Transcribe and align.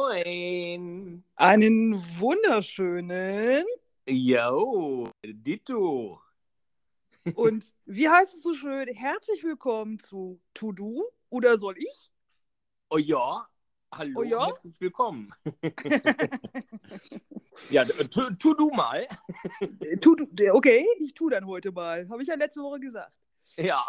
Moin. 0.00 1.24
Einen 1.34 2.00
wunderschönen. 2.20 3.64
Yo, 4.06 5.10
Ditto. 5.24 6.20
Und 7.34 7.74
wie 7.84 8.08
heißt 8.08 8.32
es 8.34 8.44
so 8.44 8.54
schön? 8.54 8.86
Herzlich 8.94 9.42
willkommen 9.42 9.98
zu 9.98 10.40
To 10.54 10.70
Do 10.70 11.04
oder 11.30 11.58
soll 11.58 11.76
ich? 11.78 12.12
Oh 12.90 12.98
ja, 12.98 13.48
hallo, 13.92 14.20
Oh 14.20 14.22
ja? 14.22 14.46
herzlich 14.46 14.80
willkommen. 14.80 15.34
ja, 17.70 17.84
tu, 17.84 18.30
tu 18.36 18.54
du 18.54 18.70
mal. 18.70 19.04
Tu, 20.00 20.14
du- 20.14 20.54
okay, 20.54 20.86
ich 21.00 21.12
tue 21.14 21.32
dann 21.32 21.44
heute 21.44 21.72
mal. 21.72 22.08
Habe 22.08 22.22
ich 22.22 22.28
ja 22.28 22.36
letzte 22.36 22.62
Woche 22.62 22.78
gesagt. 22.78 23.12
Ja, 23.56 23.84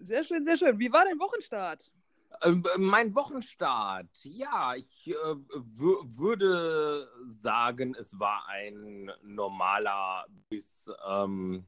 Sehr 0.00 0.24
schön, 0.24 0.44
sehr 0.44 0.56
schön. 0.56 0.76
Wie 0.80 0.90
war 0.92 1.04
dein 1.04 1.20
Wochenstart? 1.20 1.92
Ähm, 2.42 2.64
mein 2.78 3.14
Wochenstart. 3.14 4.08
Ja, 4.24 4.74
ich 4.74 5.08
äh, 5.08 5.12
wür- 5.14 6.18
würde 6.18 7.08
sagen, 7.28 7.94
es 7.98 8.18
war 8.18 8.46
ein 8.48 9.10
normaler 9.22 10.26
bis 10.48 10.90
ähm, 11.06 11.66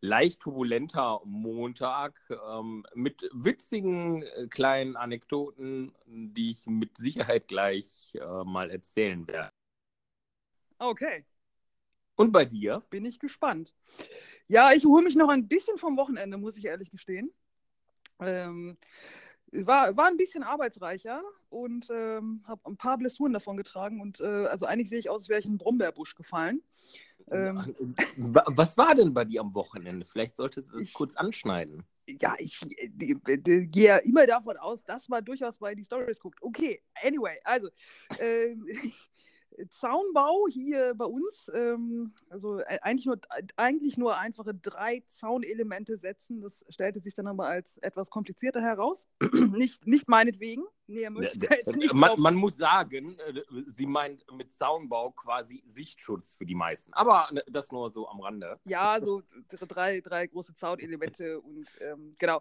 leicht 0.00 0.40
turbulenter 0.40 1.20
Montag 1.24 2.20
ähm, 2.30 2.86
mit 2.94 3.28
witzigen 3.32 4.22
äh, 4.22 4.46
kleinen 4.48 4.96
Anekdoten, 4.96 5.94
die 6.06 6.52
ich 6.52 6.66
mit 6.66 6.96
Sicherheit 6.98 7.48
gleich 7.48 8.14
äh, 8.14 8.44
mal 8.44 8.70
erzählen 8.70 9.26
werde. 9.26 9.50
Okay, 10.80 11.24
Und 12.16 12.32
bei 12.32 12.44
dir? 12.44 12.82
bin 12.90 13.04
ich 13.04 13.18
gespannt. 13.18 13.74
Ja, 14.48 14.72
ich 14.72 14.84
hole 14.84 15.04
mich 15.04 15.16
noch 15.16 15.28
ein 15.28 15.48
bisschen 15.48 15.78
vom 15.78 15.96
Wochenende, 15.96 16.38
muss 16.38 16.56
ich 16.56 16.64
ehrlich 16.64 16.90
gestehen. 16.90 17.32
Ähm, 18.20 18.78
war, 19.52 19.96
war 19.96 20.06
ein 20.06 20.16
bisschen 20.16 20.42
arbeitsreicher 20.42 21.22
und 21.48 21.88
ähm, 21.90 22.42
habe 22.46 22.60
ein 22.70 22.76
paar 22.76 22.98
Blessuren 22.98 23.32
davon 23.32 23.56
getragen. 23.56 24.00
Und 24.00 24.20
äh, 24.20 24.24
also 24.46 24.66
eigentlich 24.66 24.88
sehe 24.88 24.98
ich 24.98 25.08
aus, 25.10 25.22
als 25.22 25.28
wäre 25.28 25.40
ich 25.40 25.46
in 25.46 25.52
einen 25.52 25.58
Brombeerbusch 25.58 26.14
gefallen. 26.14 26.62
Ähm, 27.30 27.74
Wa- 28.16 28.44
Was 28.46 28.76
war 28.76 28.94
denn 28.94 29.12
bei 29.12 29.24
dir 29.24 29.40
am 29.42 29.54
Wochenende? 29.54 30.06
Vielleicht 30.06 30.36
solltest 30.36 30.72
du 30.72 30.78
Ich- 30.78 30.92
kurz 30.94 31.16
anschneiden. 31.16 31.84
ja, 32.06 32.34
ich 32.38 32.60
äh, 32.78 32.88
gehe 33.66 33.84
ja 33.86 33.96
immer 33.98 34.26
davon 34.26 34.56
aus, 34.56 34.82
dass 34.84 35.08
man 35.08 35.24
durchaus 35.24 35.58
bei 35.58 35.74
die 35.74 35.84
Stories 35.84 36.18
guckt. 36.20 36.42
Okay, 36.42 36.80
anyway, 37.02 37.38
also 37.44 37.68
ähm, 38.18 38.66
Zaunbau 39.70 40.46
hier 40.48 40.94
bei 40.96 41.04
uns, 41.04 41.50
ähm, 41.54 42.12
also 42.30 42.60
äh, 42.60 42.78
eigentlich 42.82 43.06
nur, 43.06 43.18
eigentlich 43.56 43.96
nur 43.96 44.16
einfache 44.16 44.54
drei 44.54 45.02
Zaunelemente 45.10 45.96
setzen. 45.96 46.40
Das 46.40 46.64
stellte 46.68 47.00
sich 47.00 47.14
dann 47.14 47.26
aber 47.26 47.46
als 47.46 47.78
etwas 47.78 48.10
komplizierter 48.10 48.60
heraus. 48.60 49.08
nicht, 49.32 49.86
nicht 49.86 50.08
meinetwegen. 50.08 50.64
Nee, 50.86 51.06
jetzt 51.20 51.76
nicht 51.76 51.92
Man, 51.92 52.18
man 52.18 52.34
muss 52.34 52.56
sagen, 52.56 53.18
äh, 53.18 53.42
sie 53.66 53.86
meint 53.86 54.24
mit 54.32 54.54
Zaunbau 54.54 55.10
quasi 55.10 55.62
Sichtschutz 55.66 56.34
für 56.34 56.46
die 56.46 56.54
meisten. 56.54 56.92
Aber 56.94 57.28
ne, 57.30 57.42
das 57.46 57.70
nur 57.72 57.90
so 57.90 58.08
am 58.08 58.20
Rande. 58.20 58.58
Ja, 58.64 58.98
so 59.02 59.22
drei, 59.68 60.00
drei 60.00 60.26
große 60.26 60.54
Zaunelemente 60.54 61.40
und 61.40 61.66
ähm, 61.80 62.16
genau. 62.18 62.40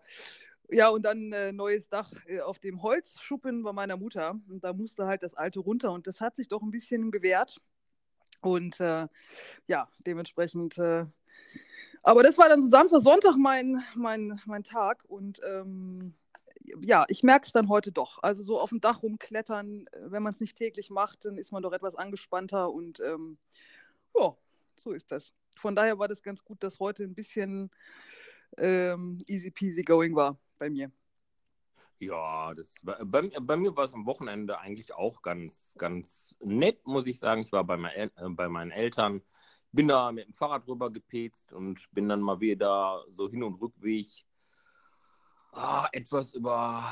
Ja, 0.69 0.89
und 0.89 1.03
dann 1.03 1.31
äh, 1.31 1.53
neues 1.53 1.87
Dach 1.87 2.11
äh, 2.25 2.41
auf 2.41 2.59
dem 2.59 2.81
Holzschuppen 2.81 3.63
bei 3.63 3.71
meiner 3.71 3.95
Mutter. 3.95 4.37
Und 4.49 4.63
da 4.63 4.73
musste 4.73 5.05
halt 5.05 5.23
das 5.23 5.33
alte 5.33 5.59
runter 5.59 5.91
und 5.93 6.07
das 6.07 6.19
hat 6.19 6.35
sich 6.35 6.49
doch 6.49 6.61
ein 6.61 6.71
bisschen 6.71 7.09
gewehrt. 7.09 7.61
Und 8.41 8.79
äh, 8.81 9.07
ja, 9.67 9.87
dementsprechend. 10.05 10.77
Äh, 10.77 11.05
aber 12.03 12.23
das 12.23 12.37
war 12.37 12.49
dann 12.49 12.61
so 12.61 12.67
Samstag, 12.69 13.01
Sonntag 13.01 13.37
mein, 13.37 13.81
mein, 13.95 14.41
mein 14.45 14.63
Tag 14.63 15.05
und 15.05 15.39
ähm, 15.45 16.13
ja, 16.81 17.05
ich 17.07 17.23
merke 17.23 17.45
es 17.45 17.53
dann 17.53 17.69
heute 17.69 17.93
doch. 17.93 18.21
Also 18.21 18.43
so 18.43 18.59
auf 18.59 18.69
dem 18.69 18.81
Dach 18.81 19.03
rumklettern, 19.03 19.87
äh, 19.87 20.11
wenn 20.11 20.23
man 20.23 20.33
es 20.33 20.41
nicht 20.41 20.57
täglich 20.57 20.89
macht, 20.89 21.23
dann 21.25 21.37
ist 21.37 21.53
man 21.53 21.63
doch 21.63 21.71
etwas 21.71 21.95
angespannter 21.95 22.71
und 22.71 22.99
ähm, 22.99 23.37
ja, 24.17 24.35
so 24.75 24.91
ist 24.91 25.11
das. 25.11 25.31
Von 25.57 25.75
daher 25.75 25.97
war 25.97 26.09
das 26.09 26.21
ganz 26.21 26.43
gut, 26.43 26.61
dass 26.61 26.79
heute 26.79 27.03
ein 27.03 27.15
bisschen 27.15 27.71
ähm, 28.57 29.23
easy 29.27 29.51
peasy 29.51 29.81
going 29.81 30.15
war 30.15 30.37
bei 30.57 30.69
mir. 30.69 30.91
Ja, 31.99 32.53
das, 32.53 32.73
bei, 32.83 33.29
bei, 33.39 33.57
mir 33.57 33.75
war 33.75 33.85
es 33.85 33.93
am 33.93 34.05
Wochenende 34.05 34.59
eigentlich 34.59 34.93
auch 34.93 35.23
ganz, 35.23 35.73
ganz 35.79 36.35
nett, 36.39 36.85
muss 36.85 37.07
ich 37.07 37.17
sagen. 37.17 37.41
Ich 37.41 37.51
war 37.51 37.63
bei, 37.63 37.77
mein, 37.77 37.93
äh, 37.95 38.11
bei 38.29 38.47
meinen 38.49 38.71
Eltern, 38.71 39.21
bin 39.71 39.87
da 39.87 40.11
mit 40.11 40.27
dem 40.27 40.33
Fahrrad 40.33 40.67
rüber 40.67 40.91
gepetzt 40.91 41.53
und 41.53 41.87
bin 41.91 42.07
dann 42.07 42.21
mal 42.21 42.39
wieder 42.39 43.03
so 43.15 43.29
Hin- 43.29 43.43
und 43.43 43.59
Rückweg 43.59 44.25
ah, 45.53 45.87
etwas 45.91 46.33
über 46.33 46.83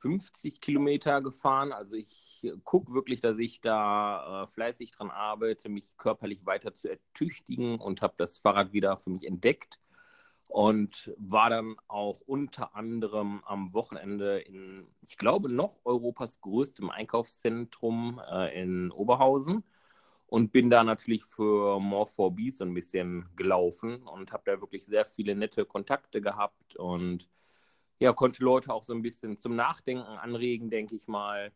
50 0.00 0.60
Kilometer 0.60 1.20
gefahren. 1.20 1.72
Also 1.72 1.94
ich 1.94 2.50
gucke 2.64 2.94
wirklich, 2.94 3.20
dass 3.20 3.38
ich 3.38 3.60
da 3.60 4.44
äh, 4.44 4.46
fleißig 4.46 4.92
dran 4.92 5.10
arbeite, 5.10 5.68
mich 5.68 5.96
körperlich 5.98 6.46
weiter 6.46 6.74
zu 6.74 6.90
ertüchtigen 6.90 7.78
und 7.80 8.00
habe 8.00 8.14
das 8.16 8.38
Fahrrad 8.38 8.72
wieder 8.72 8.96
für 8.98 9.10
mich 9.10 9.26
entdeckt 9.26 9.78
und 10.48 11.12
war 11.16 11.50
dann 11.50 11.76
auch 11.88 12.20
unter 12.20 12.74
anderem 12.76 13.42
am 13.44 13.72
Wochenende 13.74 14.38
in, 14.38 14.86
ich 15.00 15.16
glaube, 15.18 15.48
noch 15.48 15.78
Europas 15.84 16.40
größtem 16.40 16.90
Einkaufszentrum 16.90 18.20
äh, 18.30 18.60
in 18.60 18.90
Oberhausen 18.90 19.64
und 20.26 20.52
bin 20.52 20.70
da 20.70 20.84
natürlich 20.84 21.24
für 21.24 21.80
More 21.80 22.06
for 22.06 22.34
Bees 22.34 22.58
so 22.58 22.64
ein 22.64 22.74
bisschen 22.74 23.28
gelaufen 23.36 24.02
und 24.02 24.32
habe 24.32 24.44
da 24.46 24.60
wirklich 24.60 24.84
sehr 24.84 25.06
viele 25.06 25.34
nette 25.34 25.64
Kontakte 25.64 26.20
gehabt 26.20 26.76
und 26.76 27.28
ja, 27.98 28.12
konnte 28.12 28.42
Leute 28.44 28.72
auch 28.72 28.82
so 28.82 28.92
ein 28.92 29.02
bisschen 29.02 29.38
zum 29.38 29.56
Nachdenken 29.56 30.02
anregen, 30.04 30.70
denke 30.70 30.94
ich 30.96 31.08
mal. 31.08 31.52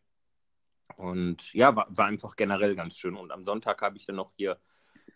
Und 0.97 1.53
ja, 1.53 1.75
war, 1.75 1.87
war 1.89 2.05
einfach 2.05 2.35
generell 2.35 2.75
ganz 2.75 2.95
schön. 2.95 3.15
Und 3.15 3.31
am 3.31 3.43
Sonntag 3.43 3.81
habe 3.81 3.97
ich 3.97 4.05
dann 4.05 4.15
noch 4.15 4.31
hier 4.35 4.59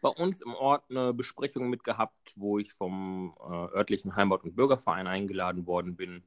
bei 0.04 0.10
uns 0.10 0.42
im 0.42 0.54
Ort 0.54 0.84
eine 0.90 1.14
Besprechung 1.14 1.70
mitgehabt, 1.70 2.34
wo 2.36 2.60
ich 2.60 2.74
vom 2.74 3.34
äh, 3.40 3.78
örtlichen 3.78 4.16
Heimat- 4.16 4.44
und 4.44 4.56
Bürgerverein 4.56 5.08
eingeladen 5.08 5.66
worden 5.66 5.96
bin 5.96 6.24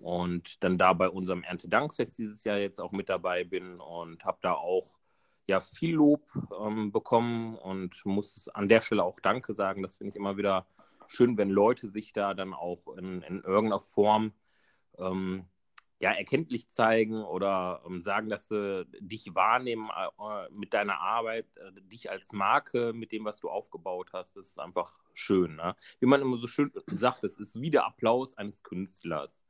und 0.00 0.64
dann 0.64 0.78
da 0.78 0.94
bei 0.94 1.10
unserem 1.10 1.42
Erntedankfest 1.42 2.18
dieses 2.18 2.42
Jahr 2.44 2.56
jetzt 2.56 2.80
auch 2.80 2.92
mit 2.92 3.10
dabei 3.10 3.44
bin 3.44 3.78
und 3.78 4.24
habe 4.24 4.38
da 4.40 4.54
auch 4.54 4.98
ja 5.46 5.60
viel 5.60 5.96
Lob 5.96 6.22
ähm, 6.58 6.92
bekommen 6.92 7.56
und 7.58 8.04
muss 8.06 8.48
an 8.48 8.70
der 8.70 8.80
Stelle 8.80 9.04
auch 9.04 9.20
Danke 9.20 9.52
sagen. 9.52 9.82
Das 9.82 9.96
finde 9.96 10.10
ich 10.12 10.16
immer 10.16 10.38
wieder 10.38 10.66
schön, 11.06 11.36
wenn 11.36 11.50
Leute 11.50 11.90
sich 11.90 12.14
da 12.14 12.32
dann 12.32 12.54
auch 12.54 12.96
in, 12.96 13.20
in 13.20 13.42
irgendeiner 13.42 13.80
Form 13.80 14.32
ähm, 14.98 15.44
ja, 16.00 16.12
erkenntlich 16.12 16.68
zeigen 16.70 17.22
oder 17.22 17.82
ähm, 17.86 18.00
sagen, 18.00 18.30
dass 18.30 18.48
sie 18.48 18.86
dich 19.00 19.34
wahrnehmen 19.34 19.86
äh, 19.86 20.58
mit 20.58 20.72
deiner 20.72 20.98
Arbeit, 20.98 21.46
äh, 21.56 21.72
dich 21.82 22.10
als 22.10 22.32
Marke 22.32 22.94
mit 22.94 23.12
dem, 23.12 23.26
was 23.26 23.38
du 23.38 23.50
aufgebaut 23.50 24.10
hast. 24.14 24.34
Das 24.34 24.48
ist 24.48 24.58
einfach 24.58 24.98
schön. 25.12 25.56
Ne? 25.56 25.76
Wie 26.00 26.06
man 26.06 26.22
immer 26.22 26.38
so 26.38 26.46
schön 26.46 26.72
sagt, 26.86 27.22
es 27.24 27.38
ist 27.38 27.60
wie 27.60 27.70
der 27.70 27.86
Applaus 27.86 28.34
eines 28.38 28.62
Künstlers. 28.62 29.44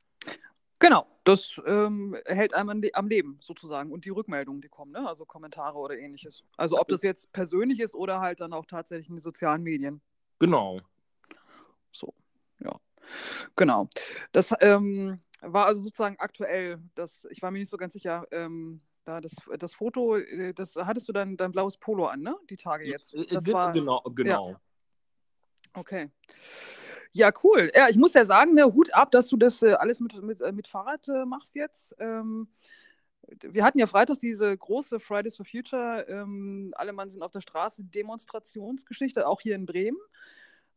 Genau, 0.77 1.07
das 1.23 1.61
ähm, 1.65 2.17
hält 2.25 2.53
einem 2.53 2.83
am 2.93 3.07
Leben 3.07 3.37
sozusagen 3.41 3.91
und 3.91 4.03
die 4.03 4.09
Rückmeldungen, 4.09 4.61
die 4.61 4.67
kommen, 4.67 4.91
ne? 4.91 5.07
also 5.07 5.25
Kommentare 5.25 5.77
oder 5.77 5.97
ähnliches. 5.97 6.43
Also 6.57 6.79
ob 6.81 6.87
das 6.89 7.01
jetzt 7.01 7.31
persönlich 7.31 7.79
ist 7.79 7.95
oder 7.95 8.19
halt 8.19 8.41
dann 8.41 8.51
auch 8.51 8.65
tatsächlich 8.65 9.07
in 9.07 9.15
den 9.15 9.21
sozialen 9.21 9.63
Medien. 9.63 10.01
Genau. 10.39 10.81
So, 11.93 12.13
ja. 12.59 12.75
Genau. 13.55 13.89
Das 14.31 14.53
ähm, 14.59 15.21
war 15.41 15.65
also 15.65 15.81
sozusagen 15.81 16.17
aktuell. 16.19 16.79
Das, 16.95 17.27
ich 17.31 17.41
war 17.41 17.51
mir 17.51 17.59
nicht 17.59 17.69
so 17.69 17.77
ganz 17.77 17.93
sicher. 17.93 18.25
Ähm, 18.31 18.81
da 19.03 19.19
das, 19.19 19.33
das 19.57 19.73
Foto, 19.73 20.17
äh, 20.17 20.53
das 20.53 20.75
hattest 20.75 21.09
du 21.09 21.13
dann 21.13 21.35
dein 21.37 21.51
blaues 21.51 21.77
Polo 21.77 22.05
an, 22.05 22.21
ne? 22.21 22.35
Die 22.49 22.57
Tage 22.57 22.85
jetzt. 22.87 23.13
Äh, 23.13 23.25
Das 23.25 23.43
ge- 23.43 23.53
war, 23.53 23.73
genau, 23.73 24.01
genau. 24.13 24.55
Okay. 25.73 26.09
Ja, 27.13 27.31
cool. 27.43 27.71
Ja, 27.73 27.89
ich 27.89 27.97
muss 27.97 28.13
ja 28.13 28.25
sagen, 28.25 28.53
ne, 28.53 28.65
Hut 28.65 28.93
ab, 28.93 29.11
dass 29.11 29.27
du 29.27 29.37
das 29.37 29.61
äh, 29.61 29.73
alles 29.73 29.99
mit, 29.99 30.21
mit, 30.21 30.41
äh, 30.41 30.51
mit 30.51 30.67
Fahrrad 30.67 31.07
äh, 31.07 31.25
machst 31.25 31.55
jetzt. 31.55 31.95
Ähm, 31.99 32.47
wir 33.41 33.63
hatten 33.63 33.79
ja 33.79 33.85
freitags 33.85 34.19
diese 34.19 34.57
große 34.57 34.99
Fridays 34.99 35.37
for 35.37 35.45
Future, 35.45 36.05
ähm, 36.09 36.73
alle 36.75 36.91
Mann 36.91 37.09
sind 37.09 37.21
auf 37.21 37.31
der 37.31 37.41
Straße, 37.41 37.83
Demonstrationsgeschichte, 37.83 39.27
auch 39.27 39.39
hier 39.41 39.55
in 39.55 39.65
Bremen. 39.65 39.99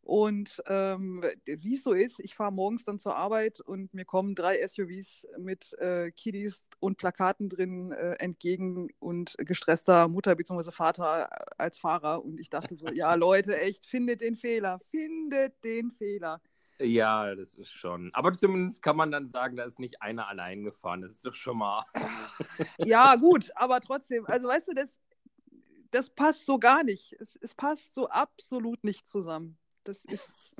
Und 0.05 0.63
ähm, 0.67 1.25
wie 1.47 1.77
es 1.77 1.83
so 1.83 1.95
ist, 1.95 2.21
ich 2.21 2.35
fahre 2.35 2.53
morgens 2.53 2.85
dann 2.85 2.99
zur 2.99 3.17
Arbeit 3.17 3.61
und 3.61 3.95
mir 3.95 4.05
kommen 4.05 4.35
drei 4.35 4.65
SUVs 4.67 5.27
mit 5.39 5.73
äh, 5.79 6.11
Kiddies 6.11 6.67
und 6.79 6.99
Plakaten 6.99 7.49
drin 7.49 7.91
äh, 7.91 8.13
entgegen 8.17 8.91
und 8.99 9.35
gestresster 9.39 10.09
Mutter 10.09 10.35
bzw. 10.35 10.73
Vater 10.73 11.31
als 11.59 11.79
Fahrer. 11.79 12.23
Und 12.23 12.39
ich 12.39 12.51
dachte 12.51 12.77
so, 12.77 12.89
ja 12.89 13.15
Leute, 13.15 13.59
echt, 13.59 13.87
findet 13.87 14.21
den 14.21 14.35
Fehler, 14.35 14.79
findet 14.91 15.65
den 15.65 15.91
Fehler. 15.91 16.43
Ja, 16.79 17.35
das 17.35 17.55
ist 17.55 17.73
schon. 17.73 18.11
Aber 18.13 18.35
zumindest 18.35 18.83
kann 18.83 18.97
man 18.97 19.11
dann 19.11 19.27
sagen, 19.27 19.57
da 19.57 19.65
ist 19.65 19.81
nicht 19.81 20.03
einer 20.03 20.29
allein 20.29 20.65
gefahren. 20.65 21.01
Das 21.01 21.13
ist 21.13 21.25
doch 21.25 21.35
schon 21.35 21.59
mal. 21.59 21.83
Ja, 22.79 23.17
gut, 23.17 23.51
aber 23.55 23.81
trotzdem, 23.81 24.27
also 24.27 24.49
weißt 24.49 24.69
du, 24.69 24.75
das, 24.75 24.93
das 25.91 26.11
passt 26.11 26.45
so 26.45 26.59
gar 26.59 26.85
nicht. 26.85 27.15
Es, 27.19 27.37
es 27.41 27.55
passt 27.55 27.95
so 27.95 28.09
absolut 28.09 28.85
nicht 28.85 29.09
zusammen. 29.09 29.57
Das 29.85 30.05
ist, 30.07 30.55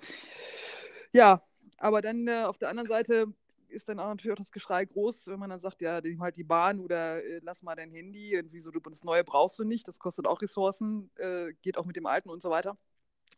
ja, 1.13 1.43
aber 1.79 2.01
dann 2.03 2.29
äh, 2.29 2.45
auf 2.45 2.59
der 2.59 2.69
anderen 2.69 2.89
Seite 2.89 3.27
ist 3.69 3.89
dann 3.89 3.99
auch 3.99 4.09
natürlich 4.09 4.33
auch 4.33 4.43
das 4.43 4.53
Geschrei 4.53 4.85
groß, 4.85 5.27
wenn 5.27 5.39
man 5.39 5.51
dann 5.51 5.61
sagt, 5.61 5.81
ja, 5.81 6.01
nimm 6.01 6.23
halt 6.23 6.37
die 6.37 6.45
Bahn 6.45 6.81
oder 6.81 7.23
äh, 7.25 7.41
lass 7.43 7.63
mal 7.63 7.75
dein 7.75 7.91
Handy 7.91 8.39
und 8.39 8.53
wieso 8.53 8.71
du 8.71 8.81
das 8.81 9.03
Neue 9.03 9.25
brauchst 9.25 9.59
du 9.59 9.65
nicht, 9.65 9.89
das 9.89 9.99
kostet 9.99 10.27
auch 10.27 10.41
Ressourcen, 10.41 11.11
äh, 11.17 11.53
geht 11.63 11.77
auch 11.77 11.87
mit 11.87 11.97
dem 11.97 12.07
Alten 12.07 12.31
und 12.31 12.43
so 12.43 12.51
weiter. 12.51 12.77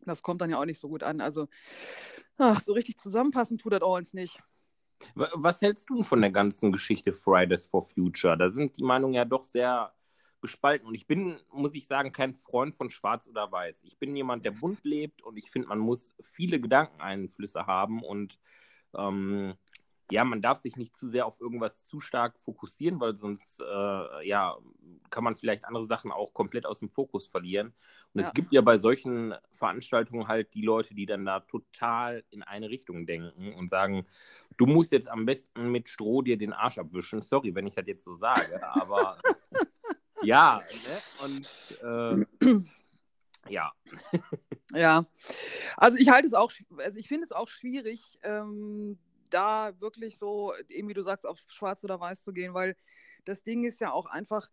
Das 0.04 0.22
kommt 0.22 0.40
dann 0.40 0.50
ja 0.50 0.60
auch 0.60 0.66
nicht 0.66 0.78
so 0.78 0.88
gut 0.88 1.02
an. 1.02 1.20
Also, 1.20 1.48
ach, 2.36 2.62
so 2.62 2.74
richtig 2.74 2.98
zusammenpassen 2.98 3.58
tut 3.58 3.72
das 3.72 3.82
uns 3.82 4.12
nicht. 4.12 4.42
Was 5.14 5.62
hältst 5.62 5.88
du 5.90 6.02
von 6.02 6.20
der 6.20 6.30
ganzen 6.30 6.72
Geschichte 6.72 7.12
Fridays 7.12 7.66
for 7.66 7.82
Future? 7.82 8.36
Da 8.36 8.50
sind 8.50 8.76
die 8.76 8.82
Meinungen 8.82 9.14
ja 9.14 9.24
doch 9.24 9.44
sehr 9.44 9.92
gespalten. 10.40 10.86
Und 10.86 10.94
ich 10.94 11.06
bin, 11.06 11.38
muss 11.52 11.74
ich 11.74 11.86
sagen, 11.86 12.12
kein 12.12 12.34
Freund 12.34 12.74
von 12.74 12.90
Schwarz 12.90 13.28
oder 13.28 13.50
Weiß. 13.50 13.82
Ich 13.84 13.98
bin 13.98 14.14
jemand, 14.16 14.44
der 14.44 14.50
bunt 14.50 14.84
lebt 14.84 15.22
und 15.22 15.36
ich 15.36 15.50
finde, 15.50 15.68
man 15.68 15.78
muss 15.78 16.14
viele 16.20 16.60
Gedankeneinflüsse 16.60 17.66
haben 17.66 18.02
und 18.02 18.38
ähm, 18.96 19.54
ja, 20.10 20.24
man 20.24 20.40
darf 20.40 20.58
sich 20.58 20.76
nicht 20.76 20.94
zu 20.94 21.08
sehr 21.08 21.26
auf 21.26 21.40
irgendwas 21.40 21.84
zu 21.84 22.00
stark 22.00 22.38
fokussieren, 22.38 23.00
weil 23.00 23.16
sonst 23.16 23.60
äh, 23.60 24.28
ja, 24.28 24.56
kann 25.10 25.24
man 25.24 25.34
vielleicht 25.34 25.64
andere 25.64 25.84
Sachen 25.84 26.12
auch 26.12 26.32
komplett 26.32 26.64
aus 26.64 26.78
dem 26.78 26.88
Fokus 26.88 27.26
verlieren. 27.26 27.74
Und 28.12 28.20
ja. 28.20 28.28
es 28.28 28.32
gibt 28.32 28.52
ja 28.52 28.60
bei 28.60 28.78
solchen 28.78 29.34
Veranstaltungen 29.50 30.28
halt 30.28 30.54
die 30.54 30.62
Leute, 30.62 30.94
die 30.94 31.06
dann 31.06 31.24
da 31.24 31.40
total 31.40 32.22
in 32.30 32.44
eine 32.44 32.70
Richtung 32.70 33.04
denken 33.04 33.52
und 33.54 33.68
sagen, 33.68 34.06
du 34.56 34.66
musst 34.66 34.92
jetzt 34.92 35.08
am 35.08 35.26
besten 35.26 35.72
mit 35.72 35.88
Stroh 35.88 36.22
dir 36.22 36.38
den 36.38 36.52
Arsch 36.52 36.78
abwischen. 36.78 37.22
Sorry, 37.22 37.54
wenn 37.54 37.66
ich 37.66 37.74
das 37.74 37.86
jetzt 37.88 38.04
so 38.04 38.14
sage, 38.14 38.62
aber 38.74 39.18
ja, 40.22 40.60
ne? 40.84 41.24
und 41.24 42.26
äh, 42.40 42.54
ja. 43.48 43.72
ja, 44.72 45.06
also 45.76 45.98
ich 45.98 46.08
halte 46.08 46.26
es 46.26 46.34
auch, 46.34 46.52
also 46.78 46.98
ich 46.98 47.08
finde 47.08 47.24
es 47.24 47.32
auch 47.32 47.48
schwierig, 47.48 48.18
ähm, 48.22 48.98
da 49.30 49.78
wirklich 49.80 50.18
so, 50.18 50.54
eben 50.68 50.88
wie 50.88 50.94
du 50.94 51.02
sagst, 51.02 51.26
auf 51.26 51.38
schwarz 51.48 51.84
oder 51.84 51.98
weiß 52.00 52.22
zu 52.22 52.32
gehen, 52.32 52.54
weil 52.54 52.76
das 53.24 53.42
Ding 53.42 53.64
ist 53.64 53.80
ja 53.80 53.92
auch 53.92 54.06
einfach, 54.06 54.48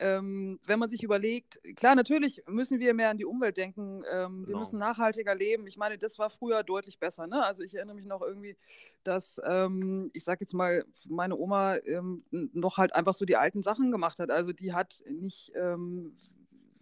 ähm, 0.00 0.60
wenn 0.64 0.78
man 0.78 0.88
sich 0.88 1.02
überlegt, 1.02 1.60
klar, 1.74 1.96
natürlich 1.96 2.42
müssen 2.46 2.78
wir 2.78 2.94
mehr 2.94 3.10
an 3.10 3.18
die 3.18 3.24
Umwelt 3.24 3.56
denken, 3.56 4.04
ähm, 4.10 4.40
wir 4.40 4.46
genau. 4.46 4.58
müssen 4.60 4.78
nachhaltiger 4.78 5.34
leben. 5.34 5.66
Ich 5.66 5.76
meine, 5.76 5.98
das 5.98 6.18
war 6.18 6.30
früher 6.30 6.62
deutlich 6.62 7.00
besser. 7.00 7.26
Ne? 7.26 7.44
Also 7.44 7.64
ich 7.64 7.74
erinnere 7.74 7.96
mich 7.96 8.06
noch 8.06 8.22
irgendwie, 8.22 8.56
dass, 9.02 9.40
ähm, 9.44 10.10
ich 10.12 10.24
sage 10.24 10.42
jetzt 10.42 10.54
mal, 10.54 10.84
meine 11.08 11.36
Oma 11.36 11.76
ähm, 11.78 12.24
noch 12.30 12.78
halt 12.78 12.94
einfach 12.94 13.14
so 13.14 13.24
die 13.24 13.36
alten 13.36 13.62
Sachen 13.62 13.90
gemacht 13.90 14.20
hat. 14.20 14.30
Also 14.30 14.52
die 14.52 14.72
hat 14.72 15.02
nicht, 15.10 15.52
ähm, 15.56 16.16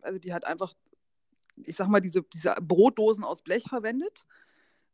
also 0.02 0.18
die 0.18 0.34
hat 0.34 0.44
einfach, 0.44 0.74
ich 1.56 1.76
sag 1.76 1.88
mal, 1.88 2.00
diese, 2.00 2.22
diese 2.22 2.54
Brotdosen 2.60 3.24
aus 3.24 3.40
Blech 3.40 3.64
verwendet 3.64 4.24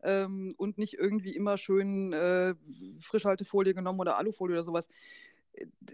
ähm, 0.03 0.55
und 0.59 0.79
nicht 0.79 0.95
irgendwie 0.95 1.35
immer 1.35 1.57
schön 1.57 2.13
äh, 2.13 2.55
Frischhaltefolie 3.01 3.75
genommen 3.75 4.01
oder 4.01 4.17
Alufolie 4.17 4.55
oder 4.55 4.65
sowas. 4.65 4.89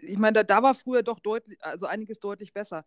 Ich 0.03 0.19
meine, 0.19 0.35
da, 0.35 0.43
da 0.45 0.63
war 0.63 0.75
früher 0.75 1.03
doch 1.03 1.21
deutlich, 1.21 1.63
also 1.63 1.87
einiges 1.87 2.21
deutlich 2.21 2.53
besser. 2.53 2.85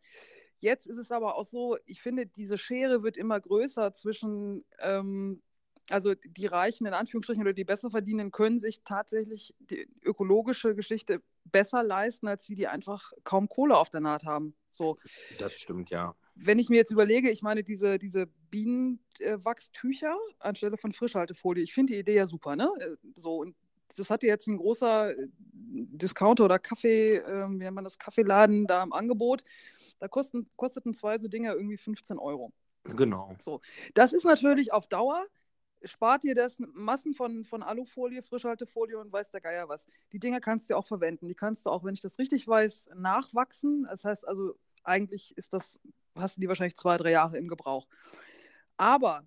Jetzt 0.59 0.87
ist 0.87 0.97
es 0.97 1.11
aber 1.11 1.35
auch 1.35 1.45
so, 1.45 1.77
ich 1.85 2.01
finde, 2.01 2.25
diese 2.27 2.57
Schere 2.57 3.03
wird 3.03 3.17
immer 3.17 3.39
größer 3.39 3.93
zwischen, 3.93 4.63
ähm, 4.79 5.41
also 5.89 6.13
die 6.13 6.45
Reichen 6.45 6.85
in 6.85 6.93
Anführungsstrichen 6.93 7.41
oder 7.41 7.53
die 7.53 7.63
besser 7.63 7.89
verdienen, 7.89 8.31
können 8.31 8.59
sich 8.59 8.83
tatsächlich 8.83 9.55
die 9.59 9.87
ökologische 10.03 10.75
Geschichte 10.75 11.21
besser 11.45 11.83
leisten, 11.83 12.27
als 12.27 12.45
die, 12.45 12.55
die 12.55 12.67
einfach 12.67 13.11
kaum 13.23 13.49
Kohle 13.49 13.75
auf 13.77 13.89
der 13.89 14.01
Naht 14.01 14.23
haben. 14.23 14.55
So. 14.69 14.97
Das 15.39 15.53
stimmt, 15.59 15.89
ja 15.89 16.15
wenn 16.35 16.59
ich 16.59 16.69
mir 16.69 16.77
jetzt 16.77 16.91
überlege, 16.91 17.29
ich 17.29 17.41
meine, 17.41 17.63
diese, 17.63 17.99
diese 17.99 18.27
Bienenwachstücher 18.49 20.15
anstelle 20.39 20.77
von 20.77 20.93
Frischhaltefolie, 20.93 21.63
ich 21.63 21.73
finde 21.73 21.93
die 21.93 21.99
Idee 21.99 22.15
ja 22.15 22.25
super, 22.25 22.55
ne? 22.55 22.71
Äh, 22.79 22.95
so, 23.15 23.37
und 23.37 23.55
das 23.95 24.09
hatte 24.09 24.27
jetzt 24.27 24.47
ein 24.47 24.57
großer 24.57 25.17
äh, 25.17 25.27
Discounter 25.33 26.45
oder 26.45 26.59
Kaffee, 26.59 27.17
äh, 27.17 27.47
wie 27.49 27.57
nennt 27.57 27.75
man 27.75 27.83
das, 27.83 27.97
Kaffeeladen 27.97 28.67
da 28.67 28.83
im 28.83 28.93
Angebot. 28.93 29.43
Da 29.99 30.07
kosten, 30.07 30.49
kosteten 30.55 30.93
zwei 30.93 31.17
so 31.17 31.27
Dinger 31.27 31.53
irgendwie 31.53 31.77
15 31.77 32.17
Euro. 32.17 32.51
Genau. 32.83 33.35
So, 33.39 33.61
das 33.93 34.13
ist 34.13 34.25
natürlich 34.25 34.73
auf 34.73 34.87
Dauer 34.87 35.25
spart 35.83 36.23
dir 36.23 36.35
das 36.35 36.57
Massen 36.59 37.15
von, 37.15 37.43
von 37.43 37.63
Alufolie, 37.63 38.21
Frischhaltefolie 38.21 38.99
und 38.99 39.11
weiß 39.11 39.31
der 39.31 39.41
Geier 39.41 39.67
was. 39.67 39.87
Die 40.11 40.19
Dinger 40.19 40.39
kannst 40.39 40.69
du 40.69 40.77
auch 40.77 40.85
verwenden. 40.85 41.27
Die 41.27 41.33
kannst 41.33 41.65
du 41.65 41.71
auch, 41.71 41.83
wenn 41.83 41.93
ich 41.93 42.01
das 42.01 42.19
richtig 42.19 42.47
weiß, 42.47 42.89
nachwachsen. 42.95 43.87
Das 43.89 44.05
heißt 44.05 44.27
also, 44.27 44.53
eigentlich 44.83 45.35
ist 45.37 45.53
das 45.53 45.79
hast 46.15 46.37
du 46.37 46.41
die 46.41 46.47
wahrscheinlich 46.47 46.75
zwei, 46.75 46.97
drei 46.97 47.11
Jahre 47.11 47.37
im 47.37 47.47
Gebrauch. 47.47 47.87
Aber 48.77 49.25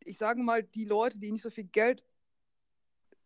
ich 0.00 0.18
sage 0.18 0.42
mal, 0.42 0.62
die 0.62 0.84
Leute, 0.84 1.18
die 1.18 1.30
nicht 1.30 1.42
so 1.42 1.50
viel 1.50 1.64
Geld 1.64 2.04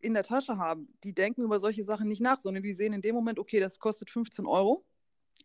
in 0.02 0.14
der 0.14 0.24
Tasche 0.24 0.58
haben, 0.58 0.88
die 1.04 1.14
denken 1.14 1.42
über 1.42 1.58
solche 1.58 1.84
Sachen 1.84 2.08
nicht 2.08 2.20
nach, 2.20 2.40
sondern 2.40 2.62
die 2.62 2.72
sehen 2.72 2.92
in 2.92 3.02
dem 3.02 3.14
Moment, 3.14 3.38
okay, 3.38 3.60
das 3.60 3.78
kostet 3.78 4.10
15 4.10 4.46
Euro. 4.46 4.84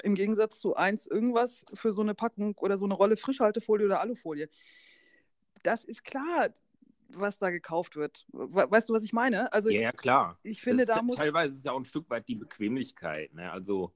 Im 0.04 0.16
Gegensatz 0.16 0.60
zu 0.60 0.76
eins 0.76 1.08
irgendwas 1.08 1.66
für 1.74 1.94
so 1.94 2.02
eine 2.02 2.14
Packung 2.14 2.56
oder 2.58 2.78
so 2.78 2.86
eine 2.86 2.94
Rolle 2.94 3.18
Frischhaltefolie 3.18 3.86
oder 3.86 4.02
Alufolie. 4.02 4.50
Das 5.64 5.86
ist 5.86 6.04
klar, 6.04 6.50
was 7.10 7.38
da 7.38 7.50
gekauft 7.50 7.96
wird. 7.96 8.26
Weißt 8.32 8.90
du, 8.90 8.94
was 8.94 9.04
ich 9.04 9.14
meine? 9.14 9.52
Also, 9.54 9.70
ja, 9.70 9.82
ja 9.82 9.92
klar. 9.92 10.38
Ich 10.44 10.62
finde, 10.62 10.86
da 10.86 11.02
muss. 11.02 11.16
Teilweise 11.16 11.54
ist 11.54 11.60
es 11.60 11.64
ja 11.66 11.72
auch 11.72 11.80
ein 11.80 11.86
Stück 11.86 12.10
weit 12.10 12.28
die 12.28 12.36
Bequemlichkeit. 12.36 13.34
Ne? 13.34 13.52
Also, 13.52 13.94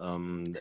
ähm, 0.00 0.56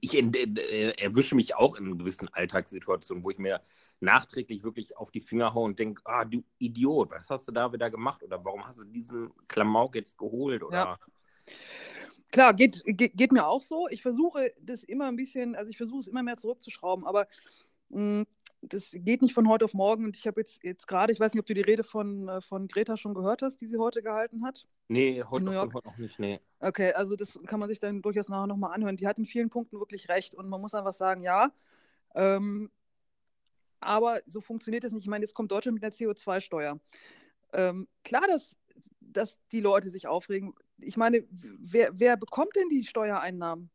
ich 0.00 0.14
erwische 0.14 1.34
mich 1.34 1.54
auch 1.54 1.76
in 1.76 1.98
gewissen 1.98 2.28
Alltagssituationen, 2.32 3.24
wo 3.24 3.30
ich 3.30 3.38
mir 3.38 3.60
nachträglich 4.00 4.62
wirklich 4.62 4.96
auf 4.96 5.10
die 5.10 5.20
Finger 5.20 5.54
haue 5.54 5.64
und 5.64 5.78
denke, 5.78 6.02
ah, 6.04 6.24
du 6.24 6.44
Idiot, 6.58 7.10
was 7.10 7.28
hast 7.28 7.48
du 7.48 7.52
da 7.52 7.72
wieder 7.72 7.90
gemacht? 7.90 8.22
Oder 8.22 8.44
warum 8.44 8.66
hast 8.66 8.78
du 8.78 8.84
diesen 8.84 9.30
Klamauk 9.48 9.94
jetzt 9.94 10.18
geholt? 10.18 10.62
Oder 10.62 10.76
ja. 10.76 10.98
Klar, 12.30 12.54
geht, 12.54 12.82
geht, 12.84 13.16
geht, 13.16 13.32
mir 13.32 13.46
auch 13.46 13.62
so. 13.62 13.88
Ich 13.88 14.02
versuche 14.02 14.52
das 14.60 14.82
immer 14.82 15.06
ein 15.06 15.16
bisschen, 15.16 15.54
also 15.54 15.70
ich 15.70 15.76
versuche 15.76 16.00
es 16.00 16.08
immer 16.08 16.22
mehr 16.22 16.36
zurückzuschrauben, 16.36 17.06
aber 17.06 17.28
mh, 17.88 18.20
mm, 18.20 18.26
das 18.68 18.90
geht 18.92 19.22
nicht 19.22 19.34
von 19.34 19.48
heute 19.48 19.64
auf 19.64 19.74
morgen. 19.74 20.04
Und 20.04 20.16
ich 20.16 20.26
habe 20.26 20.40
jetzt, 20.40 20.62
jetzt 20.64 20.86
gerade, 20.86 21.12
ich 21.12 21.20
weiß 21.20 21.34
nicht, 21.34 21.40
ob 21.40 21.46
du 21.46 21.54
die 21.54 21.60
Rede 21.60 21.82
von, 21.82 22.28
äh, 22.28 22.40
von 22.40 22.68
Greta 22.68 22.96
schon 22.96 23.14
gehört 23.14 23.42
hast, 23.42 23.60
die 23.60 23.66
sie 23.66 23.78
heute 23.78 24.02
gehalten 24.02 24.44
hat. 24.44 24.66
Nee, 24.88 25.22
heute, 25.22 25.44
noch, 25.44 25.72
heute 25.72 25.88
noch 25.88 25.98
nicht, 25.98 26.18
nee. 26.18 26.40
Okay, 26.60 26.92
also 26.92 27.16
das 27.16 27.38
kann 27.46 27.60
man 27.60 27.68
sich 27.68 27.78
dann 27.78 28.02
durchaus 28.02 28.28
nachher 28.28 28.46
nochmal 28.46 28.72
anhören. 28.72 28.96
Die 28.96 29.06
hat 29.06 29.18
in 29.18 29.26
vielen 29.26 29.50
Punkten 29.50 29.78
wirklich 29.78 30.08
recht. 30.08 30.34
Und 30.34 30.48
man 30.48 30.60
muss 30.60 30.74
einfach 30.74 30.92
sagen, 30.92 31.22
ja, 31.22 31.52
ähm, 32.14 32.70
aber 33.80 34.20
so 34.26 34.40
funktioniert 34.40 34.84
das 34.84 34.92
nicht. 34.92 35.04
Ich 35.04 35.08
meine, 35.10 35.24
jetzt 35.24 35.34
kommt 35.34 35.52
Deutschland 35.52 35.74
mit 35.74 35.84
einer 35.84 35.92
CO2-Steuer. 35.92 36.80
Ähm, 37.52 37.88
klar, 38.04 38.26
dass, 38.26 38.56
dass 39.00 39.38
die 39.52 39.60
Leute 39.60 39.90
sich 39.90 40.08
aufregen. 40.08 40.54
Ich 40.78 40.96
meine, 40.96 41.24
wer, 41.30 41.98
wer 41.98 42.16
bekommt 42.16 42.56
denn 42.56 42.68
die 42.68 42.84
Steuereinnahmen? 42.84 43.70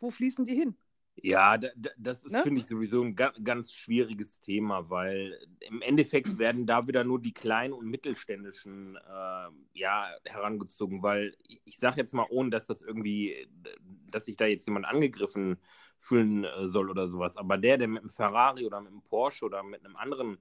Wo 0.00 0.10
fließen 0.10 0.46
die 0.46 0.54
hin? 0.54 0.76
Ja, 1.16 1.58
das 1.58 2.24
ist, 2.24 2.32
ne? 2.32 2.42
finde 2.42 2.60
ich, 2.60 2.66
sowieso 2.66 3.02
ein 3.02 3.14
ganz 3.14 3.72
schwieriges 3.72 4.40
Thema, 4.40 4.88
weil 4.88 5.38
im 5.60 5.82
Endeffekt 5.82 6.38
werden 6.38 6.66
da 6.66 6.88
wieder 6.88 7.04
nur 7.04 7.20
die 7.20 7.34
kleinen 7.34 7.74
und 7.74 7.86
mittelständischen 7.86 8.96
äh, 8.96 9.78
ja, 9.78 10.08
herangezogen, 10.24 11.02
weil 11.02 11.36
ich 11.64 11.78
sage 11.78 11.98
jetzt 11.98 12.14
mal, 12.14 12.26
ohne 12.30 12.50
dass 12.50 12.66
das 12.66 12.80
irgendwie, 12.80 13.46
dass 14.10 14.24
sich 14.24 14.36
da 14.36 14.46
jetzt 14.46 14.66
jemand 14.66 14.86
angegriffen 14.86 15.58
fühlen 15.98 16.44
äh, 16.44 16.66
soll 16.66 16.90
oder 16.90 17.06
sowas, 17.08 17.36
aber 17.36 17.58
der, 17.58 17.76
der 17.76 17.88
mit 17.88 18.02
einem 18.02 18.10
Ferrari 18.10 18.64
oder 18.64 18.80
mit 18.80 18.90
einem 18.90 19.02
Porsche 19.02 19.44
oder 19.44 19.62
mit 19.62 19.84
einem 19.84 19.96
anderen 19.96 20.38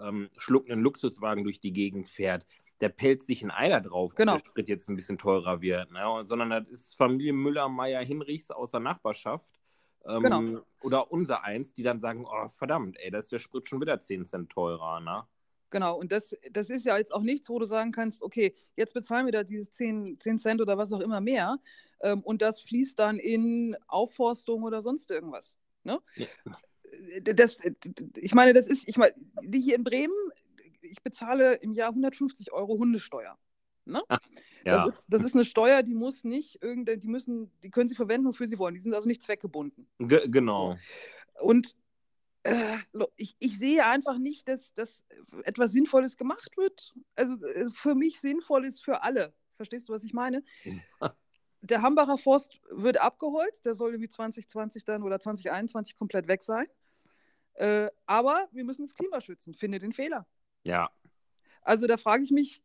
ähm, 0.00 0.30
schluckenden 0.36 0.80
Luxuswagen 0.80 1.42
durch 1.42 1.60
die 1.60 1.72
Gegend 1.72 2.08
fährt, 2.08 2.46
der 2.80 2.88
pellt 2.88 3.22
sich 3.22 3.42
ein 3.42 3.50
Ei 3.50 3.68
da 3.68 3.80
drauf, 3.80 4.14
genau. 4.14 4.38
der 4.38 4.44
Sprit 4.44 4.68
jetzt 4.68 4.88
ein 4.88 4.96
bisschen 4.96 5.18
teurer 5.18 5.60
wird. 5.60 5.90
Ne? 5.90 6.22
Sondern 6.24 6.50
das 6.50 6.64
ist 6.68 6.96
Familie 6.96 7.32
Müller, 7.32 7.68
Meier, 7.68 8.02
Hinrichs 8.02 8.50
aus 8.50 8.70
der 8.70 8.80
Nachbarschaft 8.80 9.61
ähm, 10.06 10.22
genau. 10.22 10.60
Oder 10.80 11.12
unser 11.12 11.44
eins, 11.44 11.74
die 11.74 11.82
dann 11.82 12.00
sagen, 12.00 12.26
oh 12.26 12.48
verdammt, 12.48 12.96
ey, 12.98 13.10
da 13.10 13.18
ist 13.18 13.32
der 13.32 13.38
Sprit 13.38 13.68
schon 13.68 13.80
wieder 13.80 14.00
10 14.00 14.26
Cent 14.26 14.50
teurer, 14.50 15.00
ne? 15.00 15.24
Genau, 15.70 15.98
und 15.98 16.12
das, 16.12 16.36
das 16.50 16.68
ist 16.68 16.84
ja 16.84 16.98
jetzt 16.98 17.14
auch 17.14 17.22
nichts, 17.22 17.48
wo 17.48 17.58
du 17.58 17.64
sagen 17.64 17.92
kannst, 17.92 18.22
okay, 18.22 18.54
jetzt 18.76 18.92
bezahlen 18.92 19.24
wir 19.24 19.32
da 19.32 19.42
dieses 19.42 19.72
10, 19.72 20.20
10 20.20 20.38
Cent 20.38 20.60
oder 20.60 20.76
was 20.76 20.92
auch 20.92 21.00
immer 21.00 21.22
mehr 21.22 21.58
ähm, 22.02 22.20
und 22.22 22.42
das 22.42 22.60
fließt 22.60 22.98
dann 22.98 23.18
in 23.18 23.74
Aufforstung 23.86 24.64
oder 24.64 24.82
sonst 24.82 25.10
irgendwas. 25.10 25.56
Ne? 25.82 25.98
Ja. 26.16 26.26
Das, 27.22 27.58
ich 28.16 28.34
meine, 28.34 28.52
das 28.52 28.68
ist, 28.68 28.86
ich 28.86 28.98
meine, 28.98 29.14
hier 29.50 29.76
in 29.76 29.82
Bremen, 29.82 30.14
ich 30.82 31.02
bezahle 31.02 31.54
im 31.54 31.72
Jahr 31.72 31.88
150 31.88 32.52
Euro 32.52 32.76
Hundesteuer. 32.78 33.38
Ne? 33.84 34.02
Ach, 34.08 34.20
ja. 34.64 34.84
das, 34.84 34.98
ist, 34.98 35.06
das 35.08 35.22
ist 35.22 35.34
eine 35.34 35.44
Steuer, 35.44 35.82
die 35.82 35.94
muss 35.94 36.24
nicht 36.24 36.62
irgendein, 36.62 37.00
die 37.00 37.08
müssen, 37.08 37.50
die 37.62 37.70
können 37.70 37.88
sie 37.88 37.94
verwenden, 37.94 38.28
wofür 38.28 38.46
sie 38.46 38.58
wollen. 38.58 38.74
Die 38.74 38.80
sind 38.80 38.94
also 38.94 39.08
nicht 39.08 39.22
zweckgebunden. 39.22 39.88
G 39.98 40.28
genau. 40.28 40.76
Und 41.40 41.74
äh, 42.44 42.76
ich, 43.16 43.36
ich 43.38 43.58
sehe 43.58 43.84
einfach 43.84 44.18
nicht, 44.18 44.48
dass, 44.48 44.72
dass 44.74 45.02
etwas 45.44 45.72
Sinnvolles 45.72 46.16
gemacht 46.16 46.56
wird. 46.56 46.94
Also 47.16 47.34
äh, 47.46 47.70
für 47.72 47.94
mich 47.94 48.20
sinnvoll 48.20 48.64
ist 48.64 48.84
für 48.84 49.02
alle. 49.02 49.32
Verstehst 49.56 49.88
du, 49.88 49.92
was 49.92 50.04
ich 50.04 50.12
meine? 50.12 50.42
Ja. 51.00 51.14
Der 51.60 51.82
Hambacher 51.82 52.18
Forst 52.18 52.60
wird 52.70 53.00
abgeholzt, 53.00 53.64
der 53.64 53.76
soll 53.76 53.90
irgendwie 53.90 54.08
2020 54.08 54.84
dann 54.84 55.04
oder 55.04 55.20
2021 55.20 55.96
komplett 55.96 56.26
weg 56.26 56.42
sein. 56.42 56.66
Äh, 57.54 57.88
aber 58.06 58.48
wir 58.50 58.64
müssen 58.64 58.86
das 58.86 58.94
Klima 58.94 59.20
schützen. 59.20 59.54
Finde 59.54 59.78
den 59.78 59.92
Fehler. 59.92 60.26
Ja. 60.64 60.90
Also 61.60 61.86
da 61.86 61.96
frage 61.96 62.24
ich 62.24 62.32
mich, 62.32 62.62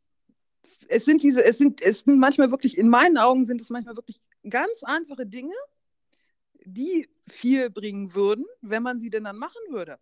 es 0.88 1.06
sind 1.06 1.24
diese, 1.24 1.44
es 1.44 1.58
sind, 1.58 1.82
es 1.82 2.02
sind 2.02 2.20
manchmal 2.20 2.52
wirklich, 2.52 2.78
in 2.78 2.90
meinen 2.90 3.18
Augen 3.18 3.46
sind 3.46 3.62
es 3.62 3.70
manchmal 3.70 3.96
wirklich 3.96 4.22
ganz 4.50 4.84
einfache 4.84 5.26
Dinge, 5.26 5.56
die 6.66 7.10
viel 7.28 7.70
bringen 7.70 8.14
würden, 8.14 8.46
wenn 8.62 8.84
man 8.84 9.00
sie 9.00 9.10
denn 9.10 9.24
dann 9.24 9.38
machen 9.38 9.62
würde. 9.70 10.00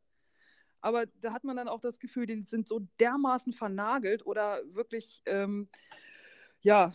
Aber 0.81 1.05
da 1.21 1.33
hat 1.33 1.43
man 1.43 1.57
dann 1.57 1.67
auch 1.67 1.79
das 1.79 1.99
Gefühl, 1.99 2.25
die 2.27 2.41
sind 2.43 2.67
so 2.67 2.87
dermaßen 2.99 3.53
vernagelt 3.53 4.25
oder 4.25 4.61
wirklich, 4.73 5.21
ähm, 5.25 5.67
ja, 6.61 6.93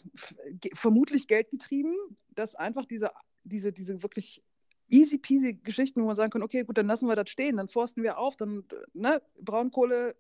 vermutlich 0.75 1.27
geldgetrieben, 1.27 1.97
dass 2.31 2.55
einfach 2.55 2.87
diese, 2.87 3.11
diese, 3.45 3.73
diese 3.73 4.03
wirklich 4.03 4.43
easy 4.89 5.19
peasy 5.19 5.55
Geschichten, 5.55 6.03
wo 6.03 6.07
man 6.07 6.17
sagen 6.17 6.31
kann, 6.31 6.43
okay, 6.43 6.65
gut, 6.65 6.79
dann 6.79 6.87
lassen 6.87 7.09
wir 7.09 7.17
das 7.17 7.31
stehen, 7.31 7.57
dann 7.57 7.69
forsten 7.69 8.03
wir 8.03 8.19
auf, 8.19 8.37
dann, 8.37 8.65
ne, 8.93 9.23
Braunkohle 9.41 10.17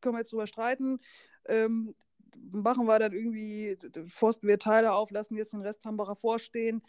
können 0.00 0.14
wir 0.14 0.20
jetzt 0.20 0.32
drüber 0.32 0.46
streiten, 0.46 1.00
ähm, 1.46 1.94
machen 2.52 2.86
wir 2.86 2.98
dann 2.98 3.12
irgendwie, 3.12 3.76
forsten 4.08 4.46
wir 4.46 4.58
Teile 4.58 4.92
auf, 4.92 5.10
lassen 5.10 5.36
jetzt 5.36 5.52
den 5.52 5.62
Rest 5.62 5.84
Hambacher 5.84 6.16
vorstehen, 6.16 6.82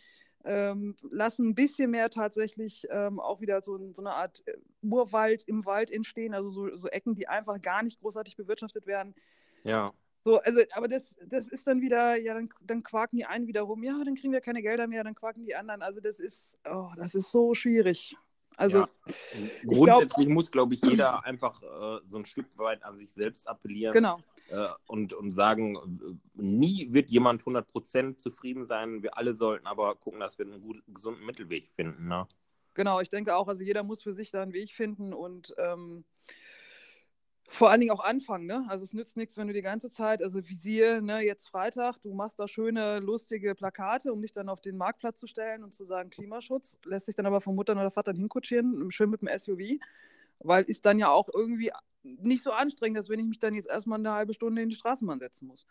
ähm, 0.44 0.96
lassen 1.10 1.50
ein 1.50 1.56
bisschen 1.56 1.92
mehr 1.92 2.10
tatsächlich 2.10 2.88
ähm, 2.90 3.20
auch 3.20 3.42
wieder 3.42 3.62
so, 3.62 3.78
so, 3.94 4.02
eine 4.02 4.14
Art 4.14 4.44
äh, 4.46 4.54
Urwald 4.82 5.44
im 5.44 5.66
Wald 5.66 5.92
entstehen, 5.92 6.34
also 6.34 6.50
so, 6.50 6.76
so, 6.76 6.88
Ecken, 6.88 7.16
die 7.16 7.28
einfach 7.28 7.62
gar 7.62 7.84
nicht 7.84 8.00
großartig 8.00 8.38
bewirtschaftet 8.38 8.86
werden. 8.88 9.14
Ja. 9.64 9.94
So, 10.24 10.40
also, 10.40 10.62
aber 10.74 10.88
das, 10.88 11.16
das 11.26 11.48
ist 11.48 11.68
dann 11.68 11.82
wieder, 11.82 12.18
ja, 12.18 12.34
dann, 12.34 12.50
dann 12.62 12.84
quaken 12.84 13.18
die 13.18 13.26
einen 13.26 13.48
wieder 13.48 13.62
rum, 13.62 13.84
ja, 13.84 14.02
dann 14.04 14.16
kriegen 14.16 14.34
wir 14.34 14.42
keine 14.42 14.62
Gelder 14.62 14.88
mehr, 14.88 15.04
dann 15.04 15.16
quaken 15.16 15.46
die 15.46 15.56
anderen. 15.56 15.82
Also 15.82 16.00
das 16.00 16.20
ist, 16.20 16.58
oh, 16.70 16.90
das 16.98 17.16
ist 17.16 17.32
so 17.32 17.54
schwierig. 17.54 18.16
Also 18.58 18.80
ja. 18.80 18.88
grundsätzlich 19.66 20.26
glaub, 20.26 20.34
muss, 20.34 20.52
glaube 20.52 20.74
ich, 20.74 20.84
jeder 20.84 21.24
einfach 21.24 21.62
äh, 21.62 22.00
so 22.10 22.18
ein 22.18 22.26
Stück 22.26 22.58
weit 22.58 22.84
an 22.84 22.98
sich 22.98 23.12
selbst 23.14 23.48
appellieren. 23.48 23.94
Genau. 23.94 24.20
Äh, 24.50 24.70
und, 24.86 25.14
und 25.14 25.32
sagen, 25.32 26.22
nie 26.34 26.94
wird 26.94 27.12
jemand 27.12 27.44
100% 27.44 28.18
zufrieden 28.18 28.66
sein. 28.66 29.04
Wir 29.04 29.18
alle 29.18 29.34
sollten 29.34 29.68
aber 29.68 29.96
gucken, 29.96 30.20
dass 30.20 30.38
wir 30.38 30.46
einen 30.46 30.62
guten, 30.62 30.94
gesunden 30.94 31.26
Mittelweg 31.26 31.70
finden. 31.76 32.08
Ne? 32.08 32.28
Genau, 32.74 33.02
ich 33.02 33.10
denke 33.10 33.36
auch, 33.36 33.48
also 33.48 33.64
jeder 33.64 33.84
muss 33.84 34.04
für 34.04 34.14
sich 34.14 34.32
da 34.32 34.42
einen 34.42 34.54
Weg 34.54 34.72
finden 34.72 35.14
und 35.14 35.54
ähm, 35.58 36.06
vor 37.50 37.70
allen 37.70 37.80
Dingen 37.80 37.92
auch 37.92 38.04
anfangen. 38.04 38.46
Ne? 38.46 38.66
Also 38.70 38.84
es 38.84 38.94
nützt 38.94 39.18
nichts, 39.18 39.38
wenn 39.38 39.48
du 39.48 39.54
die 39.54 39.62
ganze 39.62 39.90
Zeit, 39.90 40.22
also 40.22 40.48
wie 40.48 40.54
siehe, 40.54 41.02
ne, 41.02 41.22
jetzt 41.22 41.50
Freitag, 41.50 41.98
du 42.02 42.14
machst 42.14 42.40
da 42.40 42.48
schöne, 42.48 43.00
lustige 43.00 43.56
Plakate, 43.56 44.14
um 44.14 44.22
dich 44.22 44.34
dann 44.34 44.50
auf 44.50 44.62
den 44.62 44.78
Marktplatz 44.78 45.18
zu 45.18 45.28
stellen 45.28 45.64
und 45.64 45.74
zu 45.74 45.86
sagen 45.86 46.10
Klimaschutz, 46.10 46.78
lässt 46.86 47.06
sich 47.06 47.16
dann 47.16 47.26
aber 47.26 47.42
von 47.42 47.56
Muttern 47.56 47.78
oder 47.78 47.92
Vatern 47.92 48.16
hinkutschieren, 48.16 48.92
schön 48.92 49.10
mit 49.10 49.22
dem 49.22 49.30
SUV, 49.36 49.80
weil 50.40 50.64
ist 50.66 50.86
dann 50.86 51.00
ja 51.00 51.10
auch 51.10 51.30
irgendwie 51.34 51.72
nicht 52.20 52.44
so 52.44 52.52
anstrengend, 52.52 52.98
als 52.98 53.10
wenn 53.10 53.20
ich 53.20 53.26
mich 53.26 53.40
dann 53.40 53.54
jetzt 53.54 53.68
erstmal 53.68 54.00
eine 54.00 54.12
halbe 54.12 54.34
Stunde 54.34 54.62
in 54.62 54.70
die 54.70 54.76
Straßenbahn 54.76 55.20
setzen 55.20 55.48
muss. 55.48 55.68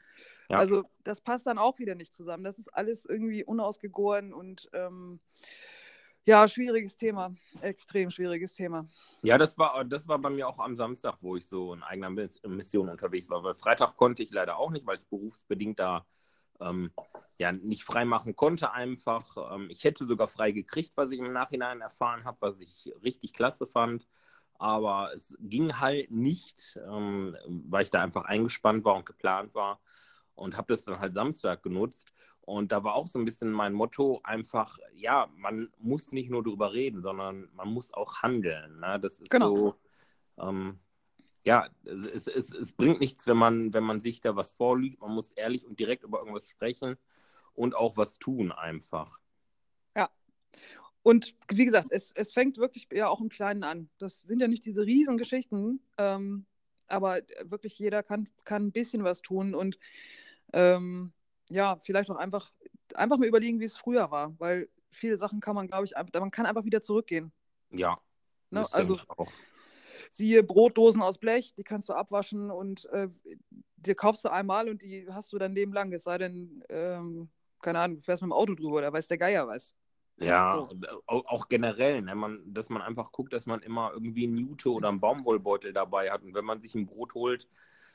Ja. 0.49 0.59
Also 0.59 0.85
das 1.05 1.21
passt 1.21 1.47
dann 1.47 1.59
auch 1.59 1.79
wieder 1.79 1.95
nicht 1.95 2.13
zusammen. 2.13 2.45
Das 2.45 2.59
ist 2.59 2.69
alles 2.69 3.05
irgendwie 3.05 3.45
unausgegoren 3.45 4.33
und 4.33 4.69
ähm, 4.73 5.21
ja, 6.25 6.49
schwieriges 6.49 6.97
Thema. 6.97 7.35
Extrem 7.61 8.11
schwieriges 8.11 8.55
Thema. 8.55 8.87
Ja, 9.23 9.39
das 9.39 9.57
war, 9.59 9.85
das 9.85 10.09
war 10.09 10.19
bei 10.19 10.31
mir 10.31 10.49
auch 10.49 10.59
am 10.59 10.75
Samstag, 10.75 11.19
wo 11.21 11.37
ich 11.37 11.47
so 11.47 11.73
in 11.73 11.83
eigener 11.83 12.11
Mission 12.11 12.89
unterwegs 12.89 13.31
war. 13.31 13.45
Weil 13.45 13.55
Freitag 13.55 13.97
konnte 13.97 14.23
ich 14.25 14.31
leider 14.33 14.57
auch 14.57 14.71
nicht, 14.71 14.87
weil 14.87 14.99
ich 14.99 15.07
berufsbedingt 15.07 15.79
da 15.79 16.05
ähm, 16.61 16.91
ja, 17.39 17.53
nicht 17.53 17.85
frei 17.85 18.05
machen 18.05 18.35
konnte 18.35 18.73
einfach. 18.73 19.55
Ähm, 19.55 19.69
ich 19.71 19.85
hätte 19.85 20.05
sogar 20.05 20.27
frei 20.27 20.51
gekriegt, 20.51 20.97
was 20.97 21.13
ich 21.13 21.21
im 21.21 21.33
Nachhinein 21.33 21.81
erfahren 21.81 22.25
habe, 22.25 22.39
was 22.41 22.61
ich 22.61 22.93
richtig 23.05 23.33
klasse 23.33 23.67
fand 23.67 24.07
aber 24.59 25.13
es 25.15 25.37
ging 25.41 25.79
halt 25.79 26.11
nicht, 26.11 26.79
ähm, 26.87 27.37
weil 27.47 27.83
ich 27.83 27.91
da 27.91 28.03
einfach 28.03 28.25
eingespannt 28.25 28.85
war 28.85 28.97
und 28.97 29.07
geplant 29.07 29.55
war 29.55 29.81
und 30.35 30.57
habe 30.57 30.73
das 30.73 30.85
dann 30.85 31.01
halt 31.01 31.15
Samstag 31.15 31.63
genutzt. 31.63 32.13
Und 32.43 32.71
da 32.71 32.85
war 32.85 32.95
auch 32.95 33.09
so 33.09 33.19
ein 33.19 33.25
bisschen 33.25 33.51
mein 33.51 33.73
Motto 33.73 34.21
einfach, 34.23 34.79
ja, 34.95 35.29
man 35.37 35.69
muss 35.79 36.13
nicht 36.13 36.31
nur 36.31 36.45
drüber 36.45 36.73
reden, 36.73 37.03
sondern 37.03 37.49
man 37.55 37.69
muss 37.69 37.93
auch 37.93 38.23
handeln. 38.23 38.79
Ne? 38.79 39.01
Das 39.01 39.19
ist 39.19 39.31
genau. 39.31 39.57
so, 39.57 39.75
ähm, 40.39 40.79
ja, 41.43 41.69
es, 41.85 42.29
es, 42.29 42.53
es 42.53 42.73
bringt 42.73 43.01
nichts, 43.01 43.27
wenn 43.27 43.37
man, 43.37 43.73
wenn 43.73 43.83
man 43.83 43.99
sich 43.99 44.21
da 44.21 44.37
was 44.37 44.53
vorlügt. 44.53 45.01
Man 45.01 45.13
muss 45.13 45.33
ehrlich 45.33 45.67
und 45.67 45.81
direkt 45.81 46.05
über 46.05 46.19
irgendwas 46.19 46.49
sprechen 46.49 46.97
und 47.55 47.75
auch 47.75 47.97
was 47.97 48.19
tun 48.19 48.53
einfach. 48.53 49.19
Und 51.07 51.37
wie 51.49 51.65
gesagt, 51.65 51.93
es, 51.93 52.11
es 52.17 52.33
fängt 52.33 52.59
wirklich 52.59 52.89
ja 52.93 53.07
auch 53.07 53.21
im 53.21 53.29
Kleinen 53.29 53.63
an. 53.63 53.89
Das 53.99 54.23
sind 54.23 54.41
ja 54.41 54.49
nicht 54.49 54.65
diese 54.65 54.85
riesen 54.85 55.19
Geschichten, 55.19 55.79
ähm, 55.99 56.47
aber 56.89 57.21
wirklich 57.45 57.79
jeder 57.79 58.03
kann, 58.03 58.29
kann 58.43 58.67
ein 58.67 58.73
bisschen 58.73 59.05
was 59.05 59.23
tun 59.23 59.55
und 59.55 59.79
ähm, 60.53 61.13
ja, 61.49 61.77
vielleicht 61.77 62.11
auch 62.11 62.17
einfach, 62.17 62.51
einfach 62.95 63.19
mal 63.19 63.29
überlegen, 63.29 63.61
wie 63.61 63.67
es 63.67 63.77
früher 63.77 64.11
war, 64.11 64.35
weil 64.41 64.69
viele 64.91 65.17
Sachen 65.17 65.39
kann 65.39 65.55
man, 65.55 65.69
glaube 65.69 65.85
ich, 65.85 65.93
man 65.95 66.33
kann 66.33 66.45
einfach 66.45 66.65
wieder 66.65 66.83
zurückgehen. 66.83 67.31
Ja. 67.71 67.97
Ne? 68.51 68.67
Also 68.73 68.99
siehe 70.11 70.43
Brotdosen 70.43 71.03
aus 71.03 71.19
Blech, 71.19 71.55
die 71.55 71.63
kannst 71.63 71.89
du 71.89 71.93
abwaschen 71.93 72.51
und 72.51 72.85
äh, 72.87 73.09
die 73.77 73.95
kaufst 73.95 74.25
du 74.25 74.29
einmal 74.33 74.69
und 74.69 74.83
die 74.83 75.07
hast 75.09 75.33
du 75.33 75.39
dein 75.39 75.55
Leben 75.55 75.73
lang. 75.73 75.93
Es 75.93 76.03
sei 76.03 76.19
denn, 76.19 76.65
ähm, 76.69 77.29
keine 77.63 77.79
Ahnung, 77.79 77.99
du 77.99 78.03
fährst 78.03 78.23
mit 78.23 78.31
dem 78.31 78.33
Auto 78.33 78.57
drüber 78.57 78.79
oder 78.79 78.93
weiß 78.93 79.07
der 79.07 79.19
Geier 79.19 79.47
was. 79.47 79.77
Ja, 80.19 80.57
so. 80.57 80.75
Äh, 80.75 80.97
auch 81.07 81.49
generell, 81.49 82.01
ne? 82.03 82.15
man, 82.15 82.41
dass 82.47 82.71
man 82.71 82.83
einfach 82.83 83.13
guckt, 83.13 83.33
dass 83.33 83.47
man 83.47 83.61
immer 83.61 83.91
irgendwie 83.93 84.27
ein 84.27 84.37
Jute 84.37 84.71
oder 84.71 84.89
einen 84.89 85.01
Baumwollbeutel 85.01 85.73
dabei 85.73 86.11
hat. 86.11 86.23
Und 86.23 86.35
wenn 86.35 86.45
man 86.45 86.61
sich 86.61 86.75
ein 86.75 86.87
Brot 86.87 87.15
holt, 87.15 87.47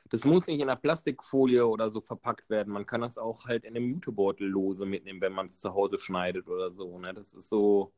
das 0.09 0.25
muss 0.25 0.47
nicht 0.47 0.59
in 0.59 0.69
einer 0.69 0.79
Plastikfolie 0.79 1.65
oder 1.65 1.89
so 1.89 2.01
verpackt 2.01 2.49
werden. 2.49 2.73
Man 2.73 2.85
kann 2.85 3.01
das 3.01 3.17
auch 3.17 3.45
halt 3.45 3.63
in 3.63 3.75
einem 3.75 3.89
Jutebeutel 3.89 4.47
lose 4.47 4.85
mitnehmen, 4.85 5.21
wenn 5.21 5.33
man 5.33 5.45
es 5.47 5.59
zu 5.59 5.73
Hause 5.73 5.97
schneidet 5.97 6.47
oder 6.47 6.71
so. 6.71 6.99
Ne? 6.99 7.13
Das 7.13 7.33
ist 7.33 7.49
so. 7.49 7.93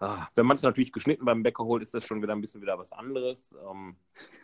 Ah, 0.00 0.28
wenn 0.36 0.46
man 0.46 0.56
es 0.56 0.62
natürlich 0.62 0.92
geschnitten 0.92 1.24
beim 1.24 1.42
Bäcker 1.42 1.64
holt, 1.64 1.82
ist 1.82 1.92
das 1.92 2.06
schon 2.06 2.22
wieder 2.22 2.32
ein 2.32 2.40
bisschen 2.40 2.62
wieder 2.62 2.78
was 2.78 2.92
anderes. 2.92 3.56
Ähm, 3.68 3.96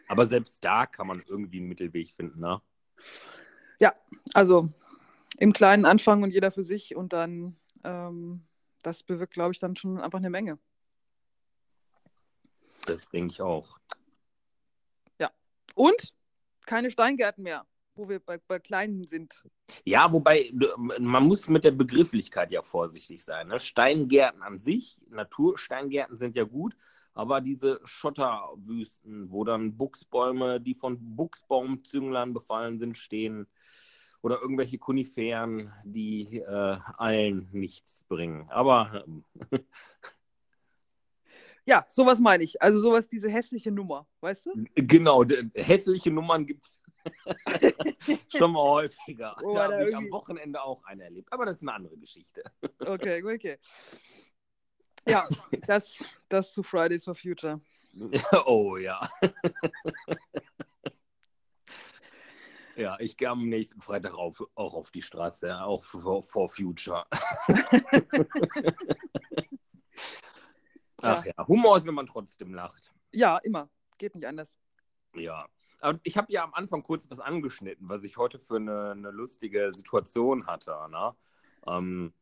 aber 0.09 0.27
selbst 0.27 0.65
da 0.65 0.87
kann 0.87 1.07
man 1.07 1.23
irgendwie 1.29 1.59
einen 1.59 1.69
Mittelweg 1.69 2.11
finden, 2.17 2.41
ne? 2.41 2.61
Ja, 3.79 3.95
also 4.33 4.69
im 5.39 5.53
Kleinen 5.53 5.85
anfangen 5.85 6.25
und 6.25 6.33
jeder 6.33 6.51
für 6.51 6.65
sich 6.65 6.97
und 6.97 7.13
dann 7.13 7.57
ähm, 7.85 8.43
das 8.87 9.03
bewirkt, 9.03 9.35
glaube 9.35 9.53
ich, 9.53 9.59
dann 9.59 9.77
schon 9.77 9.99
einfach 9.99 10.19
eine 10.19 10.31
Menge. 10.31 10.59
Das 12.87 13.09
denke 13.09 13.33
ich 13.33 13.43
auch. 13.43 13.79
Ja. 15.19 15.31
Und 15.75 16.15
keine 16.67 16.91
Steingärten 16.91 17.45
mehr, 17.45 17.67
wo 17.95 18.09
wir 18.09 18.21
bei, 18.21 18.39
bei 18.39 18.59
kleinen 18.59 19.05
sind. 19.05 19.45
Ja, 19.85 20.13
wobei 20.13 20.53
man 20.77 21.25
muss 21.25 21.49
mit 21.49 21.65
der 21.65 21.71
Begrifflichkeit 21.71 22.51
ja 22.51 22.63
vorsichtig 22.63 23.25
sein. 23.25 23.49
Ne? 23.49 23.59
Steingärten 23.59 24.43
an 24.43 24.59
sich, 24.59 24.99
Natursteingärten 25.09 26.17
sind 26.17 26.37
ja 26.37 26.45
gut, 26.45 26.77
aber 27.15 27.41
diese 27.41 27.81
Schotterwüsten, 27.85 29.31
wo 29.31 29.45
dann 29.45 29.77
Buchsbäume, 29.77 30.61
die 30.61 30.75
von 30.75 30.99
Buchsbaumzünglern 31.17 32.35
befallen 32.35 32.79
sind, 32.79 32.99
stehen, 32.99 33.47
oder 34.25 34.41
irgendwelche 34.41 34.79
Koniferen, 34.79 35.71
die 35.85 36.39
äh, 36.39 36.79
allen 36.97 37.47
nichts 37.53 38.05
bringen. 38.05 38.49
Aber 38.49 39.05
äh, 39.51 39.59
ja, 41.67 41.85
sowas 41.91 42.21
meine 42.21 42.43
ich. 42.43 42.63
Also 42.63 42.81
sowas, 42.81 43.07
diese 43.07 43.29
hässliche 43.29 43.71
Nummer, 43.71 44.09
weißt 44.21 44.47
du? 44.47 44.65
Genau, 44.77 45.27
hässliche 45.55 46.11
Nummern 46.11 46.47
gibt 46.47 46.65
es 46.65 46.81
schon 48.39 48.53
mal 48.53 48.63
häufiger. 48.63 49.37
Oh, 49.43 49.53
da 49.53 49.65
habe 49.65 49.75
ich 49.75 49.81
irgendwie... 49.81 50.07
am 50.07 50.11
Wochenende 50.11 50.63
auch 50.63 50.83
eine 50.85 51.05
erlebt. 51.05 51.31
Aber 51.31 51.45
das 51.45 51.57
ist 51.59 51.63
eine 51.63 51.75
andere 51.75 51.99
Geschichte. 51.99 52.45
okay, 52.79 53.23
okay. 53.23 53.59
Ja, 55.07 55.29
das, 55.67 56.03
das 56.31 56.51
zu 56.55 56.63
Fridays 56.63 57.05
for 57.05 57.15
Future. 57.15 57.61
Oh 58.47 58.79
ja. 58.79 59.07
Ja, 62.77 62.97
ich 62.99 63.17
gehe 63.17 63.29
am 63.29 63.49
nächsten 63.49 63.81
Freitag 63.81 64.15
auf, 64.15 64.43
auch 64.55 64.75
auf 64.75 64.91
die 64.91 65.03
Straße, 65.03 65.63
auch 65.63 65.83
for, 65.83 66.23
for 66.23 66.49
Future. 66.49 67.07
Ach 71.03 71.25
ja. 71.25 71.47
Humor 71.47 71.77
ist, 71.77 71.87
wenn 71.87 71.95
man 71.95 72.07
trotzdem 72.07 72.55
lacht. 72.55 72.93
Ja, 73.13 73.39
immer. 73.39 73.69
Geht 73.99 74.15
nicht 74.15 74.27
anders. 74.27 74.57
Ja. 75.15 75.47
Aber 75.81 76.01
ich 76.03 76.17
habe 76.17 76.33
ja 76.33 76.43
am 76.43 76.55
Anfang 76.55 76.83
kurz 76.83 77.09
was 77.11 77.21
angeschnitten, 77.21 77.89
was 77.89 78.05
ich 78.05 78.17
heute 78.17 78.39
für 78.39 78.57
eine, 78.57 78.93
eine 78.93 79.11
lustige 79.11 79.71
Situation 79.73 80.47
hatte. 80.47 80.75
Ne? 80.91 81.15
Ähm, 81.67 82.15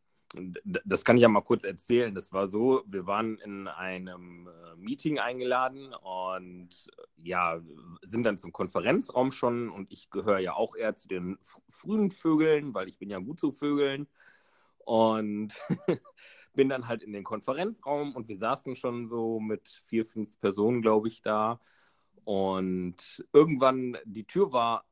das 0.65 1.05
kann 1.05 1.17
ich 1.17 1.23
ja 1.23 1.29
mal 1.29 1.43
kurz 1.43 1.65
erzählen. 1.65 2.15
Das 2.15 2.33
war 2.33 2.49
so, 2.49 2.83
wir 2.87 3.07
waren 3.07 3.39
in 3.39 3.69
einem 3.69 4.49
äh, 4.49 4.77
Meeting 4.77 5.19
eingeladen 5.19 5.95
und 5.95 6.71
äh, 6.97 7.03
ja, 7.17 7.61
sind 8.03 8.25
dann 8.25 8.39
zum 8.39 8.53
Konferenzraum 8.53 9.33
schon 9.33 9.71
und 9.71 9.91
ich 9.93 10.11
gehöre 10.11 10.39
ja 10.39 10.55
auch 10.55 10.75
eher 10.77 10.95
zu 10.95 11.09
den 11.09 11.39
frühen 11.69 12.11
Vögeln, 12.11 12.75
weil 12.75 12.89
ich 12.89 12.99
bin 12.99 13.11
ja 13.11 13.19
gut 13.19 13.41
zu 13.41 13.53
Vögeln 13.53 14.09
und 14.79 15.55
bin 16.55 16.69
dann 16.69 16.89
halt 16.89 17.03
in 17.03 17.12
den 17.12 17.25
Konferenzraum 17.25 18.15
und 18.15 18.29
wir 18.29 18.37
saßen 18.37 18.77
schon 18.77 19.09
so 19.09 19.41
mit 19.41 19.69
vier, 19.69 20.05
fünf 20.05 20.39
Personen, 20.41 20.83
glaube 20.83 21.09
ich, 21.09 21.23
da 21.23 21.61
und 22.25 23.25
irgendwann 23.33 23.99
die 24.05 24.25
Tür 24.25 24.53
war 24.53 24.85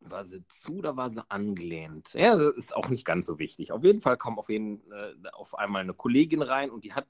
war 0.00 0.24
sie 0.24 0.46
zu 0.48 0.78
oder 0.78 0.96
war 0.96 1.10
sie 1.10 1.28
angelehnt? 1.30 2.14
Ja, 2.14 2.34
ist 2.50 2.74
auch 2.74 2.88
nicht 2.88 3.04
ganz 3.04 3.26
so 3.26 3.38
wichtig. 3.38 3.72
Auf 3.72 3.84
jeden 3.84 4.00
Fall 4.00 4.16
kam 4.16 4.38
auf, 4.38 4.48
jeden, 4.48 4.90
äh, 4.90 5.14
auf 5.32 5.56
einmal 5.56 5.82
eine 5.82 5.94
Kollegin 5.94 6.42
rein 6.42 6.70
und 6.70 6.84
die 6.84 6.94
hat, 6.94 7.06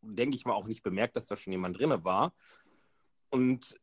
denke 0.00 0.36
ich 0.36 0.44
mal, 0.44 0.54
auch 0.54 0.66
nicht 0.66 0.82
bemerkt, 0.82 1.16
dass 1.16 1.26
da 1.26 1.36
schon 1.36 1.52
jemand 1.52 1.78
drin 1.78 2.04
war. 2.04 2.34
Und 3.30 3.76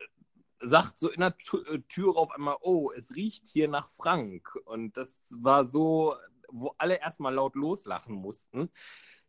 sagt 0.62 1.00
so 1.00 1.10
in 1.10 1.22
der 1.22 1.36
äh, 1.68 1.79
Tür 1.88 2.18
auf 2.18 2.32
einmal, 2.32 2.58
oh, 2.62 2.91
es 2.91 3.15
riecht 3.15 3.48
hier 3.48 3.68
nach 3.68 3.88
Frank. 3.88 4.56
Und 4.65 4.98
das 4.98 5.34
war 5.38 5.65
so, 5.65 6.15
wo 6.50 6.74
alle 6.77 7.00
erstmal 7.00 7.34
laut 7.34 7.56
loslachen 7.56 8.15
mussten. 8.15 8.70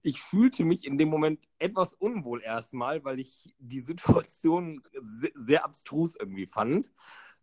Ich 0.02 0.20
fühlte 0.20 0.64
mich 0.64 0.86
in 0.86 0.96
dem 0.96 1.08
Moment 1.08 1.46
etwas 1.58 1.94
unwohl 1.94 2.42
erstmal, 2.42 3.04
weil 3.04 3.20
ich 3.20 3.54
die 3.58 3.80
Situation 3.80 4.82
sehr, 4.92 5.32
sehr 5.34 5.64
abstrus 5.64 6.16
irgendwie 6.16 6.46
fand. 6.46 6.90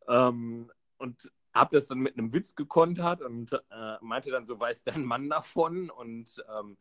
Ähm, 0.08 0.72
und 0.98 1.32
habe 1.58 1.76
das 1.76 1.88
dann 1.88 2.00
mit 2.00 2.18
einem 2.18 2.34
Witz 2.34 2.56
gekontert 2.56 3.22
und 3.22 3.54
äh, 3.54 3.98
meinte 4.02 4.32
dann, 4.32 4.48
so 4.48 4.60
weiß 4.60 4.84
dein 4.84 5.06
Mann 5.06 5.30
davon. 5.30 5.90
Und 5.90 6.44
ähm, 6.58 6.78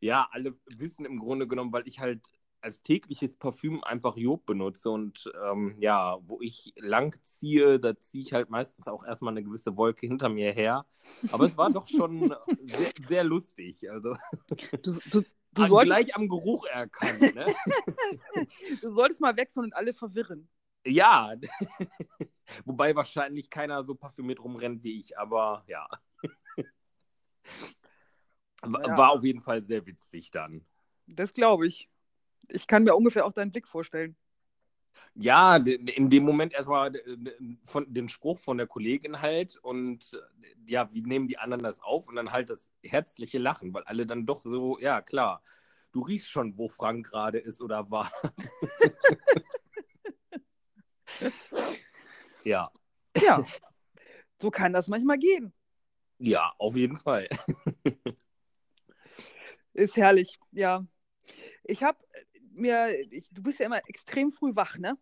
ja, 0.00 0.28
alle 0.30 0.54
wissen 0.66 1.04
im 1.04 1.18
Grunde 1.18 1.46
genommen, 1.46 1.72
weil 1.72 1.86
ich 1.86 2.00
halt 2.00 2.22
als 2.60 2.82
tägliches 2.82 3.34
Parfüm 3.34 3.84
einfach 3.84 4.16
Job 4.16 4.44
benutze 4.46 4.90
und 4.90 5.32
ähm, 5.44 5.76
ja, 5.78 6.18
wo 6.26 6.40
ich 6.40 6.72
lang 6.76 7.16
ziehe, 7.22 7.78
da 7.78 7.98
ziehe 8.00 8.22
ich 8.22 8.32
halt 8.32 8.50
meistens 8.50 8.88
auch 8.88 9.04
erstmal 9.04 9.32
eine 9.32 9.44
gewisse 9.44 9.76
Wolke 9.76 10.06
hinter 10.06 10.28
mir 10.28 10.52
her. 10.52 10.84
Aber 11.30 11.44
es 11.44 11.56
war 11.56 11.70
doch 11.70 11.86
schon 11.86 12.34
sehr, 12.64 12.92
sehr 13.08 13.24
lustig. 13.24 13.88
Also 13.90 14.16
du, 14.48 14.98
du, 15.10 15.22
du 15.52 15.64
solltest... 15.66 15.96
gleich 15.96 16.16
am 16.16 16.28
Geruch 16.28 16.64
erkannt. 16.66 17.34
Ne? 17.34 17.46
du 18.82 18.90
solltest 18.90 19.20
mal 19.20 19.36
wechseln 19.36 19.64
und 19.64 19.74
alle 19.74 19.94
verwirren. 19.94 20.48
Ja, 20.84 21.34
wobei 22.64 22.94
wahrscheinlich 22.96 23.50
keiner 23.50 23.84
so 23.84 23.94
parfümiert 23.94 24.42
rumrennt 24.42 24.82
wie 24.82 25.00
ich, 25.00 25.18
aber 25.18 25.64
ja. 25.66 25.86
War 28.62 28.86
ja. 28.86 29.08
auf 29.08 29.22
jeden 29.24 29.40
Fall 29.40 29.62
sehr 29.64 29.86
witzig 29.86 30.30
dann. 30.30 30.64
Das 31.06 31.32
glaube 31.32 31.66
ich 31.66 31.88
ich 32.48 32.66
kann 32.66 32.84
mir 32.84 32.96
ungefähr 32.96 33.26
auch 33.26 33.32
deinen 33.32 33.52
Blick 33.52 33.68
vorstellen. 33.68 34.16
Ja, 35.14 35.56
in 35.56 36.10
dem 36.10 36.24
Moment 36.24 36.52
erstmal 36.52 36.92
von 37.64 37.92
den 37.92 38.08
Spruch 38.08 38.38
von 38.38 38.56
der 38.56 38.66
Kollegin 38.66 39.20
halt 39.20 39.56
und 39.56 40.20
ja, 40.66 40.92
wie 40.92 41.02
nehmen 41.02 41.28
die 41.28 41.38
anderen 41.38 41.62
das 41.62 41.80
auf 41.80 42.08
und 42.08 42.16
dann 42.16 42.32
halt 42.32 42.50
das 42.50 42.70
herzliche 42.82 43.38
Lachen, 43.38 43.72
weil 43.72 43.84
alle 43.84 44.06
dann 44.06 44.26
doch 44.26 44.42
so, 44.42 44.78
ja 44.78 45.00
klar, 45.00 45.42
du 45.92 46.00
riechst 46.00 46.30
schon, 46.30 46.58
wo 46.58 46.68
Frank 46.68 47.06
gerade 47.06 47.38
ist 47.38 47.60
oder 47.60 47.90
war. 47.90 48.10
ja. 52.44 52.70
Ja, 53.16 53.44
so 54.40 54.50
kann 54.50 54.72
das 54.72 54.88
manchmal 54.88 55.18
gehen. 55.18 55.52
Ja, 56.18 56.52
auf 56.58 56.76
jeden 56.76 56.96
Fall. 56.96 57.28
ist 59.72 59.96
herrlich, 59.96 60.38
ja. 60.52 60.86
Ich 61.64 61.82
habe 61.82 61.98
mir, 62.52 62.90
ich, 63.12 63.28
du 63.30 63.42
bist 63.42 63.60
ja 63.60 63.66
immer 63.66 63.80
extrem 63.88 64.32
früh 64.32 64.54
wach, 64.54 64.78
ne? 64.78 64.98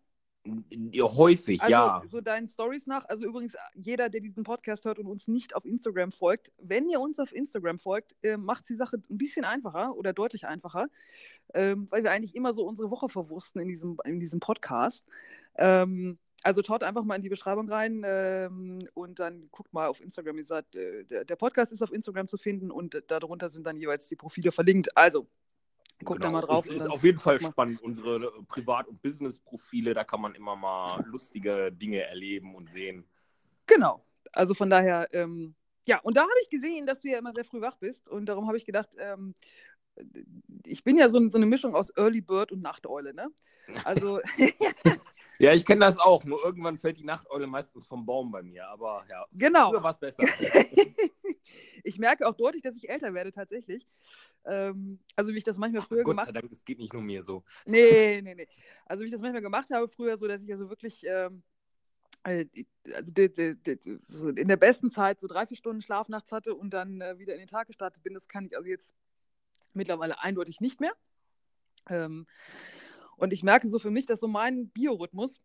Ja, 0.91 1.05
häufig, 1.05 1.61
also, 1.61 1.71
ja. 1.71 2.01
So 2.09 2.21
deinen 2.21 2.47
Stories 2.47 2.87
nach. 2.87 3.05
Also 3.05 3.25
übrigens, 3.25 3.55
jeder, 3.75 4.09
der 4.09 4.21
diesen 4.21 4.43
Podcast 4.43 4.85
hört 4.85 4.99
und 4.99 5.07
uns 5.07 5.27
nicht 5.27 5.55
auf 5.55 5.65
Instagram 5.65 6.11
folgt, 6.11 6.51
wenn 6.57 6.89
ihr 6.89 6.99
uns 6.99 7.19
auf 7.19 7.33
Instagram 7.33 7.79
folgt, 7.79 8.15
äh, 8.23 8.37
macht 8.37 8.67
die 8.69 8.75
Sache 8.75 8.97
ein 9.09 9.17
bisschen 9.17 9.45
einfacher 9.45 9.95
oder 9.95 10.13
deutlich 10.13 10.47
einfacher, 10.47 10.87
ähm, 11.53 11.87
weil 11.89 12.03
wir 12.03 12.11
eigentlich 12.11 12.35
immer 12.35 12.53
so 12.53 12.65
unsere 12.65 12.91
Woche 12.91 13.09
verwursten 13.09 13.61
in 13.61 13.67
diesem, 13.67 13.97
in 14.05 14.19
diesem 14.19 14.39
Podcast. 14.39 15.05
Ähm, 15.55 16.17
also 16.43 16.61
schaut 16.63 16.83
einfach 16.83 17.03
mal 17.03 17.15
in 17.15 17.23
die 17.23 17.29
Beschreibung 17.29 17.69
rein 17.69 18.03
ähm, 18.05 18.87
und 18.93 19.19
dann 19.19 19.49
guckt 19.51 19.73
mal 19.73 19.87
auf 19.87 19.99
Instagram. 19.99 20.37
Ihr 20.37 20.43
seid, 20.43 20.75
äh, 20.75 21.03
der, 21.03 21.25
der, 21.25 21.35
Podcast 21.35 21.71
ist 21.71 21.81
auf 21.81 21.91
Instagram 21.91 22.27
zu 22.27 22.37
finden 22.37 22.71
und 22.71 23.03
darunter 23.07 23.49
sind 23.49 23.65
dann 23.65 23.77
jeweils 23.77 24.07
die 24.07 24.15
Profile 24.15 24.51
verlinkt. 24.51 24.95
Also 24.95 25.27
Guck 26.03 26.17
genau. 26.17 26.27
da 26.27 26.31
mal 26.31 26.41
drauf. 26.41 26.67
Es 26.67 26.75
ist 26.75 26.89
auf 26.89 27.03
jeden 27.03 27.17
Fall 27.17 27.39
spannend. 27.39 27.81
Unsere 27.81 28.31
Privat- 28.47 28.87
und 28.87 29.01
Business-Profile, 29.01 29.93
da 29.93 30.03
kann 30.03 30.21
man 30.21 30.35
immer 30.35 30.55
mal 30.55 31.03
lustige 31.05 31.71
Dinge 31.71 32.01
erleben 32.03 32.55
und 32.55 32.69
sehen. 32.69 33.05
Genau. 33.65 34.05
Also 34.31 34.53
von 34.53 34.69
daher, 34.69 35.07
ähm, 35.11 35.55
ja, 35.87 35.99
und 35.99 36.17
da 36.17 36.21
habe 36.21 36.31
ich 36.43 36.49
gesehen, 36.49 36.85
dass 36.85 37.01
du 37.01 37.09
ja 37.09 37.17
immer 37.17 37.33
sehr 37.33 37.45
früh 37.45 37.61
wach 37.61 37.77
bist. 37.77 38.09
Und 38.09 38.27
darum 38.27 38.47
habe 38.47 38.57
ich 38.57 38.65
gedacht, 38.65 38.89
ähm, 38.99 39.33
ich 40.65 40.83
bin 40.83 40.97
ja 40.97 41.09
so, 41.09 41.27
so, 41.29 41.37
eine 41.37 41.47
Mischung 41.47 41.73
aus 41.73 41.91
Early 41.97 42.21
Bird 42.21 42.51
und 42.51 42.61
Nachteule, 42.61 43.13
ne? 43.13 43.31
Also. 43.83 44.19
ja, 45.39 45.53
ich 45.53 45.65
kenne 45.65 45.81
das 45.81 45.97
auch. 45.97 46.23
Nur 46.25 46.43
irgendwann 46.43 46.77
fällt 46.77 46.97
die 46.97 47.03
Nachteule 47.03 47.47
meistens 47.47 47.85
vom 47.85 48.05
Baum 48.05 48.31
bei 48.31 48.41
mir. 48.41 48.67
Aber 48.67 49.05
ja, 49.09 49.25
genau. 49.33 49.71
früher 49.71 49.83
war 49.83 49.91
es 49.91 49.99
besser. 49.99 50.23
ich 51.83 51.97
merke 51.97 52.27
auch 52.27 52.35
deutlich, 52.35 52.61
dass 52.61 52.75
ich 52.75 52.89
älter 52.89 53.13
werde 53.13 53.31
tatsächlich. 53.31 53.87
Ähm, 54.45 54.99
also 55.15 55.33
wie 55.33 55.37
ich 55.37 55.43
das 55.43 55.57
manchmal 55.57 55.81
früher 55.81 56.03
Gott 56.03 56.13
gemacht 56.13 56.27
habe. 56.27 56.33
Gott 56.33 56.41
sei 56.41 56.47
Dank, 56.47 56.53
es 56.53 56.65
geht 56.65 56.79
nicht 56.79 56.93
nur 56.93 57.01
mir 57.01 57.23
so. 57.23 57.43
Nee, 57.65 58.21
nee, 58.23 58.35
nee. 58.35 58.47
Also 58.85 59.01
wie 59.01 59.05
ich 59.05 59.11
das 59.11 59.21
manchmal 59.21 59.41
gemacht 59.41 59.69
habe 59.71 59.87
früher, 59.87 60.17
so 60.17 60.27
dass 60.27 60.41
ich 60.41 60.51
also 60.51 60.69
wirklich 60.69 61.05
ähm, 61.05 61.43
äh, 62.23 62.45
also 62.93 63.11
in 64.29 64.47
der 64.47 64.57
besten 64.57 64.91
Zeit 64.91 65.19
so 65.19 65.27
drei, 65.27 65.45
vier 65.45 65.57
Stunden 65.57 65.81
Schlaf 65.81 66.09
nachts 66.09 66.31
hatte 66.31 66.55
und 66.55 66.71
dann 66.71 67.01
äh, 67.01 67.19
wieder 67.19 67.33
in 67.33 67.39
den 67.39 67.47
Tag 67.47 67.67
gestartet 67.67 68.03
bin, 68.03 68.13
das 68.13 68.27
kann 68.27 68.45
ich 68.45 68.55
also 68.55 68.67
jetzt 68.67 68.93
mittlerweile 69.73 70.21
eindeutig 70.21 70.59
nicht 70.61 70.79
mehr. 70.79 70.93
Ähm, 71.89 72.27
und 73.17 73.33
ich 73.33 73.43
merke 73.43 73.67
so 73.67 73.79
für 73.79 73.91
mich, 73.91 74.05
dass 74.05 74.19
so 74.19 74.27
mein 74.27 74.69
Biorhythmus, 74.69 75.41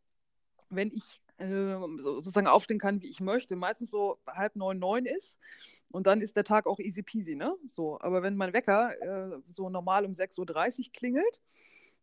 wenn 0.69 0.89
ich 0.89 1.23
äh, 1.39 1.77
sozusagen 1.99 2.47
aufstehen 2.47 2.79
kann, 2.79 3.03
wie 3.03 3.09
ich 3.09 3.21
möchte, 3.21 3.57
meistens 3.57 3.91
so 3.91 4.19
halb 4.27 4.57
neun, 4.57 4.79
neun 4.79 5.07
ist. 5.07 5.39
Und 5.91 6.07
dann 6.07 6.21
ist 6.21 6.37
der 6.37 6.45
Tag 6.45 6.67
auch 6.67 6.79
easy 6.79 7.03
peasy, 7.03 7.35
ne? 7.35 7.55
So, 7.69 8.01
aber 8.01 8.23
wenn 8.23 8.37
mein 8.37 8.53
Wecker 8.53 8.93
äh, 9.01 9.39
so 9.51 9.69
normal 9.69 10.05
um 10.05 10.13
6.30 10.13 10.79
Uhr 10.79 10.93
klingelt, 10.93 11.41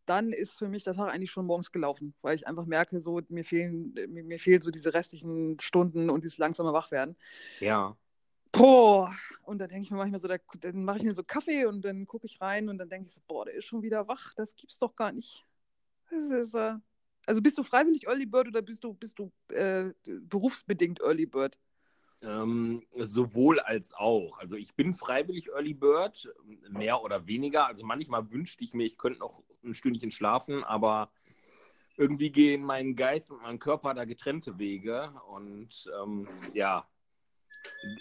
dann 0.06 0.32
ist 0.32 0.58
für 0.58 0.68
mich 0.68 0.84
der 0.84 0.94
Tag 0.94 1.12
eigentlich 1.12 1.30
schon 1.30 1.46
morgens 1.46 1.70
gelaufen, 1.70 2.14
weil 2.22 2.34
ich 2.34 2.46
einfach 2.46 2.66
merke, 2.66 3.00
so 3.00 3.20
mir 3.28 3.44
fehlen, 3.44 3.92
mir, 4.08 4.24
mir 4.24 4.38
fehlen 4.38 4.60
so 4.60 4.70
diese 4.70 4.92
restlichen 4.92 5.58
Stunden 5.60 6.10
und 6.10 6.24
dieses 6.24 6.38
langsame 6.38 6.72
Wachwerden. 6.72 7.16
Ja. 7.60 7.96
Boah, 8.52 9.14
und 9.44 9.58
dann 9.58 9.68
denke 9.68 9.84
ich 9.84 9.90
mir 9.92 9.98
manchmal 9.98 10.20
so, 10.20 10.26
da, 10.26 10.38
dann 10.58 10.84
mache 10.84 10.98
ich 10.98 11.04
mir 11.04 11.14
so 11.14 11.22
Kaffee 11.22 11.66
und 11.66 11.84
dann 11.84 12.06
gucke 12.06 12.26
ich 12.26 12.40
rein 12.40 12.68
und 12.68 12.78
dann 12.78 12.88
denke 12.88 13.06
ich 13.06 13.14
so, 13.14 13.20
boah, 13.28 13.44
der 13.44 13.54
ist 13.54 13.66
schon 13.66 13.82
wieder 13.82 14.08
wach, 14.08 14.34
das 14.34 14.56
gibt's 14.56 14.80
doch 14.80 14.96
gar 14.96 15.12
nicht. 15.12 15.46
Äh, 16.10 16.78
also 17.26 17.42
bist 17.42 17.58
du 17.58 17.62
freiwillig 17.62 18.06
Early 18.06 18.26
Bird 18.26 18.48
oder 18.48 18.62
bist 18.62 18.82
du, 18.84 18.94
bist 18.94 19.18
du 19.18 19.30
äh, 19.48 19.92
berufsbedingt 20.04 21.00
Early 21.00 21.26
Bird? 21.26 21.58
Ähm, 22.22 22.82
sowohl 22.96 23.60
als 23.60 23.94
auch. 23.94 24.38
Also 24.38 24.56
ich 24.56 24.74
bin 24.74 24.92
freiwillig 24.94 25.48
Early 25.48 25.74
Bird, 25.74 26.32
mehr 26.68 27.02
oder 27.02 27.26
weniger. 27.26 27.66
Also 27.66 27.84
manchmal 27.84 28.30
wünschte 28.30 28.62
ich 28.62 28.74
mir, 28.74 28.84
ich 28.84 28.98
könnte 28.98 29.20
noch 29.20 29.42
ein 29.64 29.74
Stündchen 29.74 30.10
schlafen, 30.10 30.62
aber 30.64 31.10
irgendwie 31.96 32.30
gehen 32.30 32.62
mein 32.62 32.94
Geist 32.94 33.30
und 33.30 33.42
mein 33.42 33.58
Körper 33.58 33.94
da 33.94 34.04
getrennte 34.04 34.58
Wege. 34.58 35.14
Und 35.28 35.90
ähm, 36.02 36.28
ja, 36.52 36.86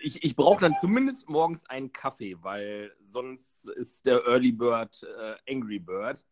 ich, 0.01 0.23
ich 0.23 0.35
brauche 0.35 0.61
dann 0.61 0.75
zumindest 0.81 1.29
morgens 1.29 1.65
einen 1.65 1.91
Kaffee, 1.91 2.37
weil 2.41 2.93
sonst 3.03 3.67
ist 3.67 4.05
der 4.05 4.25
Early 4.25 4.51
Bird 4.51 5.03
äh, 5.03 5.53
Angry 5.53 5.79
Bird. 5.79 6.23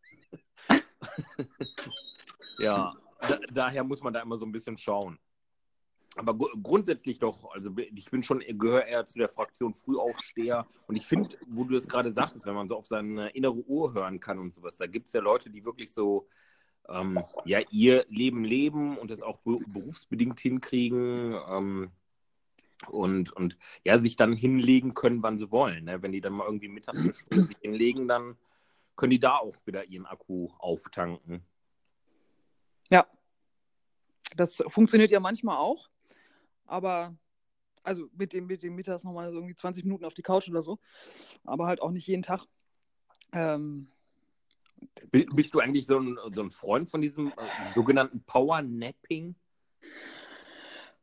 Ja, 2.60 2.94
da, 3.20 3.40
daher 3.54 3.84
muss 3.84 4.02
man 4.02 4.14
da 4.14 4.22
immer 4.22 4.38
so 4.38 4.46
ein 4.46 4.52
bisschen 4.52 4.78
schauen. 4.78 5.20
Aber 6.16 6.36
grundsätzlich 6.36 7.20
doch, 7.20 7.52
also 7.52 7.70
ich 7.78 8.10
bin 8.10 8.24
schon, 8.24 8.40
gehöre 8.40 8.86
eher 8.86 9.06
zu 9.06 9.20
der 9.20 9.30
Fraktion 9.30 9.76
Frühaufsteher. 9.76 10.66
Und 10.88 10.96
ich 10.96 11.06
finde, 11.06 11.38
wo 11.46 11.64
du 11.64 11.76
das 11.76 11.88
gerade 11.88 12.12
sagtest, 12.12 12.48
wenn 12.48 12.56
man 12.56 12.68
so 12.68 12.76
auf 12.76 12.88
seine 12.88 13.30
innere 13.30 13.64
Uhr 13.68 13.94
hören 13.94 14.20
kann 14.20 14.40
und 14.40 14.52
sowas, 14.52 14.78
da 14.78 14.88
gibt 14.88 15.08
es 15.08 15.14
ja 15.14 15.22
Leute, 15.22 15.52
die 15.52 15.64
wirklich 15.64 15.94
so, 15.94 16.28
ähm, 16.90 17.24
ja, 17.46 17.60
ihr 17.70 18.06
Leben 18.10 18.44
leben 18.44 18.98
und 18.98 19.12
das 19.12 19.22
auch 19.22 19.40
berufsbedingt 19.44 20.40
hinkriegen. 20.40 21.36
Ähm, 21.48 21.92
und, 22.90 23.32
und 23.34 23.58
ja, 23.84 23.98
sich 24.00 24.16
dann 24.16 24.34
hinlegen 24.34 24.94
können, 24.94 25.22
wann 25.24 25.38
sie 25.38 25.52
wollen. 25.52 25.86
Ne? 25.86 26.02
Wenn 26.02 26.12
die 26.12 26.22
dann 26.22 26.34
mal 26.34 26.46
irgendwie 26.46 26.68
mittags 26.68 27.00
sich 27.00 27.58
hinlegen, 27.62 28.08
dann 28.08 28.38
können 28.98 29.12
die 29.12 29.20
da 29.20 29.38
auch 29.38 29.56
wieder 29.66 29.86
ihren 29.86 30.06
Akku 30.06 30.50
auftanken. 30.58 31.46
Ja, 32.90 33.08
das 34.36 34.64
funktioniert 34.68 35.12
ja 35.12 35.20
manchmal 35.20 35.58
auch, 35.58 35.90
aber 36.66 37.16
also 37.84 38.10
mit 38.18 38.34
dem, 38.34 38.48
mit 38.48 38.64
dem 38.64 38.76
Mittags 38.76 39.04
nochmal 39.04 39.32
so 39.32 39.38
irgendwie 39.38 39.56
20 39.56 39.86
Minuten 39.86 40.04
auf 40.04 40.14
die 40.14 40.24
Couch 40.24 40.50
oder 40.50 40.62
so, 40.62 40.80
aber 41.46 41.68
halt 41.68 41.82
auch 41.82 41.92
nicht 41.92 42.08
jeden 42.08 42.24
Tag. 42.24 42.46
Ähm, 43.32 43.90
Bist 45.12 45.54
du 45.54 45.60
eigentlich 45.60 45.86
so 45.86 46.00
ein, 46.00 46.18
so 46.32 46.42
ein 46.42 46.52
Freund 46.52 46.90
von 46.90 47.02
diesem 47.02 47.28
äh, 47.28 47.74
sogenannten 47.76 48.24
Power 48.24 48.62
Napping? 48.62 49.36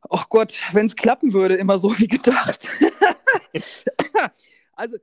Ach 0.09 0.29
Gott, 0.29 0.63
wenn 0.73 0.85
es 0.85 0.95
klappen 0.95 1.33
würde, 1.33 1.55
immer 1.55 1.77
so 1.77 1.97
wie 1.97 2.07
gedacht. 2.07 2.67
also, 4.73 4.97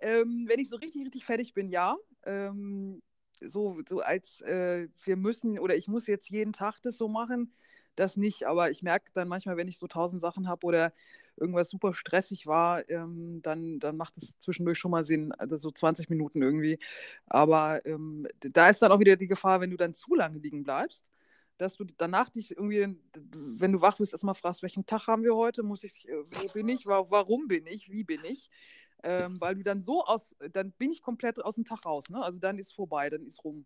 ähm, 0.00 0.44
wenn 0.48 0.60
ich 0.60 0.68
so 0.68 0.76
richtig, 0.76 1.04
richtig 1.04 1.24
fertig 1.24 1.54
bin, 1.54 1.68
ja. 1.68 1.96
Ähm, 2.24 3.02
so, 3.40 3.80
so 3.88 4.00
als 4.00 4.40
äh, 4.42 4.88
wir 5.04 5.16
müssen 5.16 5.58
oder 5.58 5.76
ich 5.76 5.88
muss 5.88 6.06
jetzt 6.06 6.28
jeden 6.30 6.52
Tag 6.52 6.80
das 6.82 6.96
so 6.98 7.08
machen, 7.08 7.52
das 7.96 8.16
nicht. 8.16 8.44
Aber 8.46 8.70
ich 8.70 8.82
merke 8.82 9.10
dann 9.14 9.28
manchmal, 9.28 9.56
wenn 9.56 9.68
ich 9.68 9.78
so 9.78 9.86
tausend 9.86 10.20
Sachen 10.22 10.48
habe 10.48 10.66
oder 10.66 10.92
irgendwas 11.36 11.70
super 11.70 11.94
stressig 11.94 12.46
war, 12.46 12.88
ähm, 12.90 13.40
dann, 13.42 13.78
dann 13.80 13.96
macht 13.96 14.16
es 14.16 14.38
zwischendurch 14.40 14.78
schon 14.78 14.90
mal 14.90 15.04
Sinn, 15.04 15.32
also 15.32 15.56
so 15.56 15.70
20 15.70 16.08
Minuten 16.10 16.42
irgendwie. 16.42 16.78
Aber 17.26 17.84
ähm, 17.86 18.26
da 18.40 18.68
ist 18.68 18.82
dann 18.82 18.92
auch 18.92 19.00
wieder 19.00 19.16
die 19.16 19.28
Gefahr, 19.28 19.60
wenn 19.60 19.70
du 19.70 19.76
dann 19.76 19.94
zu 19.94 20.14
lange 20.14 20.38
liegen 20.38 20.64
bleibst, 20.64 21.06
dass 21.58 21.76
du 21.76 21.84
danach 21.84 22.28
dich 22.30 22.52
irgendwie, 22.52 22.96
wenn 23.32 23.72
du 23.72 23.80
wach 23.80 23.98
wirst, 23.98 24.12
erstmal 24.12 24.34
fragst, 24.36 24.62
welchen 24.62 24.86
Tag 24.86 25.06
haben 25.08 25.24
wir 25.24 25.34
heute? 25.34 25.62
Muss 25.62 25.84
ich, 25.84 26.08
äh, 26.08 26.16
wo 26.30 26.48
bin 26.52 26.68
ich? 26.68 26.86
Warum 26.86 27.48
bin 27.48 27.66
ich? 27.66 27.90
Wie 27.90 28.04
bin 28.04 28.24
ich? 28.24 28.50
Ähm, 29.02 29.40
weil 29.40 29.54
du 29.54 29.62
dann 29.62 29.80
so 29.80 30.04
aus, 30.04 30.36
dann 30.52 30.72
bin 30.72 30.90
ich 30.90 31.02
komplett 31.02 31.42
aus 31.44 31.54
dem 31.54 31.64
Tag 31.64 31.86
raus, 31.86 32.08
ne? 32.10 32.22
Also 32.22 32.38
dann 32.38 32.58
ist 32.58 32.72
vorbei, 32.72 33.08
dann 33.10 33.24
ist 33.26 33.44
rum. 33.44 33.64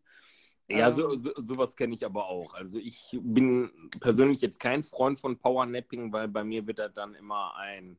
Ja, 0.69 0.93
so, 0.93 1.13
ähm. 1.13 1.21
so, 1.21 1.33
sowas 1.37 1.77
kenne 1.77 1.95
ich 1.95 2.05
aber 2.05 2.27
auch. 2.27 2.55
Also 2.55 2.79
ich 2.79 3.19
bin 3.21 3.71
persönlich 4.01 4.41
jetzt 4.41 4.61
kein 4.61 4.83
Freund 4.83 5.19
von 5.19 5.39
Powernapping, 5.39 6.13
weil 6.13 6.29
bei 6.29 6.45
mir 6.45 6.67
wird 6.67 6.79
das 6.79 6.93
dann 6.93 7.15
immer 7.15 7.57
ein, 7.57 7.99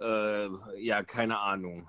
äh, 0.00 0.48
ja, 0.80 1.02
keine 1.02 1.38
Ahnung. 1.38 1.88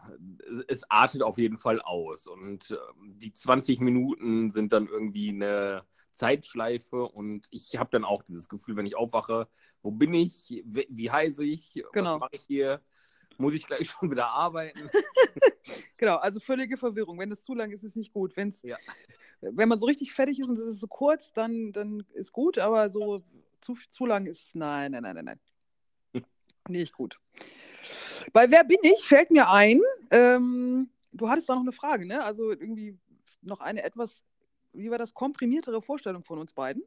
Es 0.67 0.89
artet 0.89 1.21
auf 1.21 1.37
jeden 1.37 1.57
Fall 1.57 1.81
aus. 1.81 2.27
Und 2.27 2.71
äh, 2.71 2.77
die 3.05 3.33
20 3.33 3.79
Minuten 3.79 4.51
sind 4.51 4.73
dann 4.73 4.87
irgendwie 4.87 5.29
eine 5.29 5.83
Zeitschleife 6.11 7.03
und 7.03 7.47
ich 7.51 7.77
habe 7.77 7.89
dann 7.91 8.05
auch 8.05 8.23
dieses 8.23 8.47
Gefühl, 8.47 8.77
wenn 8.77 8.85
ich 8.85 8.95
aufwache, 8.95 9.49
wo 9.81 9.91
bin 9.91 10.13
ich, 10.13 10.63
wie, 10.65 10.87
wie 10.89 11.11
heiße 11.11 11.43
ich, 11.43 11.83
genau. 11.91 12.13
was 12.13 12.19
mache 12.21 12.35
ich 12.35 12.43
hier? 12.43 12.81
Muss 13.37 13.53
ich 13.53 13.65
gleich 13.67 13.89
schon 13.89 14.11
wieder 14.11 14.27
arbeiten. 14.27 14.89
genau, 15.97 16.17
also 16.17 16.39
völlige 16.39 16.77
Verwirrung. 16.77 17.19
Wenn 17.19 17.31
es 17.31 17.43
zu 17.43 17.53
lang 17.53 17.71
ist, 17.71 17.83
ist 17.83 17.91
es 17.91 17.95
nicht 17.95 18.13
gut. 18.13 18.35
Wenn's, 18.35 18.61
ja. 18.63 18.77
Wenn 19.41 19.69
man 19.69 19.79
so 19.79 19.85
richtig 19.85 20.13
fertig 20.13 20.39
ist 20.39 20.49
und 20.49 20.59
es 20.59 20.67
ist 20.67 20.79
so 20.79 20.87
kurz, 20.87 21.33
dann, 21.33 21.71
dann 21.71 22.05
ist 22.13 22.31
gut, 22.31 22.57
aber 22.57 22.89
so 22.89 23.23
zu, 23.61 23.75
zu 23.89 24.05
lang 24.05 24.25
ist 24.25 24.55
nein, 24.55 24.91
nein, 24.91 25.03
nein, 25.03 25.15
nein, 25.15 25.39
nein. 26.13 26.25
nicht 26.69 26.93
gut. 26.93 27.19
Bei 28.33 28.49
Wer 28.49 28.63
bin 28.63 28.79
ich 28.81 29.03
fällt 29.03 29.31
mir 29.31 29.49
ein, 29.49 29.81
ähm, 30.11 30.89
du 31.11 31.29
hattest 31.29 31.49
da 31.49 31.55
noch 31.55 31.61
eine 31.61 31.71
Frage, 31.71 32.05
ne? 32.05 32.23
Also 32.23 32.51
irgendwie 32.51 32.97
noch 33.41 33.59
eine 33.59 33.83
etwas, 33.83 34.25
wie 34.73 34.89
war 34.89 34.97
das, 34.97 35.13
komprimiertere 35.13 35.81
Vorstellung 35.81 36.23
von 36.23 36.39
uns 36.39 36.53
beiden? 36.53 36.83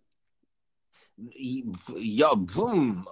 Ja, 1.17 2.35
boom 2.35 3.07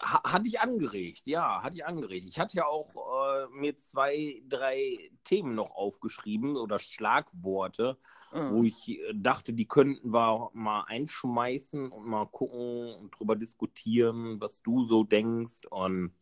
hatte 0.00 0.48
ich 0.48 0.60
angeregt, 0.60 1.22
ja, 1.26 1.62
hatte 1.62 1.76
ich 1.76 1.84
angeregt. 1.84 2.26
Ich 2.28 2.38
hatte 2.38 2.56
ja 2.56 2.66
auch 2.66 2.96
äh, 2.96 3.46
mir 3.50 3.76
zwei, 3.76 4.42
drei 4.48 5.10
Themen 5.24 5.54
noch 5.54 5.70
aufgeschrieben 5.72 6.56
oder 6.56 6.78
Schlagworte, 6.78 7.98
mhm. 8.32 8.52
wo 8.52 8.64
ich 8.64 8.88
äh, 8.88 9.12
dachte, 9.14 9.52
die 9.52 9.68
könnten 9.68 10.12
wir 10.14 10.50
mal 10.54 10.84
einschmeißen 10.86 11.92
und 11.92 12.06
mal 12.06 12.26
gucken 12.26 12.94
und 12.94 13.10
drüber 13.10 13.36
diskutieren, 13.36 14.40
was 14.40 14.62
du 14.62 14.84
so 14.84 15.04
denkst. 15.04 15.66
Und 15.68 16.12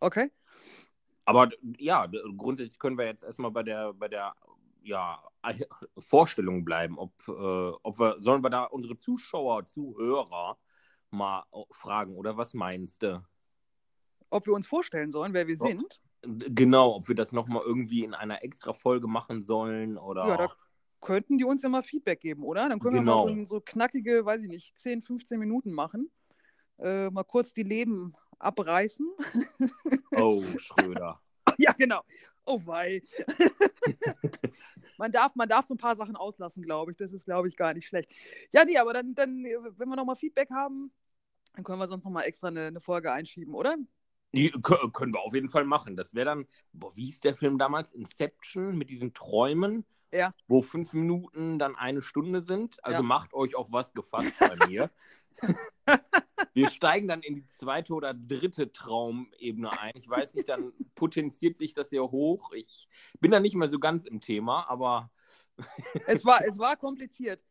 okay. 0.00 0.32
Aber 1.24 1.50
ja, 1.78 2.08
grundsätzlich 2.36 2.78
können 2.78 2.98
wir 2.98 3.06
jetzt 3.06 3.22
erstmal 3.22 3.52
bei 3.52 3.62
der, 3.62 3.92
bei 3.92 4.08
der 4.08 4.34
ja, 4.82 5.22
Vorstellung 5.98 6.64
bleiben, 6.64 6.98
ob, 6.98 7.12
äh, 7.28 7.32
ob 7.32 7.98
wir, 7.98 8.16
sollen 8.20 8.42
wir 8.42 8.50
da 8.50 8.64
unsere 8.64 8.96
Zuschauer, 8.96 9.66
Zuhörer 9.66 10.58
mal 11.10 11.44
fragen, 11.70 12.16
oder 12.16 12.36
was 12.36 12.54
meinst 12.54 13.02
du? 13.02 13.24
Ob 14.30 14.46
wir 14.46 14.54
uns 14.54 14.66
vorstellen 14.66 15.10
sollen, 15.10 15.32
wer 15.32 15.46
wir 15.46 15.56
sind? 15.56 16.00
Genau, 16.22 16.96
ob 16.96 17.08
wir 17.08 17.14
das 17.14 17.32
nochmal 17.32 17.62
irgendwie 17.64 18.02
in 18.02 18.14
einer 18.14 18.42
extra 18.42 18.72
Folge 18.72 19.06
machen 19.06 19.40
sollen 19.40 19.96
oder. 19.96 20.26
Ja, 20.26 20.36
da 20.36 20.52
könnten 21.00 21.38
die 21.38 21.44
uns 21.44 21.62
ja 21.62 21.68
mal 21.68 21.82
Feedback 21.82 22.20
geben, 22.20 22.42
oder? 22.42 22.68
Dann 22.68 22.80
können 22.80 22.96
genau. 22.96 23.24
wir 23.24 23.26
mal 23.26 23.34
genau. 23.34 23.44
so, 23.44 23.56
so, 23.56 23.60
knackige, 23.60 24.24
weiß 24.24 24.42
ich 24.42 24.48
nicht, 24.48 24.76
10, 24.78 25.02
15 25.02 25.38
Minuten 25.38 25.72
machen. 25.72 26.10
Äh, 26.78 27.10
mal 27.10 27.24
kurz 27.24 27.52
die 27.52 27.62
Leben 27.62 28.14
abreißen. 28.38 29.06
Oh, 30.16 30.42
Schröder. 30.58 31.20
ja, 31.58 31.72
genau. 31.72 32.02
Oh 32.44 32.60
wei. 32.64 33.02
man, 34.98 35.12
darf, 35.12 35.34
man 35.34 35.48
darf 35.48 35.66
so 35.66 35.74
ein 35.74 35.78
paar 35.78 35.96
Sachen 35.96 36.16
auslassen, 36.16 36.62
glaube 36.62 36.90
ich. 36.90 36.96
Das 36.96 37.12
ist, 37.12 37.24
glaube 37.24 37.48
ich, 37.48 37.56
gar 37.56 37.74
nicht 37.74 37.86
schlecht. 37.86 38.12
Ja, 38.52 38.64
nee, 38.64 38.78
aber 38.78 38.92
dann, 38.92 39.14
dann 39.14 39.44
wenn 39.44 39.88
wir 39.88 39.96
nochmal 39.96 40.16
Feedback 40.16 40.50
haben, 40.50 40.92
dann 41.54 41.64
können 41.64 41.78
wir 41.78 41.88
sonst 41.88 42.04
nochmal 42.04 42.24
extra 42.24 42.48
eine, 42.48 42.66
eine 42.66 42.80
Folge 42.80 43.12
einschieben, 43.12 43.54
oder? 43.54 43.76
Die, 44.32 44.50
können 44.50 45.14
wir 45.14 45.20
auf 45.20 45.34
jeden 45.34 45.48
Fall 45.48 45.64
machen. 45.64 45.96
Das 45.96 46.14
wäre 46.14 46.26
dann, 46.26 46.46
boah, 46.72 46.94
wie 46.94 47.08
ist 47.08 47.24
der 47.24 47.36
Film 47.36 47.58
damals? 47.58 47.92
Inception 47.92 48.76
mit 48.76 48.90
diesen 48.90 49.14
Träumen, 49.14 49.86
ja. 50.12 50.34
wo 50.46 50.60
fünf 50.60 50.92
Minuten 50.92 51.58
dann 51.58 51.76
eine 51.76 52.02
Stunde 52.02 52.42
sind. 52.42 52.82
Also 52.84 53.02
ja. 53.02 53.02
macht 53.02 53.32
euch 53.32 53.54
auf 53.54 53.72
was 53.72 53.94
gefasst 53.94 54.34
bei 54.38 54.66
mir. 54.66 54.90
Wir 56.54 56.70
steigen 56.70 57.08
dann 57.08 57.22
in 57.22 57.34
die 57.34 57.46
zweite 57.46 57.94
oder 57.94 58.14
dritte 58.14 58.72
Traumebene 58.72 59.70
ein. 59.78 59.92
Ich 59.94 60.08
weiß 60.08 60.34
nicht, 60.34 60.48
dann 60.48 60.72
potenziert 60.94 61.58
sich 61.58 61.74
das 61.74 61.90
ja 61.90 62.00
hoch. 62.00 62.52
Ich 62.52 62.88
bin 63.20 63.30
da 63.30 63.40
nicht 63.40 63.56
mehr 63.56 63.68
so 63.68 63.78
ganz 63.78 64.04
im 64.04 64.20
Thema, 64.20 64.68
aber. 64.68 65.10
es, 66.06 66.24
war, 66.24 66.44
es 66.44 66.58
war 66.58 66.76
kompliziert. 66.76 67.42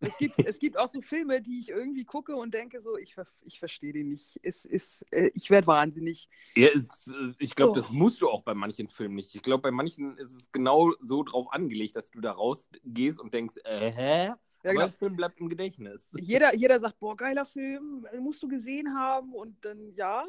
Es 0.00 0.18
gibt, 0.18 0.38
es 0.38 0.58
gibt 0.58 0.76
auch 0.76 0.88
so 0.88 1.00
Filme, 1.00 1.40
die 1.40 1.58
ich 1.58 1.70
irgendwie 1.70 2.04
gucke 2.04 2.36
und 2.36 2.52
denke 2.52 2.82
so, 2.82 2.98
ich, 2.98 3.16
ich 3.44 3.58
verstehe 3.58 3.92
die 3.92 4.04
nicht. 4.04 4.38
Es 4.42 4.64
ist, 4.64 5.04
äh, 5.10 5.30
ich 5.34 5.48
werde 5.48 5.66
wahnsinnig. 5.66 6.28
Ja, 6.54 6.68
es, 6.68 7.06
äh, 7.06 7.32
ich 7.38 7.54
glaube, 7.54 7.72
oh. 7.72 7.74
das 7.74 7.90
musst 7.90 8.20
du 8.20 8.28
auch 8.28 8.42
bei 8.42 8.54
manchen 8.54 8.88
Filmen 8.88 9.14
nicht. 9.14 9.34
Ich 9.34 9.42
glaube, 9.42 9.62
bei 9.62 9.70
manchen 9.70 10.18
ist 10.18 10.34
es 10.34 10.52
genau 10.52 10.92
so 11.00 11.22
drauf 11.22 11.50
angelegt, 11.50 11.96
dass 11.96 12.10
du 12.10 12.20
da 12.20 12.32
rausgehst 12.32 13.18
und 13.18 13.32
denkst, 13.32 13.56
äh, 13.64 13.90
hä? 13.90 14.32
Ja, 14.66 14.72
genau. 14.72 14.86
der 14.86 14.92
Film 14.94 15.14
bleibt 15.14 15.40
im 15.40 15.48
Gedächtnis. 15.48 16.10
Jeder, 16.20 16.52
jeder 16.56 16.80
sagt, 16.80 16.98
boah, 16.98 17.16
geiler 17.16 17.46
Film, 17.46 18.04
musst 18.18 18.42
du 18.42 18.48
gesehen 18.48 18.92
haben. 18.98 19.32
Und 19.32 19.64
dann, 19.64 19.94
ja, 19.94 20.24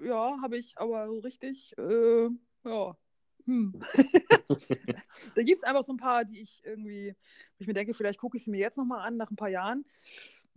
ja, 0.00 0.38
habe 0.40 0.56
ich, 0.56 0.78
aber 0.78 1.08
so 1.08 1.18
richtig, 1.18 1.76
äh, 1.76 2.30
ja. 2.64 2.96
Hm. 3.44 3.78
da 5.34 5.42
gibt 5.42 5.58
es 5.58 5.62
einfach 5.62 5.84
so 5.84 5.92
ein 5.92 5.98
paar, 5.98 6.24
die 6.24 6.40
ich 6.40 6.64
irgendwie, 6.64 7.14
wo 7.58 7.62
ich 7.62 7.66
mir 7.66 7.74
denke, 7.74 7.92
vielleicht 7.92 8.18
gucke 8.18 8.38
ich 8.38 8.44
sie 8.44 8.50
mir 8.50 8.60
jetzt 8.60 8.78
nochmal 8.78 9.06
an, 9.06 9.18
nach 9.18 9.30
ein 9.30 9.36
paar 9.36 9.50
Jahren. 9.50 9.84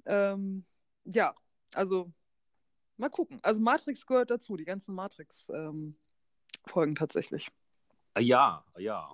Ähm, 0.05 0.63
ja, 1.03 1.35
also 1.73 2.13
mal 2.95 3.09
gucken. 3.09 3.39
Also 3.41 3.59
Matrix 3.59 4.05
gehört 4.05 4.31
dazu, 4.31 4.55
die 4.55 4.63
ganzen 4.63 4.95
Matrix-Folgen 4.95 5.93
ähm, 6.73 6.95
tatsächlich. 6.95 7.51
Ja, 8.17 8.63
ja. 8.77 9.11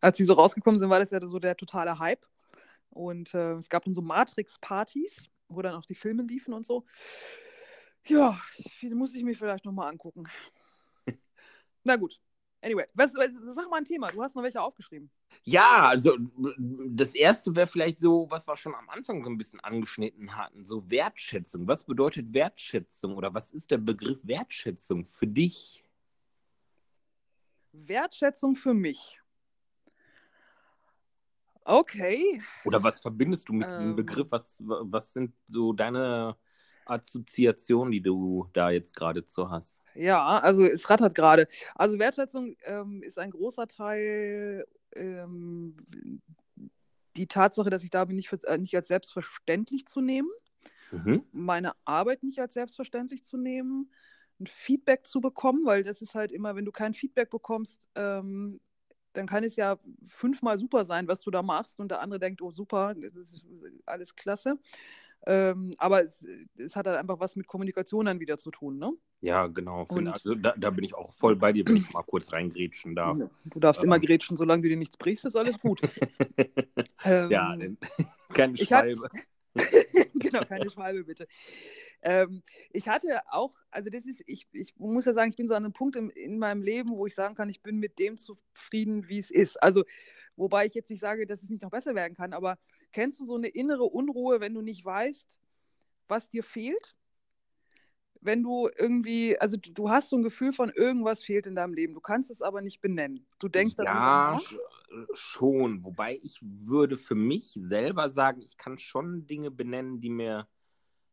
Als 0.00 0.16
die 0.16 0.24
so 0.24 0.32
rausgekommen 0.32 0.80
sind, 0.80 0.90
war 0.90 0.98
das 0.98 1.12
ja 1.12 1.24
so 1.24 1.38
der 1.38 1.56
totale 1.56 1.96
Hype. 2.00 2.26
Und 2.90 3.34
äh, 3.34 3.54
es 3.54 3.68
gab 3.68 3.84
dann 3.84 3.94
so 3.94 4.02
Matrix-Partys, 4.02 5.30
wo 5.48 5.62
dann 5.62 5.74
auch 5.74 5.84
die 5.84 5.94
Filme 5.94 6.22
liefen 6.22 6.52
und 6.52 6.66
so. 6.66 6.84
Ja, 8.06 8.40
die 8.80 8.94
muss 8.94 9.14
ich 9.14 9.22
mir 9.22 9.34
vielleicht 9.34 9.64
nochmal 9.64 9.90
angucken. 9.90 10.28
Na 11.84 11.96
gut. 11.96 12.20
Anyway, 12.60 12.86
was, 12.94 13.14
was, 13.14 13.30
sag 13.54 13.70
mal 13.70 13.76
ein 13.76 13.84
Thema. 13.84 14.08
Du 14.08 14.22
hast 14.22 14.34
noch 14.34 14.42
welche 14.42 14.60
aufgeschrieben. 14.60 15.10
Ja, 15.44 15.88
also 15.88 16.16
das 16.88 17.14
erste 17.14 17.54
wäre 17.54 17.68
vielleicht 17.68 17.98
so, 17.98 18.26
was 18.30 18.48
wir 18.48 18.56
schon 18.56 18.74
am 18.74 18.88
Anfang 18.88 19.22
so 19.22 19.30
ein 19.30 19.38
bisschen 19.38 19.60
angeschnitten 19.60 20.36
hatten, 20.36 20.64
so 20.64 20.90
Wertschätzung. 20.90 21.68
Was 21.68 21.84
bedeutet 21.84 22.32
Wertschätzung 22.34 23.16
oder 23.16 23.32
was 23.32 23.52
ist 23.52 23.70
der 23.70 23.78
Begriff 23.78 24.26
Wertschätzung 24.26 25.06
für 25.06 25.28
dich? 25.28 25.84
Wertschätzung 27.72 28.56
für 28.56 28.74
mich 28.74 29.20
Okay. 31.68 32.40
Oder 32.64 32.82
was 32.82 32.98
verbindest 32.98 33.46
du 33.50 33.52
mit 33.52 33.68
ähm, 33.68 33.74
diesem 33.74 33.96
Begriff? 33.96 34.28
Was, 34.30 34.62
was 34.64 35.12
sind 35.12 35.34
so 35.46 35.74
deine 35.74 36.34
Assoziationen, 36.86 37.92
die 37.92 38.00
du 38.00 38.48
da 38.54 38.70
jetzt 38.70 38.96
gerade 38.96 39.22
zu 39.22 39.50
hast? 39.50 39.82
Ja, 39.94 40.38
also 40.38 40.64
es 40.64 40.88
rattert 40.88 41.14
gerade. 41.14 41.46
Also 41.74 41.98
Wertschätzung 41.98 42.56
ähm, 42.64 43.02
ist 43.02 43.18
ein 43.18 43.30
großer 43.30 43.68
Teil 43.68 44.66
ähm, 44.96 45.76
die 47.18 47.26
Tatsache, 47.26 47.68
dass 47.68 47.84
ich 47.84 47.90
da 47.90 48.06
bin, 48.06 48.16
nicht, 48.16 48.30
für, 48.30 48.38
äh, 48.44 48.56
nicht 48.56 48.74
als 48.74 48.88
selbstverständlich 48.88 49.86
zu 49.86 50.00
nehmen, 50.00 50.30
mhm. 50.90 51.22
meine 51.32 51.72
Arbeit 51.84 52.22
nicht 52.22 52.38
als 52.38 52.54
selbstverständlich 52.54 53.24
zu 53.24 53.36
nehmen, 53.36 53.92
ein 54.40 54.46
Feedback 54.46 55.04
zu 55.04 55.20
bekommen, 55.20 55.66
weil 55.66 55.84
das 55.84 56.00
ist 56.00 56.14
halt 56.14 56.32
immer, 56.32 56.56
wenn 56.56 56.64
du 56.64 56.72
kein 56.72 56.94
Feedback 56.94 57.28
bekommst, 57.28 57.86
ähm, 57.94 58.58
dann 59.18 59.26
kann 59.26 59.44
es 59.44 59.56
ja 59.56 59.78
fünfmal 60.06 60.56
super 60.56 60.84
sein, 60.84 61.08
was 61.08 61.20
du 61.20 61.30
da 61.30 61.42
machst 61.42 61.80
und 61.80 61.90
der 61.90 62.00
andere 62.00 62.20
denkt, 62.20 62.40
oh 62.40 62.50
super, 62.50 62.94
das 62.94 63.14
ist 63.16 63.44
alles 63.84 64.14
klasse. 64.14 64.58
Ähm, 65.26 65.74
aber 65.78 66.04
es, 66.04 66.26
es, 66.56 66.76
hat 66.76 66.86
halt 66.86 66.96
einfach 66.96 67.18
was 67.18 67.34
mit 67.34 67.48
Kommunikation 67.48 68.06
dann 68.06 68.20
wieder 68.20 68.38
zu 68.38 68.52
tun, 68.52 68.78
ne? 68.78 68.92
Ja, 69.20 69.48
genau. 69.48 69.84
Und, 69.88 70.06
also, 70.06 70.36
da, 70.36 70.54
da, 70.56 70.70
bin 70.70 70.84
ich 70.84 70.94
auch 70.94 71.12
voll 71.12 71.34
bei 71.34 71.52
dir, 71.52 71.66
wenn 71.66 71.78
ich 71.78 71.92
mal 71.92 72.04
kurz 72.04 72.32
reingrätschen 72.32 72.94
darf. 72.94 73.18
Du 73.44 73.58
darfst 73.58 73.82
ähm. 73.82 73.88
immer 73.88 73.98
grätschen, 73.98 74.36
solange 74.36 74.62
du 74.62 74.68
dir 74.68 74.76
nichts 74.76 74.96
brichst, 74.96 75.24
ist 75.24 75.34
alles 75.34 75.58
gut. 75.58 75.80
ähm, 77.04 77.30
ja, 77.32 77.56
keine 78.32 78.56
Schwalbe. 78.56 79.10
genau, 80.14 80.40
keine 80.48 80.70
Schwalbe 80.70 81.04
bitte. 81.04 81.26
Ähm, 82.02 82.42
ich 82.70 82.88
hatte 82.88 83.22
auch, 83.30 83.54
also 83.70 83.90
das 83.90 84.06
ist, 84.06 84.22
ich, 84.26 84.46
ich 84.52 84.76
muss 84.78 85.04
ja 85.04 85.14
sagen, 85.14 85.30
ich 85.30 85.36
bin 85.36 85.48
so 85.48 85.54
an 85.54 85.64
einem 85.64 85.72
Punkt 85.72 85.96
im, 85.96 86.10
in 86.10 86.38
meinem 86.38 86.62
Leben, 86.62 86.90
wo 86.90 87.06
ich 87.06 87.14
sagen 87.14 87.34
kann, 87.34 87.48
ich 87.48 87.62
bin 87.62 87.78
mit 87.78 87.98
dem 87.98 88.16
zufrieden, 88.16 89.08
wie 89.08 89.18
es 89.18 89.30
ist. 89.30 89.60
Also, 89.62 89.84
wobei 90.36 90.66
ich 90.66 90.74
jetzt 90.74 90.90
nicht 90.90 91.00
sage, 91.00 91.26
dass 91.26 91.42
es 91.42 91.50
nicht 91.50 91.62
noch 91.62 91.70
besser 91.70 91.94
werden 91.94 92.14
kann, 92.14 92.32
aber 92.32 92.58
kennst 92.92 93.20
du 93.20 93.24
so 93.24 93.36
eine 93.36 93.48
innere 93.48 93.84
Unruhe, 93.84 94.40
wenn 94.40 94.54
du 94.54 94.62
nicht 94.62 94.84
weißt, 94.84 95.38
was 96.06 96.30
dir 96.30 96.44
fehlt? 96.44 96.96
Wenn 98.20 98.42
du 98.42 98.68
irgendwie, 98.76 99.38
also 99.38 99.56
du 99.56 99.90
hast 99.90 100.10
so 100.10 100.16
ein 100.16 100.24
Gefühl 100.24 100.52
von 100.52 100.70
irgendwas 100.70 101.22
fehlt 101.22 101.46
in 101.46 101.54
deinem 101.54 101.72
Leben, 101.72 101.94
du 101.94 102.00
kannst 102.00 102.30
es 102.30 102.42
aber 102.42 102.62
nicht 102.62 102.80
benennen. 102.80 103.26
Du 103.38 103.48
denkst 103.48 103.76
ja, 103.78 103.84
darüber 103.84 104.32
nach? 104.32 104.52
Schon. 105.12 105.84
Wobei 105.84 106.18
ich 106.22 106.38
würde 106.42 106.96
für 106.96 107.14
mich 107.14 107.52
selber 107.54 108.08
sagen, 108.08 108.42
ich 108.42 108.56
kann 108.56 108.78
schon 108.78 109.26
Dinge 109.26 109.50
benennen, 109.50 110.00
die 110.00 110.10
mir 110.10 110.46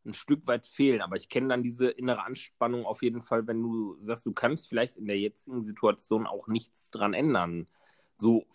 ein 0.05 0.13
Stück 0.13 0.47
weit 0.47 0.67
fehlen. 0.67 1.01
Aber 1.01 1.15
ich 1.15 1.29
kenne 1.29 1.49
dann 1.49 1.63
diese 1.63 1.87
innere 1.87 2.23
Anspannung 2.23 2.85
auf 2.85 3.01
jeden 3.01 3.21
Fall, 3.21 3.47
wenn 3.47 3.61
du 3.61 3.97
sagst, 4.01 4.25
du 4.25 4.33
kannst 4.33 4.69
vielleicht 4.69 4.97
in 4.97 5.07
der 5.07 5.19
jetzigen 5.19 5.63
Situation 5.63 6.27
auch 6.27 6.47
nichts 6.47 6.91
dran 6.91 7.13
ändern. 7.13 7.67
So, 8.17 8.45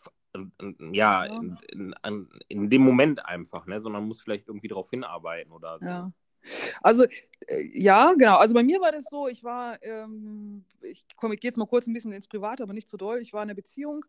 ja, 0.93 1.25
in, 1.25 1.59
in, 1.73 2.29
in 2.49 2.71
dem 2.71 2.83
Moment 2.83 3.25
einfach, 3.25 3.67
ne? 3.67 3.81
sondern 3.81 4.07
muss 4.07 4.23
vielleicht 4.23 4.49
irgendwie 4.49 4.69
darauf 4.69 4.91
hinarbeiten 4.91 5.53
oder 5.53 5.79
so. 5.81 5.87
Ja. 5.87 6.13
Also, 6.81 7.05
äh, 7.47 7.63
ja, 7.75 8.15
genau. 8.15 8.39
Also 8.39 8.55
bei 8.55 8.63
mir 8.63 8.81
war 8.81 8.93
das 8.93 9.05
so, 9.11 9.29
ich 9.29 9.45
war, 9.45 9.83
ähm, 9.83 10.65
ich 10.81 11.05
komme, 11.17 11.35
ich 11.35 11.41
gehe 11.41 11.51
jetzt 11.51 11.59
mal 11.59 11.67
kurz 11.67 11.87
ein 11.87 11.93
bisschen 11.93 12.13
ins 12.13 12.29
Private, 12.29 12.63
aber 12.63 12.73
nicht 12.73 12.89
zu 12.89 12.93
so 12.93 12.99
doll. 12.99 13.21
Ich 13.21 13.33
war 13.33 13.43
in 13.43 13.51
einer 13.51 13.57
Beziehung 13.57 14.05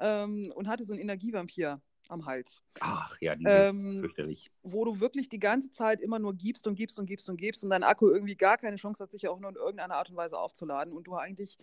ähm, 0.00 0.52
und 0.54 0.66
hatte 0.66 0.84
so 0.84 0.92
einen 0.92 1.02
Energievampir 1.02 1.80
am 2.08 2.26
Hals. 2.26 2.62
Ach 2.80 3.16
ja, 3.20 3.36
die 3.36 3.44
sind 3.44 3.54
ähm, 3.54 4.00
fürchterlich. 4.00 4.50
Wo 4.62 4.84
du 4.84 4.98
wirklich 4.98 5.28
die 5.28 5.38
ganze 5.38 5.70
Zeit 5.70 6.00
immer 6.00 6.18
nur 6.18 6.34
gibst 6.34 6.66
und 6.66 6.74
gibst 6.74 6.98
und 6.98 7.06
gibst 7.06 7.28
und 7.28 7.36
gibst 7.36 7.62
und 7.62 7.70
dein 7.70 7.84
Akku 7.84 8.08
irgendwie 8.08 8.36
gar 8.36 8.58
keine 8.58 8.76
Chance 8.76 9.02
hat, 9.02 9.12
sich 9.12 9.28
auch 9.28 9.38
nur 9.38 9.50
in 9.50 9.56
irgendeiner 9.56 9.94
Art 9.94 10.10
und 10.10 10.16
Weise 10.16 10.38
aufzuladen 10.38 10.92
und 10.92 11.04
du 11.04 11.14
eigentlich 11.14 11.56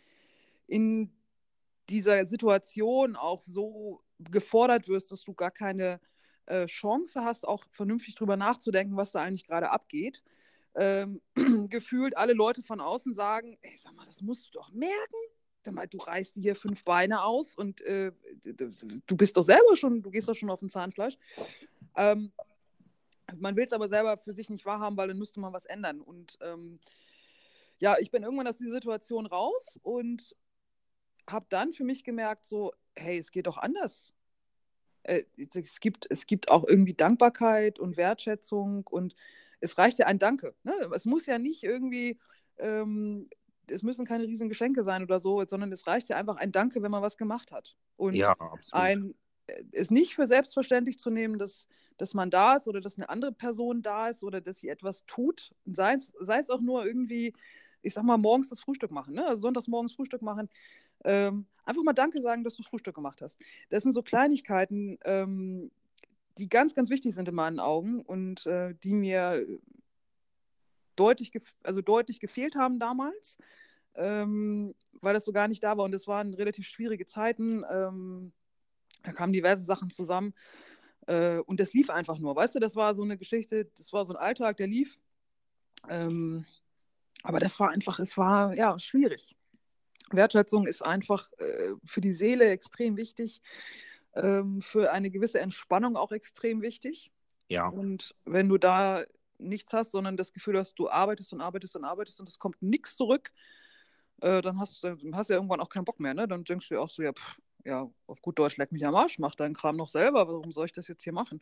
in 0.68 1.12
dieser 1.90 2.26
Situation 2.26 3.16
auch 3.16 3.42
so 3.42 4.02
gefordert 4.20 4.88
wirst, 4.88 5.12
dass 5.12 5.24
du 5.24 5.34
gar 5.34 5.52
keine 5.52 6.00
äh, 6.46 6.66
Chance 6.66 7.24
hast, 7.24 7.48
auch 7.48 7.66
vernünftig 7.72 8.16
drüber 8.16 8.38
nachzudenken, 8.38 8.98
was 8.98 9.12
da 9.12 9.22
eigentlich 9.22 9.46
gerade 9.46 9.72
abgeht. 9.72 10.24
Ähm, 10.76 11.22
gefühlt 11.70 12.16
alle 12.16 12.34
Leute 12.34 12.62
von 12.64 12.80
außen 12.80 13.14
sagen, 13.14 13.58
ey, 13.62 13.78
sag 13.78 13.96
mal, 13.96 14.06
das 14.06 14.22
musst 14.22 14.48
du 14.48 14.52
doch 14.60 14.72
merken 14.72 15.18
mal, 15.72 15.88
du 15.88 15.98
reißt 15.98 16.36
hier 16.36 16.56
fünf 16.56 16.84
Beine 16.84 17.24
aus 17.24 17.56
und 17.56 17.82
äh, 17.82 18.12
du 18.44 19.18
bist 19.18 19.38
doch 19.38 19.44
selber 19.44 19.76
schon, 19.76 20.02
du 20.02 20.12
gehst 20.12 20.28
doch 20.28 20.36
schon 20.36 20.50
auf 20.50 20.62
ein 20.62 20.70
Zahnfleisch. 20.70 21.18
Ähm, 21.96 22.32
man 23.36 23.56
will 23.56 23.66
es 23.66 23.74
aber 23.74 23.90
selber 23.90 24.18
für 24.18 24.34
sich 24.34 24.50
nicht 24.50 24.66
wahrhaben, 24.66 24.98
weil 24.98 25.10
dann 25.10 25.18
müsste 25.18 25.40
man 25.40 25.54
was 25.54 25.66
ändern. 25.66 26.02
Und 26.02 26.38
ähm, 26.42 26.80
ja, 27.80 27.98
ich 28.00 28.12
bin 28.12 28.24
irgendwann 28.24 28.48
aus 28.48 28.58
dieser 28.58 28.74
Situation 28.74 29.26
raus 29.26 29.80
und 29.84 30.36
habe 31.30 31.46
dann 31.50 31.74
für 31.74 31.84
mich 31.84 32.04
gemerkt, 32.04 32.46
so, 32.46 32.74
hey, 32.96 33.18
es 33.18 33.32
geht 33.32 33.48
doch 33.48 33.58
anders. 33.58 34.14
Äh, 35.04 35.24
es, 35.54 35.80
gibt, 35.80 36.08
es 36.10 36.26
gibt 36.26 36.50
auch 36.50 36.64
irgendwie 36.66 36.94
Dankbarkeit 36.94 37.80
und 37.80 37.98
Wertschätzung 37.98 38.88
und 38.88 39.16
es 39.60 39.78
reicht 39.78 40.00
ja 40.00 40.06
ein 40.06 40.20
Danke. 40.20 40.56
Ne? 40.64 40.74
Es 40.94 41.06
muss 41.06 41.26
ja 41.26 41.38
nicht 41.38 41.64
irgendwie 41.64 42.20
ähm, 42.58 43.30
es 43.70 43.84
müssen 43.84 44.06
keine 44.06 44.26
riesen 44.26 44.50
Geschenke 44.50 44.84
sein 44.84 45.04
oder 45.04 45.20
so, 45.20 45.44
sondern 45.46 45.72
es 45.72 45.88
reicht 45.88 46.10
ja 46.10 46.18
einfach 46.18 46.38
ein 46.38 46.52
Danke, 46.52 46.82
wenn 46.82 46.92
man 46.92 47.02
was 47.02 47.18
gemacht 47.18 47.52
hat. 47.52 47.76
Und 47.96 48.16
ja, 48.16 48.36
ein 48.72 49.16
äh, 49.48 49.64
es 49.72 49.92
nicht 49.92 50.16
für 50.16 50.28
selbstverständlich 50.28 51.00
zu 51.00 51.10
nehmen, 51.10 51.38
dass, 51.38 51.68
dass 51.98 52.14
man 52.14 52.30
da 52.30 52.56
ist 52.56 52.68
oder 52.68 52.82
dass 52.82 52.98
eine 52.98 53.10
andere 53.10 53.32
Person 53.32 53.82
da 53.82 54.10
ist 54.10 54.24
oder 54.24 54.42
dass 54.42 54.60
sie 54.60 54.70
etwas 54.70 55.06
tut, 55.06 55.54
sei 55.66 55.94
es, 55.94 56.14
sei 56.20 56.40
es 56.40 56.50
auch 56.50 56.62
nur 56.62 56.86
irgendwie, 56.86 57.34
ich 57.82 57.94
sag 57.94 58.04
mal, 58.04 58.18
morgens 58.18 58.50
das 58.50 58.62
Frühstück 58.62 58.92
machen, 58.92 59.16
ne? 59.16 59.26
also 59.26 59.42
sonntags 59.42 59.68
morgens 59.68 59.94
Frühstück 59.94 60.22
machen. 60.22 60.50
Ähm, 61.04 61.46
einfach 61.64 61.84
mal 61.84 61.94
Danke 61.94 62.22
sagen, 62.22 62.44
dass 62.44 62.56
du 62.56 62.64
Frühstück 62.64 62.96
gemacht 62.96 63.22
hast. 63.22 63.40
Das 63.70 63.84
sind 63.84 63.94
so 63.94 64.02
Kleinigkeiten, 64.02 64.98
ähm, 65.06 65.72
die 66.38 66.50
ganz, 66.50 66.76
ganz 66.76 66.90
wichtig 66.90 67.16
sind 67.16 67.28
in 67.28 67.36
meinen 67.36 67.60
Augen 67.60 68.02
und 68.02 68.46
äh, 68.46 68.76
die 68.84 68.94
mir 68.94 69.46
deutlich, 71.00 71.32
also 71.64 71.82
deutlich 71.82 72.20
gefehlt 72.20 72.56
haben 72.56 72.80
damals, 72.80 73.38
ähm, 73.96 74.76
weil 75.02 75.14
das 75.14 75.26
so 75.26 75.32
gar 75.32 75.48
nicht 75.48 75.64
da 75.64 75.78
war. 75.78 75.86
Und 75.86 75.94
es 75.94 76.08
waren 76.08 76.34
relativ 76.34 76.68
schwierige 76.68 77.06
Zeiten. 77.06 77.64
Ähm, 77.72 78.34
da 79.04 79.14
kamen 79.14 79.34
diverse 79.34 79.64
Sachen 79.64 79.90
zusammen. 79.90 80.34
Äh, 81.08 81.40
und 81.40 81.60
das 81.60 81.74
lief 81.74 81.90
einfach 81.90 82.20
nur. 82.20 82.36
Weißt 82.36 82.56
du, 82.56 82.60
das 82.60 82.76
war 82.76 82.94
so 82.94 83.04
eine 83.04 83.18
Geschichte, 83.18 83.66
das 83.78 83.94
war 83.94 84.06
so 84.06 84.14
ein 84.14 84.20
Alltag, 84.20 84.58
der 84.58 84.68
lief. 84.68 85.00
Ähm, 85.90 86.46
aber 87.24 87.40
das 87.40 87.60
war 87.60 87.70
einfach, 87.70 88.00
es 88.00 88.18
war 88.18 88.54
ja 88.54 88.78
schwierig. 88.80 89.36
Wertschätzung 90.12 90.68
ist 90.68 90.82
einfach 90.82 91.32
äh, 91.38 91.74
für 91.84 92.02
die 92.02 92.12
Seele 92.12 92.46
extrem 92.46 92.96
wichtig, 92.96 93.42
ähm, 94.16 94.62
für 94.62 94.92
eine 94.92 95.10
gewisse 95.10 95.40
Entspannung 95.40 95.98
auch 95.98 96.12
extrem 96.12 96.62
wichtig. 96.62 97.12
Ja. 97.50 97.68
Und 97.68 98.16
wenn 98.26 98.50
du 98.50 98.58
da 98.58 99.04
nichts 99.40 99.74
hast, 99.74 99.92
sondern 99.92 100.18
das 100.18 100.34
Gefühl 100.34 100.58
hast, 100.58 100.76
du 100.80 100.90
arbeitest 100.90 101.34
und 101.34 101.42
arbeitest 101.42 101.76
und 101.76 101.84
arbeitest 101.84 102.20
und 102.20 102.30
es 102.30 102.40
kommt 102.40 102.62
nichts 102.62 102.96
zurück, 102.96 103.32
äh, 104.22 104.42
dann 104.42 104.60
hast, 104.60 104.84
du 104.84 104.98
hast 105.14 105.30
ja 105.30 105.36
irgendwann 105.36 105.60
auch 105.60 105.70
keinen 105.70 105.86
Bock 105.86 106.00
mehr. 106.00 106.14
Ne? 106.14 106.28
Dann 106.28 106.44
denkst 106.44 106.70
du 106.70 106.76
dir 106.76 106.82
auch 106.82 106.90
so, 106.90 107.04
ja, 107.04 107.14
pff, 107.14 107.40
ja, 107.66 107.90
auf 108.08 108.22
gut 108.22 108.40
Deutsch, 108.40 108.58
leck 108.58 108.72
mich 108.72 108.86
am 108.86 108.96
Arsch, 108.96 109.20
mach 109.20 109.36
deinen 109.36 109.54
Kram 109.54 109.76
noch 109.76 109.90
selber, 109.90 110.28
warum 110.28 110.52
soll 110.52 110.66
ich 110.66 110.74
das 110.74 110.88
jetzt 110.88 111.04
hier 111.04 111.14
machen? 111.14 111.42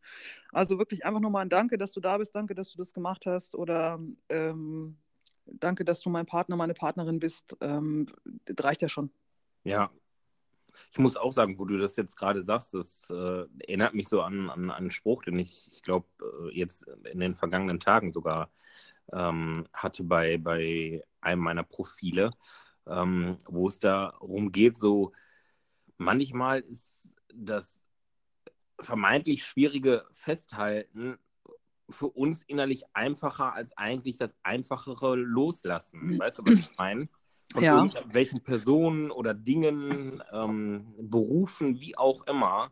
Also 0.52 0.80
wirklich 0.80 1.06
einfach 1.06 1.20
nur 1.20 1.30
mal 1.30 1.42
ein 1.42 1.50
Danke, 1.50 1.78
dass 1.78 1.92
du 1.92 2.00
da 2.02 2.18
bist, 2.18 2.36
danke, 2.36 2.56
dass 2.56 2.72
du 2.72 2.78
das 2.78 2.94
gemacht 2.94 3.26
hast 3.28 3.54
oder 3.54 4.00
ähm, 4.30 4.98
danke, 5.46 5.86
dass 5.86 6.00
du 6.02 6.10
mein 6.10 6.26
Partner, 6.26 6.56
meine 6.56 6.74
Partnerin 6.74 7.20
bist. 7.20 7.56
Ähm, 7.62 8.08
das 8.46 8.66
reicht 8.66 8.82
ja 8.82 8.90
schon. 8.90 9.12
Ja, 9.64 9.92
ich 10.92 11.00
muss 11.00 11.18
auch 11.18 11.32
sagen, 11.32 11.60
wo 11.60 11.66
du 11.66 11.78
das 11.78 11.96
jetzt 11.96 12.16
gerade 12.16 12.44
sagst, 12.44 12.74
das 12.74 13.10
äh, 13.10 13.46
erinnert 13.60 13.94
mich 13.94 14.08
so 14.08 14.22
an, 14.22 14.50
an, 14.50 14.72
einen 14.72 14.92
Spruch, 14.92 15.24
den 15.24 15.40
ich, 15.40 15.68
ich 15.72 15.82
glaube, 15.84 16.08
äh, 16.22 16.58
jetzt 16.58 16.88
in 17.12 17.20
den 17.20 17.36
vergangenen 17.36 17.80
Tagen 17.80 18.14
sogar 18.14 18.50
ähm, 19.12 19.68
hatte 19.74 20.04
bei, 20.04 20.38
bei 20.38 21.04
einem 21.22 21.42
meiner 21.42 21.64
Profile, 21.64 22.32
ähm, 22.88 23.38
wo 23.46 23.68
es 23.68 23.80
darum 23.80 24.52
geht, 24.52 24.76
so 24.76 25.12
manchmal 25.98 26.62
ist 26.62 27.16
das 27.34 27.86
vermeintlich 28.80 29.44
schwierige 29.44 30.06
Festhalten 30.12 31.18
für 31.90 32.08
uns 32.08 32.44
innerlich 32.44 32.84
einfacher 32.94 33.54
als 33.54 33.78
eigentlich 33.78 34.18
das 34.18 34.36
einfachere 34.44 35.16
Loslassen. 35.16 36.18
Weißt 36.20 36.40
du, 36.40 36.44
was 36.46 36.60
ich 36.60 36.78
meine? 36.78 37.08
Von 37.56 37.64
ja. 37.64 37.78
irgendwelchen 37.78 38.42
Personen 38.42 39.12
oder 39.12 39.34
Dingen, 39.34 40.22
ähm, 40.32 40.94
Berufen, 41.00 41.80
wie 41.80 41.98
auch 41.98 42.28
immer, 42.28 42.72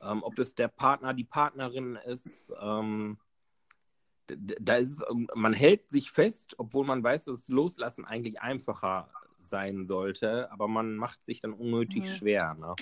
ähm, 0.00 0.22
ob 0.22 0.36
das 0.36 0.54
der 0.54 0.68
Partner, 0.68 1.12
die 1.12 1.24
Partnerin 1.24 1.96
ist, 2.06 2.52
ähm, 2.60 3.18
da 4.28 4.76
ist 4.76 4.92
es, 4.92 5.02
ähm, 5.10 5.28
man 5.34 5.52
hält 5.52 5.90
sich 5.90 6.10
fest, 6.10 6.54
obwohl 6.56 6.86
man 6.86 7.02
weiß, 7.02 7.24
dass 7.24 7.48
Loslassen 7.48 8.04
eigentlich 8.04 8.40
einfacher 8.40 9.10
sein 9.40 9.86
sollte, 9.86 10.50
aber 10.52 10.68
man 10.68 10.96
macht 10.96 11.24
sich 11.24 11.40
dann 11.40 11.52
unnötig 11.52 12.04
ja. 12.04 12.10
schwer. 12.14 12.54
Ne? 12.54 12.74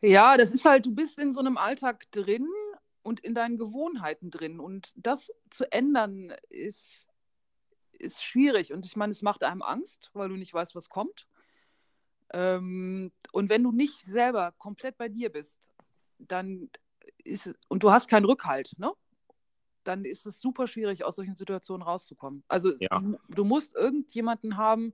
Ja, 0.00 0.36
das 0.38 0.52
ist 0.52 0.64
halt, 0.64 0.86
du 0.86 0.94
bist 0.94 1.18
in 1.18 1.34
so 1.34 1.40
einem 1.40 1.58
Alltag 1.58 2.10
drin 2.12 2.48
und 3.02 3.20
in 3.20 3.34
deinen 3.34 3.58
Gewohnheiten 3.58 4.30
drin 4.30 4.58
und 4.58 4.92
das 4.96 5.30
zu 5.50 5.70
ändern 5.70 6.32
ist 6.48 7.06
ist 7.98 8.24
schwierig. 8.24 8.72
Und 8.72 8.86
ich 8.86 8.96
meine, 8.96 9.10
es 9.10 9.22
macht 9.22 9.42
einem 9.42 9.62
Angst, 9.62 10.10
weil 10.14 10.28
du 10.28 10.36
nicht 10.36 10.54
weißt, 10.54 10.74
was 10.74 10.88
kommt. 10.88 11.26
Ähm, 12.32 13.12
und 13.32 13.50
wenn 13.50 13.62
du 13.62 13.72
nicht 13.72 14.04
selber 14.04 14.52
komplett 14.58 14.98
bei 14.98 15.08
dir 15.08 15.30
bist, 15.30 15.72
dann 16.18 16.70
ist 17.24 17.46
es, 17.46 17.58
und 17.68 17.82
du 17.82 17.90
hast 17.90 18.08
keinen 18.08 18.24
Rückhalt, 18.24 18.72
ne? 18.78 18.92
Dann 19.84 20.04
ist 20.04 20.26
es 20.26 20.40
super 20.40 20.66
schwierig, 20.66 21.04
aus 21.04 21.16
solchen 21.16 21.36
Situationen 21.36 21.82
rauszukommen. 21.86 22.42
Also 22.48 22.72
ja. 22.80 22.98
du, 22.98 23.18
du, 23.28 23.44
musst 23.44 23.76
irgendjemanden 23.76 24.56
haben, 24.56 24.92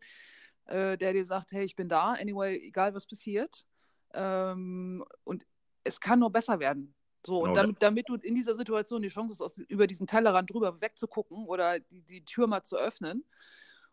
äh, 0.67 0.99
der 0.99 1.15
dir 1.15 1.25
sagt, 1.25 1.53
hey, 1.53 1.65
ich 1.65 1.77
bin 1.77 1.89
da, 1.89 2.13
anyway, 2.13 2.59
egal 2.59 2.95
was 2.95 3.07
passiert. 3.07 3.65
Ähm, 4.13 5.03
und 5.25 5.47
es 5.85 6.01
kann 6.01 6.19
nur 6.19 6.31
besser 6.31 6.59
werden. 6.61 6.95
So, 7.25 7.39
und 7.39 7.51
genau, 7.51 7.55
damit, 7.55 7.83
damit 7.83 8.09
du 8.09 8.17
in 8.17 8.35
dieser 8.35 8.57
Situation 8.57 9.03
die 9.03 9.09
Chance 9.09 9.35
hast, 9.35 9.43
aus, 9.43 9.59
über 9.59 9.87
diesen 9.87 10.07
Tellerrand 10.07 10.51
drüber 10.53 10.81
wegzugucken 10.81 11.47
oder 11.47 11.79
die, 11.79 12.03
die 12.03 12.25
Tür 12.25 12.47
mal 12.47 12.63
zu 12.63 12.77
öffnen 12.77 13.25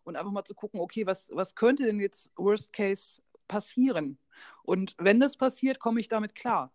und 0.04 0.16
einfach 0.16 0.32
mal 0.32 0.46
zu 0.46 0.56
gucken, 0.56 0.80
okay, 0.80 1.06
was, 1.06 1.30
was 1.34 1.56
könnte 1.56 1.86
denn 1.86 2.00
jetzt 2.00 2.32
Worst 2.36 2.74
Case 2.74 3.22
passieren? 3.48 4.18
Und 4.64 4.96
wenn 4.98 5.20
das 5.20 5.38
passiert, 5.38 5.80
komme 5.80 6.00
ich 6.00 6.08
damit 6.08 6.34
klar. 6.34 6.74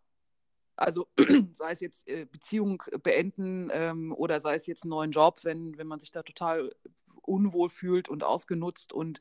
Also 0.76 1.08
sei 1.54 1.72
es 1.72 1.80
jetzt 1.80 2.08
äh, 2.08 2.26
Beziehung 2.26 2.82
beenden 3.02 3.70
ähm, 3.72 4.12
oder 4.12 4.40
sei 4.40 4.54
es 4.54 4.66
jetzt 4.66 4.84
einen 4.84 4.90
neuen 4.90 5.10
Job, 5.10 5.40
wenn, 5.42 5.76
wenn 5.78 5.86
man 5.86 6.00
sich 6.00 6.10
da 6.10 6.22
total 6.22 6.74
unwohl 7.22 7.70
fühlt 7.70 8.08
und 8.08 8.22
ausgenutzt 8.22 8.92
und 8.92 9.20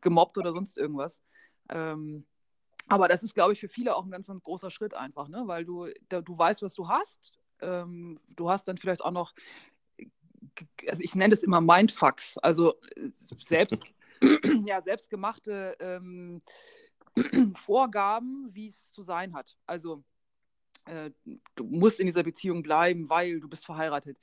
gemobbt 0.00 0.36
oder 0.38 0.52
sonst 0.52 0.76
irgendwas. 0.76 1.22
Ähm, 1.68 2.26
aber 2.88 3.08
das 3.08 3.22
ist, 3.22 3.34
glaube 3.34 3.52
ich, 3.52 3.60
für 3.60 3.68
viele 3.68 3.96
auch 3.96 4.04
ein 4.04 4.10
ganz, 4.10 4.28
ganz 4.28 4.42
großer 4.42 4.70
Schritt 4.70 4.94
einfach, 4.94 5.28
ne? 5.28 5.42
weil 5.46 5.64
du, 5.64 5.88
da, 6.08 6.20
du 6.20 6.38
weißt, 6.38 6.62
was 6.62 6.74
du 6.74 6.88
hast. 6.88 7.32
Ähm, 7.60 8.20
du 8.28 8.50
hast 8.50 8.68
dann 8.68 8.76
vielleicht 8.76 9.02
auch 9.02 9.10
noch, 9.10 9.34
also 10.86 11.02
ich 11.02 11.14
nenne 11.14 11.34
das 11.34 11.42
immer 11.42 11.60
Mindfucks, 11.60 12.38
also 12.38 12.74
selbst, 13.44 13.82
ja, 14.66 14.80
selbstgemachte 14.82 15.76
ähm, 15.80 16.42
Vorgaben, 17.56 18.48
wie 18.52 18.68
es 18.68 18.90
zu 18.90 19.02
sein 19.02 19.34
hat. 19.34 19.56
Also 19.66 20.04
äh, 20.86 21.10
du 21.54 21.64
musst 21.64 22.00
in 22.00 22.06
dieser 22.06 22.22
Beziehung 22.22 22.62
bleiben, 22.62 23.08
weil 23.08 23.40
du 23.40 23.48
bist 23.48 23.66
verheiratet 23.66 24.18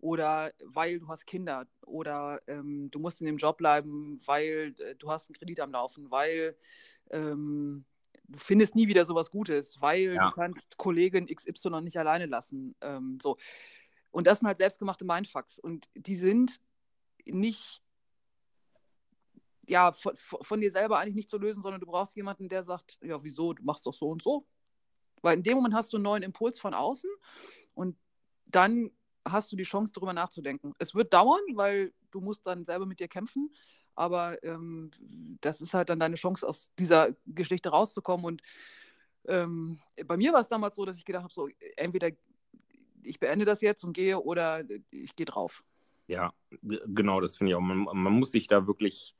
oder 0.00 0.52
weil 0.64 1.00
du 1.00 1.08
hast 1.08 1.26
Kinder 1.26 1.66
oder 1.84 2.40
ähm, 2.46 2.90
du 2.90 2.98
musst 2.98 3.20
in 3.20 3.26
dem 3.26 3.36
Job 3.36 3.58
bleiben, 3.58 4.20
weil 4.24 4.74
äh, 4.78 4.94
du 4.96 5.10
hast 5.10 5.28
einen 5.28 5.34
Kredit 5.34 5.60
am 5.60 5.72
Laufen, 5.72 6.10
weil 6.10 6.56
ähm, 7.10 7.84
du 8.28 8.38
findest 8.38 8.74
nie 8.74 8.88
wieder 8.88 9.04
sowas 9.04 9.30
Gutes, 9.30 9.80
weil 9.80 10.14
ja. 10.14 10.28
du 10.28 10.34
kannst 10.34 10.76
Kollegin 10.76 11.26
XY 11.26 11.82
nicht 11.82 11.98
alleine 11.98 12.26
lassen. 12.26 12.74
Ähm, 12.80 13.18
so. 13.20 13.38
Und 14.10 14.26
das 14.26 14.38
sind 14.38 14.48
halt 14.48 14.58
selbstgemachte 14.58 15.04
Mindfucks. 15.04 15.58
Und 15.58 15.88
die 15.94 16.16
sind 16.16 16.60
nicht 17.24 17.82
ja, 19.66 19.92
von, 19.92 20.16
von, 20.16 20.60
dir 20.60 20.70
selber 20.70 20.98
eigentlich 20.98 21.14
nicht 21.14 21.30
zu 21.30 21.38
lösen, 21.38 21.62
sondern 21.62 21.80
du 21.80 21.86
brauchst 21.86 22.16
jemanden, 22.16 22.48
der 22.48 22.62
sagt, 22.62 22.98
ja, 23.02 23.22
wieso, 23.22 23.52
du 23.52 23.62
machst 23.64 23.86
doch 23.86 23.94
so 23.94 24.08
und 24.08 24.22
so. 24.22 24.46
Weil 25.20 25.36
in 25.36 25.42
dem 25.42 25.56
Moment 25.56 25.74
hast 25.74 25.92
du 25.92 25.96
einen 25.96 26.04
neuen 26.04 26.22
Impuls 26.22 26.58
von 26.58 26.74
außen 26.74 27.10
und 27.74 27.96
dann 28.46 28.90
hast 29.26 29.52
du 29.52 29.56
die 29.56 29.64
Chance, 29.64 29.92
darüber 29.92 30.14
nachzudenken. 30.14 30.74
Es 30.78 30.94
wird 30.94 31.12
dauern, 31.12 31.40
weil 31.54 31.92
du 32.10 32.20
musst 32.20 32.46
dann 32.46 32.64
selber 32.64 32.86
mit 32.86 33.00
dir 33.00 33.08
kämpfen, 33.08 33.52
aber 33.98 34.42
ähm, 34.44 34.90
das 35.40 35.60
ist 35.60 35.74
halt 35.74 35.88
dann 35.88 35.98
deine 35.98 36.14
Chance, 36.14 36.46
aus 36.46 36.70
dieser 36.78 37.10
Geschichte 37.26 37.70
rauszukommen. 37.70 38.24
Und 38.24 38.42
ähm, 39.26 39.80
bei 40.06 40.16
mir 40.16 40.32
war 40.32 40.40
es 40.40 40.48
damals 40.48 40.76
so, 40.76 40.84
dass 40.84 40.98
ich 40.98 41.04
gedacht 41.04 41.24
habe, 41.24 41.34
so 41.34 41.48
entweder 41.76 42.10
ich 43.02 43.18
beende 43.18 43.44
das 43.44 43.60
jetzt 43.60 43.84
und 43.84 43.92
gehe 43.92 44.20
oder 44.20 44.62
ich 44.90 45.16
gehe 45.16 45.26
drauf. 45.26 45.64
Ja, 46.06 46.32
genau, 46.62 47.20
das 47.20 47.36
finde 47.36 47.52
ich 47.52 47.56
auch. 47.56 47.60
Man, 47.60 47.78
man, 47.78 48.12
muss 48.12 48.32
sich 48.32 48.46
da 48.46 48.66
wirklich 48.66 49.14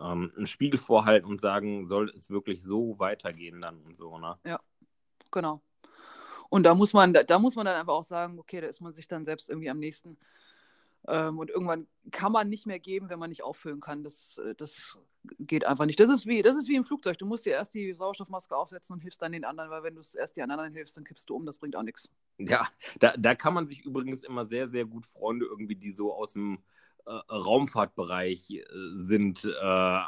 ähm, 0.00 0.32
einen 0.36 0.46
Spiegel 0.46 0.78
vorhalten 0.78 1.28
und 1.28 1.40
sagen, 1.40 1.86
soll 1.86 2.10
es 2.10 2.30
wirklich 2.30 2.62
so 2.62 2.98
weitergehen 2.98 3.60
dann 3.60 3.80
und 3.82 3.94
so, 3.94 4.18
ne? 4.18 4.38
Ja, 4.44 4.60
genau. 5.30 5.62
Und 6.48 6.64
da 6.64 6.74
muss 6.74 6.92
man, 6.92 7.12
da 7.12 7.38
muss 7.38 7.56
man 7.56 7.66
dann 7.66 7.76
einfach 7.76 7.94
auch 7.94 8.04
sagen, 8.04 8.38
okay, 8.38 8.60
da 8.60 8.68
ist 8.68 8.80
man 8.80 8.94
sich 8.94 9.06
dann 9.06 9.24
selbst 9.24 9.48
irgendwie 9.48 9.70
am 9.70 9.78
nächsten. 9.78 10.16
Ähm, 11.06 11.38
und 11.38 11.50
irgendwann 11.50 11.86
kann 12.10 12.32
man 12.32 12.48
nicht 12.48 12.66
mehr 12.66 12.78
geben, 12.78 13.08
wenn 13.10 13.18
man 13.18 13.30
nicht 13.30 13.44
auffüllen 13.44 13.80
kann. 13.80 14.02
Das, 14.02 14.38
äh, 14.38 14.54
das 14.54 14.98
geht 15.38 15.64
einfach 15.64 15.86
nicht. 15.86 16.00
Das 16.00 16.10
ist, 16.10 16.26
wie, 16.26 16.42
das 16.42 16.56
ist 16.56 16.68
wie 16.68 16.76
im 16.76 16.84
Flugzeug. 16.84 17.18
Du 17.18 17.26
musst 17.26 17.44
dir 17.44 17.52
erst 17.52 17.74
die 17.74 17.92
Sauerstoffmaske 17.92 18.56
aufsetzen 18.56 18.94
und 18.94 19.00
hilfst 19.00 19.20
dann 19.20 19.32
den 19.32 19.44
anderen, 19.44 19.70
weil 19.70 19.82
wenn 19.82 19.94
du 19.94 20.00
es 20.00 20.14
erst 20.14 20.36
den 20.36 20.50
anderen 20.50 20.72
hilfst, 20.72 20.96
dann 20.96 21.04
kippst 21.04 21.28
du 21.28 21.36
um. 21.36 21.46
Das 21.46 21.58
bringt 21.58 21.76
auch 21.76 21.82
nichts. 21.82 22.10
Ja, 22.38 22.66
da, 23.00 23.14
da 23.16 23.34
kann 23.34 23.54
man 23.54 23.66
sich 23.66 23.84
übrigens 23.84 24.22
immer 24.22 24.46
sehr, 24.46 24.68
sehr 24.68 24.86
gut 24.86 25.04
Freunde 25.04 25.46
irgendwie, 25.46 25.76
die 25.76 25.92
so 25.92 26.14
aus 26.14 26.32
dem 26.32 26.58
äh, 27.06 27.10
Raumfahrtbereich 27.10 28.50
äh, 28.50 28.62
sind, 28.94 29.44
äh, 29.44 30.00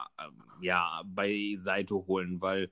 ja, 0.60 1.02
beiseite 1.04 1.94
holen, 1.94 2.40
weil 2.40 2.70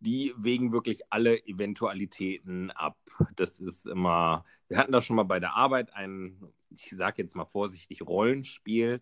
die 0.00 0.34
wägen 0.36 0.72
wirklich 0.72 1.12
alle 1.12 1.44
Eventualitäten 1.46 2.70
ab. 2.70 2.96
Das 3.36 3.60
ist 3.60 3.86
immer, 3.86 4.44
wir 4.68 4.78
hatten 4.78 4.92
das 4.92 5.04
schon 5.04 5.16
mal 5.16 5.24
bei 5.24 5.40
der 5.40 5.54
Arbeit 5.54 5.92
ein, 5.94 6.42
ich 6.84 6.90
sage 6.90 7.22
jetzt 7.22 7.36
mal 7.36 7.46
vorsichtig, 7.46 8.02
Rollenspiel. 8.02 8.94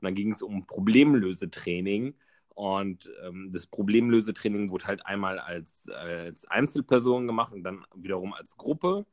Und 0.00 0.04
dann 0.04 0.14
ging 0.14 0.32
es 0.32 0.42
um 0.42 0.66
Problemlösetraining. 0.66 2.14
Und 2.54 3.10
ähm, 3.24 3.50
das 3.52 3.66
Problemlösetraining 3.66 4.70
wurde 4.70 4.86
halt 4.86 5.06
einmal 5.06 5.38
als, 5.38 5.88
als 5.90 6.44
Einzelperson 6.46 7.26
gemacht 7.26 7.52
und 7.52 7.62
dann 7.62 7.84
wiederum 7.94 8.32
als 8.32 8.56
Gruppe 8.56 9.06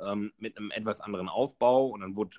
ähm, 0.00 0.32
mit 0.38 0.56
einem 0.58 0.70
etwas 0.72 1.00
anderen 1.00 1.28
Aufbau. 1.28 1.88
Und 1.88 2.00
dann 2.00 2.16
wurde, 2.16 2.36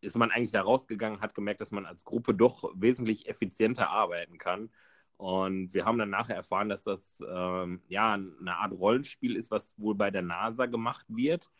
ist 0.00 0.16
man 0.16 0.30
eigentlich 0.30 0.52
da 0.52 0.62
rausgegangen, 0.62 1.20
hat 1.20 1.34
gemerkt, 1.34 1.60
dass 1.60 1.70
man 1.70 1.86
als 1.86 2.04
Gruppe 2.04 2.34
doch 2.34 2.70
wesentlich 2.74 3.28
effizienter 3.28 3.90
arbeiten 3.90 4.38
kann. 4.38 4.70
Und 5.16 5.72
wir 5.74 5.84
haben 5.84 5.98
dann 5.98 6.10
nachher 6.10 6.36
erfahren, 6.36 6.68
dass 6.68 6.84
das 6.84 7.22
ähm, 7.28 7.82
ja 7.88 8.14
eine 8.14 8.56
Art 8.56 8.72
Rollenspiel 8.72 9.36
ist, 9.36 9.50
was 9.50 9.78
wohl 9.78 9.94
bei 9.94 10.10
der 10.10 10.22
NASA 10.22 10.66
gemacht 10.66 11.06
wird. 11.08 11.50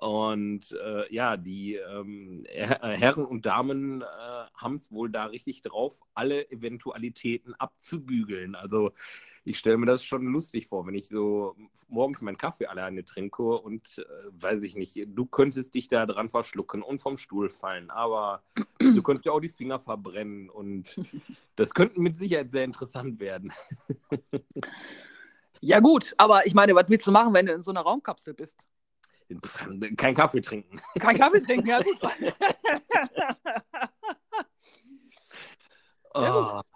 Und 0.00 0.72
äh, 0.72 1.12
ja, 1.14 1.36
die 1.36 1.74
ähm, 1.74 2.44
Herren 2.48 3.26
und 3.26 3.44
Damen 3.44 4.02
äh, 4.02 4.04
haben 4.54 4.76
es 4.76 4.90
wohl 4.90 5.10
da 5.10 5.26
richtig 5.26 5.62
drauf, 5.62 6.00
alle 6.14 6.50
Eventualitäten 6.50 7.54
abzubügeln. 7.54 8.54
Also 8.54 8.92
ich 9.44 9.58
stelle 9.58 9.76
mir 9.76 9.86
das 9.86 10.04
schon 10.04 10.24
lustig 10.26 10.66
vor, 10.66 10.86
wenn 10.86 10.94
ich 10.94 11.08
so 11.08 11.56
morgens 11.88 12.22
meinen 12.22 12.38
Kaffee 12.38 12.66
alleine 12.66 13.04
trinke 13.04 13.42
und 13.42 13.98
äh, 13.98 14.04
weiß 14.30 14.62
ich 14.62 14.76
nicht, 14.76 14.98
du 15.06 15.26
könntest 15.26 15.74
dich 15.74 15.88
da 15.88 16.06
dran 16.06 16.28
verschlucken 16.28 16.82
und 16.82 17.00
vom 17.00 17.16
Stuhl 17.16 17.50
fallen, 17.50 17.90
aber 17.90 18.42
du 18.78 19.02
könntest 19.02 19.26
ja 19.26 19.32
auch 19.32 19.40
die 19.40 19.48
Finger 19.48 19.78
verbrennen 19.78 20.48
und 20.48 21.00
das 21.56 21.74
könnte 21.74 22.00
mit 22.00 22.16
Sicherheit 22.16 22.50
sehr 22.50 22.64
interessant 22.64 23.20
werden. 23.20 23.52
ja 25.60 25.80
gut, 25.80 26.14
aber 26.18 26.46
ich 26.46 26.54
meine, 26.54 26.74
was 26.74 26.88
willst 26.88 27.06
du 27.06 27.12
machen, 27.12 27.34
wenn 27.34 27.46
du 27.46 27.52
in 27.52 27.62
so 27.62 27.72
einer 27.72 27.82
Raumkapsel 27.82 28.34
bist? 28.34 28.66
Kein 29.96 30.14
Kaffee 30.14 30.40
trinken. 30.40 30.80
Kein 30.98 31.16
Kaffee 31.16 31.40
trinken, 31.40 31.68
ja 31.68 31.82
gut. 31.82 31.98
oh. 36.14 36.20
ja, 36.20 36.62
gut. 36.62 36.66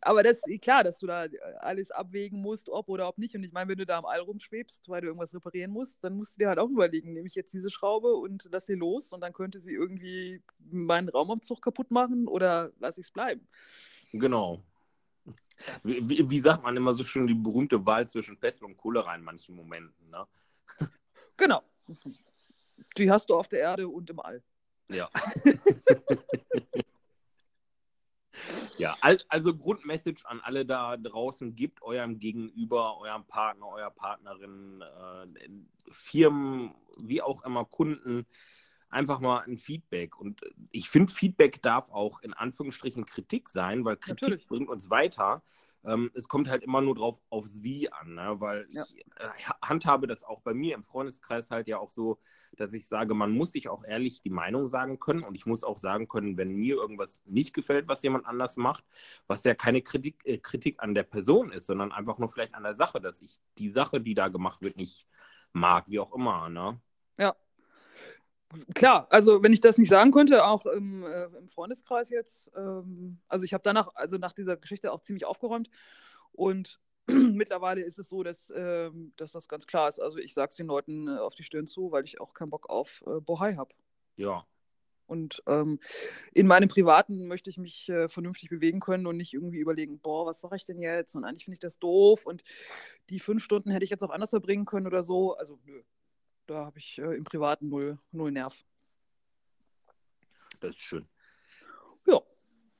Aber 0.00 0.22
das 0.22 0.40
ist 0.46 0.62
klar, 0.62 0.84
dass 0.84 0.98
du 0.98 1.06
da 1.06 1.26
alles 1.60 1.90
abwägen 1.90 2.40
musst, 2.40 2.68
ob 2.68 2.88
oder 2.88 3.08
ob 3.08 3.18
nicht. 3.18 3.34
Und 3.34 3.42
ich 3.42 3.52
meine, 3.52 3.70
wenn 3.70 3.78
du 3.78 3.86
da 3.86 3.98
am 3.98 4.04
All 4.04 4.20
rumschwebst, 4.20 4.88
weil 4.88 5.00
du 5.00 5.08
irgendwas 5.08 5.34
reparieren 5.34 5.70
musst, 5.70 6.02
dann 6.04 6.16
musst 6.16 6.34
du 6.34 6.38
dir 6.40 6.48
halt 6.48 6.58
auch 6.58 6.68
überlegen, 6.68 7.12
nehme 7.12 7.26
ich 7.26 7.34
jetzt 7.34 7.52
diese 7.54 7.70
Schraube 7.70 8.14
und 8.14 8.48
lass 8.50 8.66
sie 8.66 8.74
los 8.74 9.12
und 9.12 9.20
dann 9.20 9.32
könnte 9.32 9.60
sie 9.60 9.72
irgendwie 9.72 10.42
meinen 10.58 11.08
Raumumzug 11.08 11.62
kaputt 11.62 11.90
machen 11.90 12.28
oder 12.28 12.72
lasse 12.78 13.00
ich 13.00 13.06
es 13.06 13.12
bleiben. 13.12 13.48
Genau. 14.12 14.62
Wie, 15.82 16.08
wie, 16.08 16.30
wie, 16.30 16.40
sagt 16.40 16.62
man 16.62 16.76
immer 16.76 16.94
so 16.94 17.02
schön, 17.02 17.26
die 17.26 17.34
berühmte 17.34 17.84
Wahl 17.86 18.08
zwischen 18.08 18.38
Pest 18.38 18.62
und 18.62 18.76
Cholera 18.76 19.14
in 19.14 19.22
manchen 19.22 19.56
Momenten, 19.56 20.10
ne? 20.10 20.26
Genau. 21.36 21.62
Die 22.96 23.10
hast 23.10 23.30
du 23.30 23.34
auf 23.34 23.48
der 23.48 23.60
Erde 23.60 23.88
und 23.88 24.08
im 24.10 24.20
All. 24.20 24.42
Ja. 24.88 25.08
ja, 28.78 28.96
also 29.28 29.56
Grundmessage 29.56 30.24
an 30.26 30.40
alle 30.40 30.64
da 30.64 30.96
draußen, 30.96 31.54
gebt 31.54 31.82
eurem 31.82 32.18
Gegenüber, 32.18 32.98
eurem 32.98 33.24
Partner, 33.24 33.66
eurer 33.66 33.90
Partnerin, 33.90 34.82
äh, 34.82 35.48
Firmen, 35.90 36.74
wie 36.96 37.22
auch 37.22 37.44
immer, 37.44 37.64
Kunden, 37.64 38.26
einfach 38.88 39.20
mal 39.20 39.40
ein 39.40 39.58
Feedback. 39.58 40.18
Und 40.18 40.40
ich 40.70 40.88
finde, 40.88 41.12
Feedback 41.12 41.60
darf 41.62 41.90
auch 41.90 42.20
in 42.20 42.32
Anführungsstrichen 42.32 43.06
Kritik 43.06 43.48
sein, 43.48 43.84
weil 43.84 43.96
Kritik 43.96 44.22
Natürlich. 44.22 44.46
bringt 44.46 44.68
uns 44.68 44.90
weiter. 44.90 45.42
Ähm, 45.86 46.10
es 46.14 46.28
kommt 46.28 46.48
halt 46.48 46.62
immer 46.62 46.80
nur 46.80 46.94
drauf 46.94 47.20
aufs 47.30 47.62
Wie 47.62 47.92
an, 47.92 48.14
ne? 48.14 48.40
weil 48.40 48.66
ja. 48.70 48.82
ich 48.82 48.98
äh, 49.16 49.28
handhabe 49.62 50.06
das 50.06 50.24
auch 50.24 50.40
bei 50.40 50.52
mir 50.52 50.74
im 50.74 50.82
Freundeskreis 50.82 51.50
halt 51.50 51.68
ja 51.68 51.78
auch 51.78 51.90
so, 51.90 52.18
dass 52.56 52.72
ich 52.72 52.88
sage, 52.88 53.14
man 53.14 53.30
muss 53.30 53.52
sich 53.52 53.68
auch 53.68 53.84
ehrlich 53.84 54.20
die 54.20 54.30
Meinung 54.30 54.66
sagen 54.66 54.98
können 54.98 55.22
und 55.22 55.34
ich 55.34 55.46
muss 55.46 55.62
auch 55.64 55.78
sagen 55.78 56.08
können, 56.08 56.36
wenn 56.36 56.54
mir 56.56 56.74
irgendwas 56.74 57.22
nicht 57.24 57.54
gefällt, 57.54 57.88
was 57.88 58.02
jemand 58.02 58.26
anders 58.26 58.56
macht, 58.56 58.84
was 59.26 59.44
ja 59.44 59.54
keine 59.54 59.80
Kritik, 59.82 60.20
äh, 60.24 60.38
Kritik 60.38 60.82
an 60.82 60.94
der 60.94 61.04
Person 61.04 61.52
ist, 61.52 61.66
sondern 61.66 61.92
einfach 61.92 62.18
nur 62.18 62.28
vielleicht 62.28 62.54
an 62.54 62.64
der 62.64 62.74
Sache, 62.74 63.00
dass 63.00 63.22
ich 63.22 63.38
die 63.58 63.70
Sache, 63.70 64.00
die 64.00 64.14
da 64.14 64.28
gemacht 64.28 64.62
wird, 64.62 64.76
nicht 64.76 65.06
mag, 65.52 65.88
wie 65.88 66.00
auch 66.00 66.12
immer. 66.12 66.48
Ne? 66.48 66.80
Ja, 67.18 67.34
klar, 68.74 69.06
also 69.10 69.42
wenn 69.42 69.52
ich 69.52 69.60
das 69.60 69.78
nicht 69.78 69.88
sagen 69.88 70.12
könnte, 70.12 70.44
auch 70.44 70.66
im, 70.66 71.04
äh, 71.04 71.24
im 71.38 71.48
Freundeskreis 71.48 72.10
jetzt, 72.10 72.50
ähm, 72.56 73.18
also 73.28 73.44
ich 73.44 73.54
habe 73.54 73.62
danach, 73.62 73.88
also 73.94 74.18
nach 74.18 74.32
dieser 74.32 74.56
Geschichte 74.56 74.92
auch 74.92 75.00
ziemlich 75.00 75.24
aufgeräumt 75.24 75.68
und 76.32 76.80
mittlerweile 77.08 77.82
ist 77.82 77.98
es 77.98 78.08
so, 78.08 78.22
dass, 78.22 78.52
ähm, 78.54 79.12
dass 79.16 79.32
das 79.32 79.48
ganz 79.48 79.66
klar 79.66 79.88
ist. 79.88 80.00
Also 80.00 80.18
ich 80.18 80.34
sage 80.34 80.50
es 80.50 80.56
den 80.56 80.66
Leuten 80.66 81.08
äh, 81.08 81.18
auf 81.18 81.34
die 81.34 81.44
Stirn 81.44 81.66
zu, 81.66 81.92
weil 81.92 82.04
ich 82.04 82.20
auch 82.20 82.34
keinen 82.34 82.50
Bock 82.50 82.68
auf 82.68 83.02
äh, 83.06 83.20
Bohai 83.20 83.54
habe. 83.54 83.74
Ja. 84.16 84.44
Und 85.06 85.42
ähm, 85.46 85.78
in 86.32 86.48
meinem 86.48 86.68
Privaten 86.68 87.28
möchte 87.28 87.48
ich 87.48 87.58
mich 87.58 87.88
äh, 87.88 88.08
vernünftig 88.08 88.48
bewegen 88.48 88.80
können 88.80 89.06
und 89.06 89.16
nicht 89.16 89.34
irgendwie 89.34 89.58
überlegen, 89.58 90.00
boah, 90.00 90.26
was 90.26 90.40
sage 90.40 90.56
ich 90.56 90.64
denn 90.64 90.80
jetzt? 90.80 91.14
Und 91.14 91.24
eigentlich 91.24 91.44
finde 91.44 91.54
ich 91.54 91.60
das 91.60 91.78
doof 91.78 92.26
und 92.26 92.42
die 93.08 93.20
fünf 93.20 93.42
Stunden 93.44 93.70
hätte 93.70 93.84
ich 93.84 93.90
jetzt 93.90 94.02
auch 94.02 94.10
anders 94.10 94.30
verbringen 94.30 94.64
können 94.64 94.88
oder 94.88 95.04
so. 95.04 95.36
Also 95.36 95.60
nö, 95.64 95.82
da 96.46 96.66
habe 96.66 96.78
ich 96.78 96.98
äh, 96.98 97.16
im 97.16 97.24
Privaten 97.24 97.68
null, 97.68 97.98
null 98.12 98.30
Nerv. 98.30 98.64
Das 100.60 100.70
ist 100.70 100.80
schön. 100.80 101.04
Ja. 102.06 102.20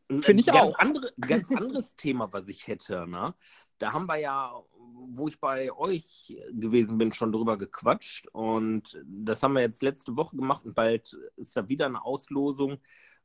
Finde 0.09 0.41
ich 0.41 0.47
ganz 0.47 0.71
auch. 0.71 0.79
Andere, 0.79 1.13
ganz 1.21 1.51
anderes 1.51 1.97
Thema, 1.97 2.33
was 2.33 2.49
ich 2.49 2.67
hätte, 2.67 3.07
ne? 3.07 3.35
Da 3.79 3.93
haben 3.93 4.07
wir 4.07 4.17
ja, 4.17 4.59
wo 4.73 5.29
ich 5.29 5.39
bei 5.39 5.71
euch 5.71 6.35
gewesen 6.51 6.97
bin, 6.97 7.13
schon 7.13 7.31
drüber 7.31 7.59
gequatscht. 7.59 8.27
Und 8.29 8.99
das 9.05 9.43
haben 9.43 9.53
wir 9.53 9.61
jetzt 9.61 9.83
letzte 9.83 10.17
Woche 10.17 10.37
gemacht 10.37 10.65
und 10.65 10.75
bald 10.75 11.15
ist 11.37 11.57
da 11.57 11.69
wieder 11.69 11.85
eine 11.85 12.03
Auslosung. 12.03 12.79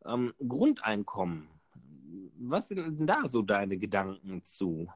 Ähm, 0.04 0.34
Grundeinkommen. 0.46 1.48
Was 2.38 2.68
sind 2.68 3.00
denn 3.00 3.08
da 3.08 3.28
so 3.28 3.44
deine 3.44 3.78
Gedanken 3.78 4.44
zu? 4.44 4.90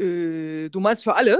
Äh, 0.00 0.68
du 0.70 0.80
meinst 0.80 1.04
für 1.04 1.14
alle? 1.14 1.38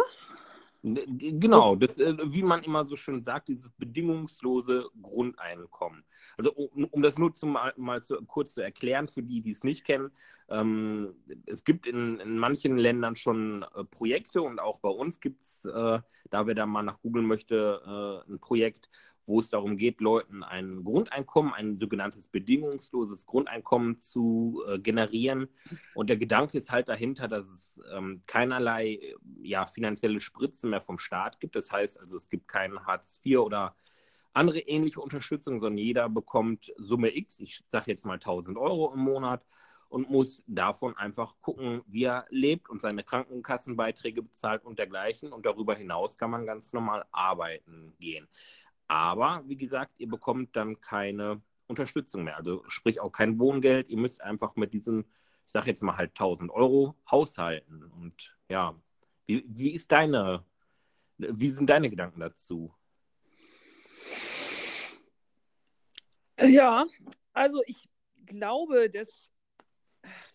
Genau, 0.83 1.77
das, 1.77 1.99
äh, 1.99 2.17
wie 2.25 2.43
man 2.43 2.63
immer 2.63 2.87
so 2.87 2.97
schön 2.97 3.23
sagt, 3.23 3.49
dieses 3.49 3.71
bedingungslose 3.73 4.89
Grundeinkommen. 5.03 6.05
Also 6.39 6.53
um, 6.53 6.85
um 6.87 7.03
das 7.03 7.19
nur 7.19 7.35
zum, 7.35 7.59
mal 7.77 8.03
zu, 8.03 8.17
kurz 8.25 8.55
zu 8.55 8.63
erklären 8.63 9.07
für 9.07 9.23
die, 9.23 9.43
die 9.43 9.51
es 9.51 9.63
nicht 9.63 9.85
kennen, 9.85 10.11
ähm, 10.49 11.15
es 11.45 11.65
gibt 11.65 11.87
in, 11.87 12.19
in, 12.21 12.39
manchen 12.39 12.79
Ländern 12.79 13.15
schon 13.15 13.63
äh, 13.75 13.85
Projekte 13.85 14.41
und 14.41 14.59
auch 14.59 14.81
bei 14.81 14.89
uns 14.89 15.21
gibt 15.21 15.43
es, 15.43 15.67
äh, 15.67 16.01
da 16.31 16.47
wer 16.47 16.55
da 16.55 16.65
mal 16.65 16.83
nach 16.83 17.01
googeln 17.03 17.27
möchte, 17.27 18.25
äh, 18.27 18.33
ein 18.33 18.39
Projekt, 18.39 18.89
wo 19.31 19.41
es 19.41 19.49
darum 19.49 19.79
geht, 19.79 20.01
Leuten 20.01 20.43
ein 20.43 20.85
Grundeinkommen, 20.85 21.55
ein 21.55 21.79
sogenanntes 21.79 22.27
bedingungsloses 22.27 23.25
Grundeinkommen 23.25 23.99
zu 23.99 24.63
äh, 24.69 24.79
generieren. 24.79 25.49
Und 25.95 26.11
der 26.11 26.19
Gedanke 26.19 26.59
ist 26.59 26.71
halt 26.71 26.89
dahinter, 26.89 27.29
dass 27.29 27.47
es 27.47 27.81
ähm, 27.95 28.23
keinerlei 28.27 29.15
ja, 29.43 29.65
finanzielle 29.65 30.21
Spritzen 30.21 30.71
mehr 30.71 30.83
vom 30.83 30.99
Staat 30.99 31.41
gibt. 31.41 31.57
Das 31.57 31.71
heißt 31.73 31.99
also, 31.99 32.17
es 32.17 32.29
gibt 32.29 32.49
kein 32.49 32.85
Hartz 32.85 33.21
IV 33.25 33.39
oder 33.39 33.75
andere 34.33 34.61
ähnliche 34.61 35.01
Unterstützung, 35.01 35.61
sondern 35.61 35.79
jeder 35.79 36.09
bekommt 36.09 36.73
Summe 36.77 37.17
X, 37.17 37.41
ich 37.41 37.65
sage 37.69 37.87
jetzt 37.91 38.05
mal 38.05 38.15
1000 38.15 38.59
Euro 38.59 38.93
im 38.93 39.01
Monat 39.01 39.45
und 39.91 40.09
muss 40.09 40.45
davon 40.47 40.97
einfach 40.97 41.35
gucken, 41.41 41.83
wie 41.87 42.05
er 42.05 42.23
lebt 42.31 42.71
und 42.71 42.81
seine 42.81 43.03
Krankenkassenbeiträge 43.03 44.23
bezahlt 44.23 44.65
und 44.65 44.79
dergleichen. 44.79 45.33
Und 45.33 45.45
darüber 45.47 45.75
hinaus 45.75 46.17
kann 46.17 46.31
man 46.31 46.47
ganz 46.47 46.73
normal 46.73 47.05
arbeiten 47.11 47.93
gehen. 47.99 48.29
Aber 48.91 49.45
wie 49.47 49.57
gesagt, 49.57 49.93
ihr 49.99 50.09
bekommt 50.09 50.57
dann 50.57 50.81
keine 50.81 51.41
Unterstützung 51.69 52.25
mehr. 52.25 52.37
Also 52.37 52.65
sprich 52.67 52.99
auch 52.99 53.13
kein 53.13 53.39
Wohngeld. 53.39 53.89
Ihr 53.89 53.99
müsst 53.99 54.21
einfach 54.21 54.57
mit 54.57 54.73
diesen, 54.73 55.05
ich 55.47 55.53
sage 55.53 55.69
jetzt 55.69 55.85
mal 55.85 55.97
halt 55.97 56.11
1000 56.11 56.51
Euro 56.51 56.97
haushalten. 57.09 57.85
Und 57.85 58.37
ja, 58.49 58.75
wie, 59.27 59.45
wie 59.47 59.71
ist 59.75 59.93
deine, 59.93 60.45
wie 61.19 61.51
sind 61.51 61.71
deine 61.71 61.89
Gedanken 61.89 62.19
dazu? 62.19 62.75
Ja, 66.41 66.85
also 67.33 67.63
ich 67.67 67.89
glaube, 68.27 68.91
dass, 68.91 69.31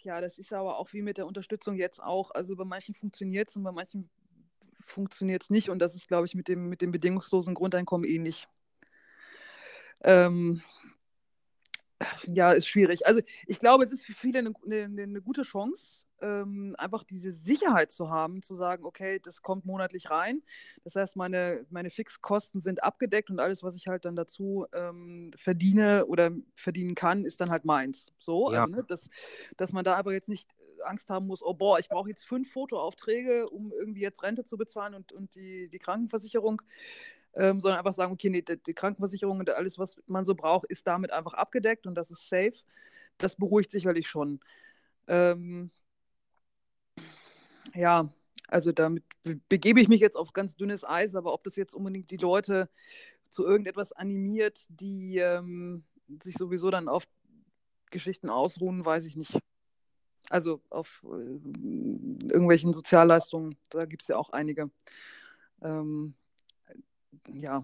ja, 0.02 0.22
das 0.22 0.38
ist 0.38 0.54
aber 0.54 0.78
auch 0.78 0.94
wie 0.94 1.02
mit 1.02 1.18
der 1.18 1.28
Unterstützung 1.28 1.76
jetzt 1.76 2.02
auch. 2.02 2.32
Also 2.32 2.56
bei 2.56 2.64
manchen 2.64 2.96
funktioniert 2.96 3.50
es 3.50 3.58
und 3.58 3.64
bei 3.64 3.74
manchen 3.74 4.10
funktioniert 4.86 5.44
es 5.44 5.50
nicht. 5.50 5.70
Und 5.70 5.80
das 5.80 5.96
ist, 5.96 6.08
glaube 6.08 6.26
ich, 6.26 6.36
mit 6.36 6.48
dem, 6.48 6.70
mit 6.70 6.82
dem 6.82 6.92
bedingungslosen 6.92 7.54
Grundeinkommen 7.54 8.10
ähnlich. 8.10 8.48
Ähm, 10.04 10.62
ja, 12.28 12.52
ist 12.52 12.68
schwierig. 12.68 13.06
Also 13.06 13.22
ich 13.48 13.60
glaube, 13.60 13.84
es 13.84 13.92
ist 13.92 14.06
für 14.06 14.14
viele 14.14 14.40
eine, 14.40 14.54
eine, 14.66 15.04
eine 15.04 15.22
gute 15.22 15.44
Chance, 15.44 16.06
ähm, 16.22 16.76
einfach 16.78 17.04
diese 17.04 17.32
Sicherheit 17.32 17.92
zu 17.92 18.10
haben, 18.10 18.42
zu 18.42 18.56
sagen, 18.56 18.86
okay, 18.86 19.20
das 19.20 19.42
kommt 19.42 19.66
monatlich 19.66 20.10
rein. 20.10 20.42
Das 20.84 20.96
heißt, 20.96 21.16
meine, 21.16 21.66
meine 21.70 21.90
Fixkosten 21.90 22.62
sind 22.62 22.84
abgedeckt 22.84 23.30
und 23.30 23.40
alles, 23.40 23.64
was 23.64 23.76
ich 23.76 23.88
halt 23.88 24.06
dann 24.06 24.16
dazu 24.16 24.66
ähm, 24.74 25.32
verdiene 25.38 26.06
oder 26.06 26.32
verdienen 26.56 26.96
kann, 26.96 27.26
ist 27.26 27.42
dann 27.42 27.52
halt 27.52 27.66
meins. 27.66 28.14
So, 28.20 28.52
ja. 28.52 28.64
also, 28.64 28.76
ne, 28.76 28.84
dass, 28.88 29.10
dass 29.58 29.74
man 29.74 29.86
da 29.86 29.96
aber 29.96 30.14
jetzt 30.14 30.30
nicht 30.30 30.50
Angst 30.86 31.10
haben 31.10 31.28
muss, 31.28 31.44
oh 31.44 31.54
boah, 31.54 31.80
ich 31.80 31.90
brauche 31.90 32.10
jetzt 32.10 32.26
fünf 32.26 32.52
Fotoaufträge, 32.52 33.50
um 33.50 33.72
irgendwie 33.72 34.02
jetzt 34.02 34.24
Rente 34.24 34.44
zu 34.44 34.58
bezahlen 34.58 34.94
und, 34.94 35.12
und 35.12 35.36
die, 35.36 35.70
die 35.70 35.80
Krankenversicherung, 35.80 36.62
ähm, 37.36 37.60
sondern 37.60 37.80
einfach 37.80 37.94
sagen, 37.94 38.14
okay, 38.14 38.30
nee, 38.30 38.42
die, 38.42 38.74
Krankenversicherung 38.74 39.40
und 39.40 39.50
alles, 39.50 39.78
was 39.78 39.98
man 40.08 40.26
so 40.26 40.36
braucht, 40.36 40.68
ist 40.70 40.88
damit 40.88 41.12
einfach 41.12 41.34
abgedeckt 41.34 41.88
und 41.88 41.96
das 41.96 42.12
ist 42.12 42.30
safe. 42.30 42.56
Das 43.18 43.36
beruhigt 43.36 43.72
sicherlich 43.72 44.08
schon. 44.08 44.40
Ähm, 45.08 45.72
ja, 47.74 48.10
also 48.48 48.72
damit 48.72 49.04
begebe 49.50 49.82
ich 49.82 49.88
mich 49.88 50.02
jetzt 50.02 50.16
auf 50.16 50.34
ganz 50.34 50.56
dünnes 50.56 50.84
Eis, 50.84 51.16
aber 51.16 51.34
ob 51.34 51.44
das 51.44 51.56
jetzt 51.56 51.74
unbedingt 51.74 52.12
die 52.12 52.18
Leute 52.18 52.70
zu 53.30 53.46
irgendetwas 53.46 53.92
animiert, 53.92 54.66
die 54.70 55.18
ähm, 55.18 55.84
sich 56.24 56.36
sowieso 56.38 56.70
dann 56.70 56.88
auf 56.88 57.06
Geschichten 57.92 58.30
ausruhen, 58.30 58.86
weiß 58.86 59.06
ich 59.06 59.16
nicht. 59.16 59.40
Also 60.30 60.62
auf 60.70 61.04
äh, 61.06 62.28
irgendwelchen 62.28 62.74
Sozialleistungen, 62.74 63.56
da 63.70 63.86
gibt 63.86 64.02
es 64.02 64.08
ja 64.08 64.18
auch 64.18 64.30
einige. 64.32 64.70
Ähm, 65.62 66.16
ja. 67.28 67.64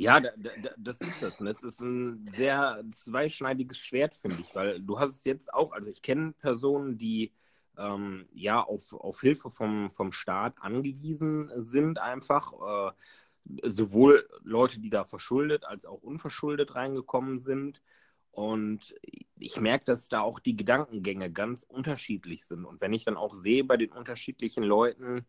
Ja, 0.00 0.20
da, 0.20 0.30
da, 0.36 0.70
das 0.76 1.00
ist 1.00 1.22
das. 1.22 1.38
Das 1.38 1.62
ist 1.62 1.80
ein 1.80 2.26
sehr 2.28 2.84
zweischneidiges 2.92 3.78
Schwert, 3.78 4.14
finde 4.14 4.40
ich, 4.40 4.54
weil 4.54 4.80
du 4.80 4.98
hast 4.98 5.16
es 5.16 5.24
jetzt 5.24 5.52
auch, 5.52 5.72
also 5.72 5.90
ich 5.90 6.02
kenne 6.02 6.32
Personen, 6.32 6.98
die 6.98 7.32
ähm, 7.76 8.28
ja 8.32 8.60
auf, 8.62 8.92
auf 8.92 9.20
Hilfe 9.20 9.50
vom, 9.50 9.90
vom 9.90 10.12
Staat 10.12 10.54
angewiesen 10.60 11.50
sind, 11.56 11.98
einfach. 11.98 12.52
Äh, 12.52 12.92
sowohl 13.64 14.28
Leute, 14.42 14.80
die 14.80 14.90
da 14.90 15.04
verschuldet 15.04 15.64
als 15.64 15.86
auch 15.86 16.02
unverschuldet 16.02 16.74
reingekommen 16.74 17.38
sind. 17.38 17.82
Und 18.30 18.94
ich 19.40 19.60
merke, 19.60 19.84
dass 19.84 20.08
da 20.08 20.20
auch 20.20 20.38
die 20.40 20.56
Gedankengänge 20.56 21.30
ganz 21.30 21.62
unterschiedlich 21.62 22.44
sind. 22.44 22.64
Und 22.64 22.80
wenn 22.80 22.92
ich 22.92 23.04
dann 23.04 23.16
auch 23.16 23.34
sehe 23.34 23.64
bei 23.64 23.76
den 23.76 23.92
unterschiedlichen 23.92 24.64
Leuten, 24.64 25.26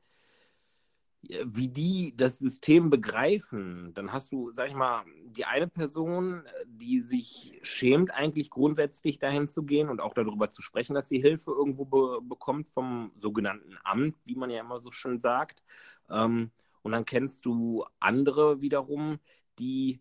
wie 1.22 1.68
die 1.68 2.16
das 2.16 2.40
System 2.40 2.90
begreifen, 2.90 3.94
dann 3.94 4.14
hast 4.14 4.32
du, 4.32 4.52
sag 4.54 4.70
ich 4.70 4.74
mal, 4.74 5.04
die 5.26 5.46
eine 5.46 5.68
Person, 5.68 6.44
die 6.66 7.02
sich 7.02 7.60
schämt, 7.62 8.12
eigentlich 8.12 8.50
grundsätzlich 8.50 9.20
dahin 9.20 9.46
zu 9.48 9.64
gehen 9.64 9.90
und 9.90 10.00
auch 10.00 10.14
darüber 10.14 10.50
zu 10.50 10.62
sprechen, 10.62 10.94
dass 10.94 11.10
sie 11.10 11.22
Hilfe 11.22 11.52
irgendwo 11.52 11.86
be 11.86 12.22
bekommt 12.22 12.70
vom 12.70 13.12
sogenannten 13.18 13.78
Amt, 13.84 14.16
wie 14.24 14.36
man 14.36 14.50
ja 14.50 14.62
immer 14.62 14.80
so 14.80 14.92
schön 14.92 15.20
sagt. 15.20 15.62
Ähm, 16.10 16.52
und 16.84 16.94
dann 16.94 17.06
kennst 17.06 17.46
du 17.46 17.84
andere 18.00 18.62
wiederum, 18.62 19.20
die 19.60 20.00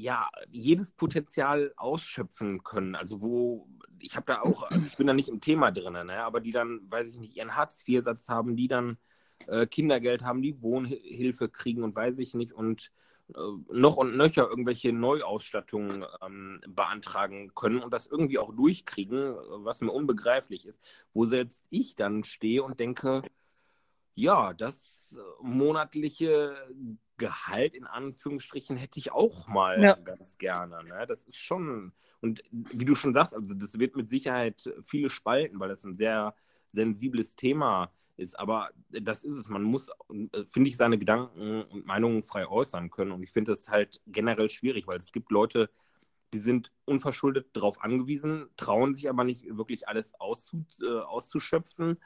ja 0.00 0.28
jedes 0.50 0.90
Potenzial 0.90 1.72
ausschöpfen 1.76 2.62
können. 2.62 2.94
Also 2.94 3.20
wo 3.22 3.68
ich 4.00 4.16
habe 4.16 4.26
da 4.26 4.40
auch, 4.42 4.62
also 4.62 4.86
ich 4.86 4.96
bin 4.96 5.06
da 5.06 5.12
nicht 5.12 5.28
im 5.28 5.40
Thema 5.40 5.70
drin, 5.70 5.92
ne, 5.92 6.22
aber 6.22 6.40
die 6.40 6.52
dann, 6.52 6.80
weiß 6.88 7.10
ich 7.10 7.18
nicht, 7.18 7.36
ihren 7.36 7.56
Hartz-IV-Satz 7.56 8.28
haben, 8.28 8.56
die 8.56 8.68
dann 8.68 8.98
äh, 9.46 9.66
Kindergeld 9.66 10.22
haben, 10.22 10.42
die 10.42 10.62
Wohnhilfe 10.62 11.48
kriegen 11.48 11.82
und 11.82 11.94
weiß 11.94 12.18
ich 12.18 12.34
nicht 12.34 12.52
und 12.52 12.92
äh, 13.34 13.40
noch 13.72 13.96
und 13.96 14.16
nöcher 14.16 14.48
irgendwelche 14.48 14.92
Neuausstattungen 14.92 16.04
ähm, 16.22 16.60
beantragen 16.66 17.54
können 17.54 17.80
und 17.80 17.92
das 17.92 18.06
irgendwie 18.06 18.38
auch 18.38 18.54
durchkriegen, 18.54 19.34
was 19.64 19.80
mir 19.80 19.92
unbegreiflich 19.92 20.66
ist, 20.66 20.80
wo 21.12 21.26
selbst 21.26 21.66
ich 21.70 21.96
dann 21.96 22.24
stehe 22.24 22.62
und 22.62 22.80
denke, 22.80 23.22
ja, 24.14 24.52
das 24.52 25.16
äh, 25.16 25.46
monatliche 25.46 26.56
Gehalt 27.18 27.74
in 27.74 27.86
Anführungsstrichen 27.86 28.76
hätte 28.76 28.98
ich 28.98 29.12
auch 29.12 29.48
mal 29.48 29.80
ja. 29.82 29.94
ganz 29.94 30.38
gerne. 30.38 30.82
Ne? 30.84 31.04
Das 31.06 31.24
ist 31.24 31.38
schon, 31.38 31.92
und 32.20 32.42
wie 32.50 32.84
du 32.84 32.94
schon 32.94 33.12
sagst, 33.12 33.34
also 33.34 33.54
das 33.54 33.78
wird 33.78 33.96
mit 33.96 34.08
Sicherheit 34.08 34.72
viele 34.82 35.10
spalten, 35.10 35.60
weil 35.60 35.68
das 35.68 35.84
ein 35.84 35.96
sehr 35.96 36.34
sensibles 36.70 37.36
Thema 37.36 37.90
ist. 38.16 38.38
Aber 38.38 38.70
das 38.90 39.24
ist 39.24 39.36
es. 39.36 39.48
Man 39.48 39.62
muss, 39.62 39.90
äh, 40.10 40.44
finde 40.46 40.68
ich, 40.68 40.76
seine 40.76 40.98
Gedanken 40.98 41.62
und 41.62 41.86
Meinungen 41.86 42.22
frei 42.22 42.48
äußern 42.48 42.90
können. 42.90 43.12
Und 43.12 43.22
ich 43.22 43.30
finde 43.30 43.52
das 43.52 43.68
halt 43.68 44.00
generell 44.06 44.48
schwierig, 44.48 44.86
weil 44.86 44.98
es 44.98 45.12
gibt 45.12 45.30
Leute, 45.30 45.70
die 46.32 46.38
sind 46.38 46.70
unverschuldet 46.84 47.48
darauf 47.54 47.82
angewiesen, 47.82 48.48
trauen 48.56 48.94
sich 48.94 49.08
aber 49.08 49.24
nicht 49.24 49.44
wirklich 49.56 49.88
alles 49.88 50.18
auszu, 50.20 50.64
äh, 50.82 51.00
auszuschöpfen 51.00 51.98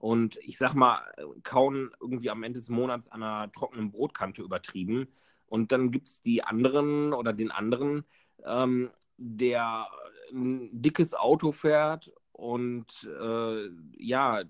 und 0.00 0.38
ich 0.40 0.56
sag 0.56 0.72
mal, 0.74 1.02
kauen 1.42 1.90
irgendwie 2.00 2.30
am 2.30 2.42
Ende 2.42 2.58
des 2.58 2.70
Monats 2.70 3.08
an 3.08 3.22
einer 3.22 3.52
trockenen 3.52 3.92
Brotkante 3.92 4.40
übertrieben. 4.42 5.08
Und 5.46 5.72
dann 5.72 5.90
gibt 5.90 6.08
es 6.08 6.22
die 6.22 6.42
anderen 6.42 7.12
oder 7.12 7.34
den 7.34 7.50
anderen, 7.50 8.04
ähm, 8.44 8.90
der 9.18 9.86
ein 10.32 10.70
dickes 10.72 11.12
Auto 11.12 11.52
fährt 11.52 12.10
und 12.32 12.86
äh, 13.20 13.68
ja, 13.98 14.42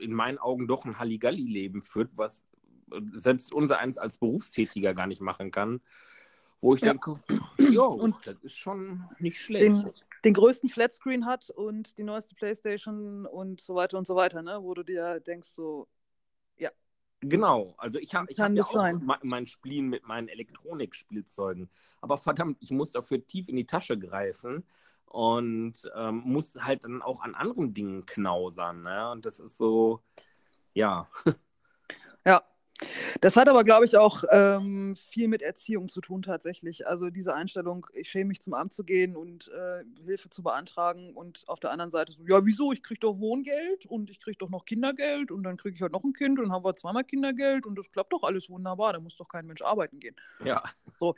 in 0.00 0.12
meinen 0.12 0.38
Augen 0.38 0.66
doch 0.66 0.84
ein 0.84 0.98
Halligalli-Leben 0.98 1.80
führt, 1.80 2.10
was 2.18 2.44
selbst 3.12 3.54
unser 3.54 3.78
eins 3.78 3.98
als 3.98 4.18
Berufstätiger 4.18 4.94
gar 4.94 5.06
nicht 5.06 5.20
machen 5.20 5.52
kann. 5.52 5.80
Wo 6.60 6.74
ich 6.74 6.80
ja. 6.80 6.88
denke, 6.88 7.20
jo, 7.70 8.12
das 8.24 8.34
ist 8.42 8.56
schon 8.56 9.04
nicht 9.20 9.38
schlecht. 9.38 9.84
Den, 9.84 9.92
den 10.24 10.34
größten 10.34 10.68
Flatscreen 10.68 11.26
hat 11.26 11.50
und 11.50 11.96
die 11.98 12.04
neueste 12.04 12.34
Playstation 12.34 13.26
und 13.26 13.60
so 13.60 13.74
weiter 13.74 13.98
und 13.98 14.06
so 14.06 14.16
weiter, 14.16 14.42
ne? 14.42 14.58
wo 14.62 14.74
du 14.74 14.82
dir 14.82 15.20
denkst, 15.20 15.48
so, 15.50 15.88
ja. 16.56 16.70
Genau, 17.20 17.74
also 17.78 17.98
ich 17.98 18.14
habe 18.14 18.30
ich 18.30 18.38
hab 18.40 18.52
ja 18.52 18.62
auch 18.62 18.72
sein. 18.72 19.08
mein 19.22 19.46
Spleen 19.46 19.88
mit 19.88 20.06
meinen 20.06 20.28
Elektronikspielzeugen. 20.28 21.68
Aber 22.00 22.18
verdammt, 22.18 22.58
ich 22.60 22.70
muss 22.70 22.92
dafür 22.92 23.26
tief 23.26 23.48
in 23.48 23.56
die 23.56 23.66
Tasche 23.66 23.98
greifen 23.98 24.64
und 25.06 25.74
ähm, 25.96 26.22
muss 26.24 26.56
halt 26.56 26.84
dann 26.84 27.02
auch 27.02 27.20
an 27.20 27.34
anderen 27.34 27.74
Dingen 27.74 28.06
knausern. 28.06 28.82
Ne? 28.82 29.10
Und 29.10 29.26
das 29.26 29.40
ist 29.40 29.56
so, 29.56 30.02
ja. 30.74 31.08
Ja. 32.26 32.42
Das 33.20 33.36
hat 33.36 33.48
aber, 33.48 33.64
glaube 33.64 33.84
ich, 33.84 33.96
auch 33.96 34.24
ähm, 34.30 34.94
viel 35.10 35.28
mit 35.28 35.42
Erziehung 35.42 35.88
zu 35.88 36.00
tun 36.00 36.22
tatsächlich. 36.22 36.86
Also 36.86 37.10
diese 37.10 37.34
Einstellung, 37.34 37.86
ich 37.92 38.08
schäme 38.08 38.28
mich 38.28 38.40
zum 38.40 38.54
Amt 38.54 38.72
zu 38.72 38.84
gehen 38.84 39.16
und 39.16 39.48
äh, 39.48 39.84
Hilfe 40.04 40.30
zu 40.30 40.42
beantragen 40.42 41.14
und 41.14 41.44
auf 41.48 41.60
der 41.60 41.70
anderen 41.70 41.90
Seite 41.90 42.12
so, 42.12 42.24
ja, 42.26 42.44
wieso? 42.46 42.72
Ich 42.72 42.82
kriege 42.82 43.00
doch 43.00 43.18
Wohngeld 43.18 43.86
und 43.86 44.10
ich 44.10 44.20
kriege 44.20 44.38
doch 44.38 44.50
noch 44.50 44.64
Kindergeld 44.64 45.30
und 45.32 45.42
dann 45.42 45.56
kriege 45.56 45.74
ich 45.74 45.82
halt 45.82 45.92
noch 45.92 46.04
ein 46.04 46.12
Kind 46.12 46.38
und 46.38 46.46
dann 46.46 46.52
haben 46.52 46.64
wir 46.64 46.74
zweimal 46.74 47.04
Kindergeld 47.04 47.66
und 47.66 47.76
das 47.76 47.90
klappt 47.90 48.12
doch 48.12 48.22
alles 48.22 48.48
wunderbar, 48.48 48.92
da 48.92 49.00
muss 49.00 49.16
doch 49.16 49.28
kein 49.28 49.46
Mensch 49.46 49.62
arbeiten 49.62 49.98
gehen. 49.98 50.16
Ja. 50.44 50.62
So. 50.98 51.14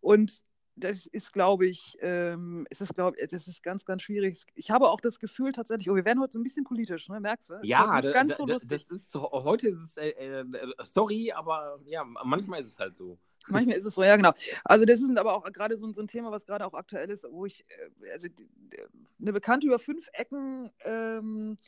Und 0.00 0.42
das 0.76 1.06
ist, 1.06 1.32
glaube 1.32 1.66
ich, 1.66 1.96
ähm, 2.00 2.66
es 2.70 2.80
ist, 2.80 2.94
glaube 2.94 3.16
das 3.20 3.46
ist 3.46 3.62
ganz, 3.62 3.84
ganz 3.84 4.02
schwierig. 4.02 4.38
Ich 4.54 4.70
habe 4.70 4.88
auch 4.88 5.00
das 5.00 5.18
Gefühl 5.20 5.52
tatsächlich, 5.52 5.90
oh, 5.90 5.94
wir 5.94 6.04
werden 6.04 6.20
heute 6.20 6.32
so 6.32 6.38
ein 6.38 6.42
bisschen 6.42 6.64
politisch, 6.64 7.08
ne? 7.08 7.20
merkst 7.20 7.50
du? 7.50 7.54
Ja, 7.62 8.00
da, 8.00 8.24
da, 8.24 8.36
so 8.36 8.46
das 8.46 8.62
ist 8.64 9.10
so, 9.10 9.30
heute 9.30 9.68
ist 9.68 9.78
es, 9.78 9.96
äh, 9.96 10.10
äh, 10.10 10.44
sorry, 10.82 11.32
aber 11.32 11.78
ja, 11.84 12.04
manchmal 12.04 12.60
ist 12.60 12.68
es 12.68 12.78
halt 12.78 12.96
so. 12.96 13.18
Manchmal 13.48 13.76
ist 13.76 13.84
es 13.84 13.94
so, 13.94 14.02
ja, 14.02 14.16
genau. 14.16 14.32
Also, 14.64 14.84
das 14.84 15.00
ist 15.00 15.18
aber 15.18 15.34
auch 15.34 15.44
gerade 15.52 15.76
so, 15.76 15.86
so, 15.92 16.00
ein 16.00 16.08
Thema, 16.08 16.30
was 16.30 16.46
gerade 16.46 16.66
auch 16.66 16.74
aktuell 16.74 17.10
ist, 17.10 17.26
wo 17.30 17.44
ich, 17.44 17.64
äh, 17.68 18.10
also 18.12 18.28
eine 19.20 19.32
Bekannte 19.32 19.66
über 19.66 19.78
fünf 19.78 20.08
Ecken, 20.14 20.70
ähm, 20.84 21.58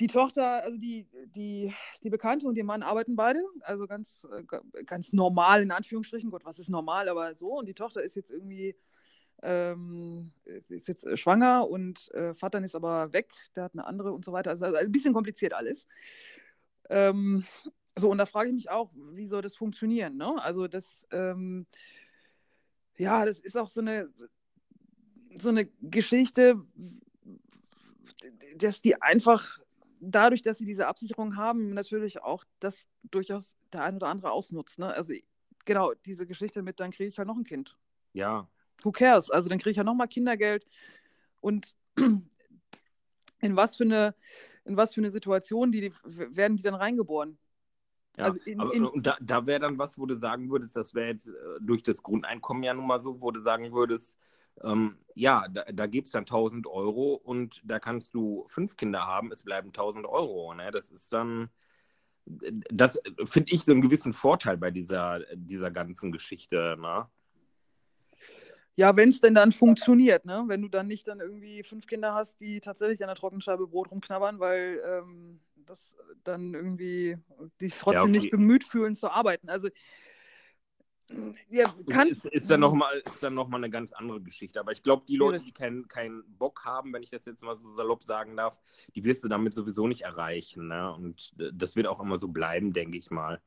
die 0.00 0.08
Tochter, 0.08 0.64
also 0.64 0.76
die, 0.76 1.06
die, 1.36 1.72
die 2.02 2.10
Bekannte 2.10 2.46
und 2.48 2.56
ihr 2.56 2.64
Mann 2.64 2.82
arbeiten 2.82 3.14
beide, 3.14 3.40
also 3.60 3.86
ganz, 3.86 4.26
äh, 4.32 4.84
ganz 4.84 5.12
normal 5.12 5.62
in 5.62 5.70
Anführungsstrichen. 5.70 6.30
Gott, 6.30 6.44
was 6.44 6.58
ist 6.58 6.68
normal, 6.68 7.08
aber 7.08 7.34
so. 7.36 7.58
Und 7.58 7.66
die 7.66 7.74
Tochter 7.74 8.02
ist 8.02 8.16
jetzt 8.16 8.30
irgendwie, 8.30 8.74
ähm, 9.42 10.32
ist 10.68 10.88
jetzt 10.88 11.06
äh, 11.06 11.16
schwanger 11.16 11.68
und 11.68 12.12
äh, 12.12 12.34
Vater 12.34 12.62
ist 12.64 12.74
aber 12.74 13.12
weg, 13.12 13.32
der 13.54 13.64
hat 13.64 13.74
eine 13.74 13.86
andere 13.86 14.12
und 14.12 14.24
so 14.24 14.32
weiter. 14.32 14.50
Also, 14.50 14.64
also 14.64 14.76
ein 14.76 14.90
bisschen 14.90 15.14
kompliziert 15.14 15.52
alles. 15.52 15.86
Ähm, 16.90 17.44
so, 17.96 18.10
und 18.10 18.18
da 18.18 18.26
frage 18.26 18.48
ich 18.48 18.54
mich 18.54 18.70
auch, 18.70 18.90
wie 19.12 19.28
soll 19.28 19.42
das 19.42 19.54
funktionieren? 19.54 20.16
Ne? 20.16 20.42
Also 20.42 20.66
das, 20.66 21.06
ähm, 21.12 21.66
ja, 22.96 23.24
das 23.24 23.38
ist 23.38 23.56
auch 23.56 23.68
so 23.68 23.80
eine, 23.80 24.10
so 25.36 25.50
eine 25.50 25.66
Geschichte, 25.80 26.60
dass 28.56 28.82
die 28.82 29.00
einfach 29.00 29.60
dadurch, 30.10 30.42
dass 30.42 30.58
sie 30.58 30.64
diese 30.64 30.86
Absicherung 30.86 31.36
haben, 31.36 31.74
natürlich 31.74 32.22
auch 32.22 32.44
das 32.60 32.88
durchaus 33.10 33.56
der 33.72 33.82
ein 33.82 33.96
oder 33.96 34.08
andere 34.08 34.32
ausnutzt. 34.32 34.78
Ne? 34.78 34.92
Also 34.92 35.14
genau, 35.64 35.92
diese 36.06 36.26
Geschichte 36.26 36.62
mit, 36.62 36.80
dann 36.80 36.90
kriege 36.90 37.08
ich 37.08 37.18
halt 37.18 37.28
noch 37.28 37.36
ein 37.36 37.44
Kind. 37.44 37.76
Ja. 38.12 38.48
Who 38.82 38.92
cares? 38.92 39.30
Also 39.30 39.48
dann 39.48 39.58
kriege 39.58 39.70
ich 39.70 39.76
ja 39.76 39.84
noch 39.84 39.94
mal 39.94 40.06
Kindergeld. 40.06 40.66
Und 41.40 41.74
in 41.96 43.56
was 43.56 43.76
für 43.76 43.84
eine, 43.84 44.14
in 44.64 44.76
was 44.76 44.94
für 44.94 45.00
eine 45.00 45.10
Situation 45.10 45.72
die, 45.72 45.80
die 45.80 45.92
werden 46.04 46.56
die 46.56 46.62
dann 46.62 46.74
reingeboren? 46.74 47.38
Ja, 48.16 48.26
also 48.26 48.38
in, 48.44 48.60
aber, 48.60 48.72
in, 48.72 48.84
und 48.84 49.04
da, 49.04 49.16
da 49.20 49.46
wäre 49.46 49.60
dann 49.60 49.76
was, 49.76 49.98
wo 49.98 50.06
du 50.06 50.16
sagen 50.16 50.48
würdest, 50.50 50.76
das 50.76 50.94
wäre 50.94 51.08
jetzt 51.08 51.28
äh, 51.28 51.32
durch 51.60 51.82
das 51.82 52.02
Grundeinkommen 52.02 52.62
ja 52.62 52.72
nun 52.72 52.86
mal 52.86 53.00
so, 53.00 53.20
wo 53.20 53.32
du 53.32 53.40
sagen 53.40 53.72
würdest, 53.72 54.16
ähm, 54.62 54.98
ja, 55.14 55.46
da, 55.48 55.64
da 55.72 55.86
gibt 55.86 56.06
es 56.06 56.12
dann 56.12 56.22
1000 56.22 56.66
Euro 56.66 57.14
und 57.14 57.60
da 57.64 57.78
kannst 57.78 58.14
du 58.14 58.44
fünf 58.46 58.76
Kinder 58.76 59.06
haben, 59.06 59.32
es 59.32 59.42
bleiben 59.42 59.68
1000 59.68 60.06
Euro. 60.06 60.54
Ne? 60.54 60.70
Das 60.70 60.90
ist 60.90 61.12
dann, 61.12 61.50
das 62.26 63.00
finde 63.24 63.52
ich 63.52 63.64
so 63.64 63.72
einen 63.72 63.82
gewissen 63.82 64.12
Vorteil 64.12 64.56
bei 64.56 64.70
dieser, 64.70 65.20
dieser 65.34 65.70
ganzen 65.70 66.10
Geschichte. 66.12 66.76
Ne? 66.80 67.06
Ja, 68.76 68.96
wenn 68.96 69.10
es 69.10 69.20
denn 69.20 69.34
dann 69.34 69.52
funktioniert, 69.52 70.24
ne? 70.24 70.44
wenn 70.46 70.62
du 70.62 70.68
dann 70.68 70.88
nicht 70.88 71.06
dann 71.06 71.20
irgendwie 71.20 71.62
fünf 71.62 71.86
Kinder 71.86 72.14
hast, 72.14 72.40
die 72.40 72.60
tatsächlich 72.60 73.02
an 73.02 73.08
der 73.08 73.16
Trockenscheibe 73.16 73.68
Brot 73.68 73.90
rumknabbern, 73.90 74.40
weil 74.40 74.80
ähm, 74.84 75.40
das 75.64 75.96
dann 76.24 76.54
irgendwie 76.54 77.16
dich 77.60 77.74
trotzdem 77.74 77.94
ja, 77.94 78.02
okay. 78.02 78.10
nicht 78.10 78.30
bemüht 78.30 78.64
fühlen 78.64 78.94
zu 78.94 79.10
arbeiten. 79.10 79.48
Also 79.48 79.68
ja, 81.50 81.74
kann, 81.90 82.08
ist, 82.08 82.24
ist, 82.26 82.50
dann 82.50 82.60
nochmal 82.60 83.02
noch 83.30 83.52
eine 83.52 83.70
ganz 83.70 83.92
andere 83.92 84.20
Geschichte. 84.20 84.60
Aber 84.60 84.72
ich 84.72 84.82
glaube, 84.82 85.04
die 85.06 85.16
Leute, 85.16 85.38
die 85.38 85.52
keinen 85.52 85.86
kein 85.88 86.22
Bock 86.38 86.64
haben, 86.64 86.92
wenn 86.92 87.02
ich 87.02 87.10
das 87.10 87.26
jetzt 87.26 87.42
mal 87.42 87.56
so 87.56 87.68
salopp 87.70 88.04
sagen 88.04 88.36
darf, 88.36 88.60
die 88.94 89.04
wirst 89.04 89.22
du 89.24 89.28
damit 89.28 89.52
sowieso 89.52 89.86
nicht 89.86 90.02
erreichen. 90.02 90.68
Ne? 90.68 90.92
Und 90.94 91.34
das 91.36 91.76
wird 91.76 91.86
auch 91.86 92.00
immer 92.00 92.18
so 92.18 92.28
bleiben, 92.28 92.72
denke 92.72 92.98
ich 92.98 93.10
mal. 93.10 93.40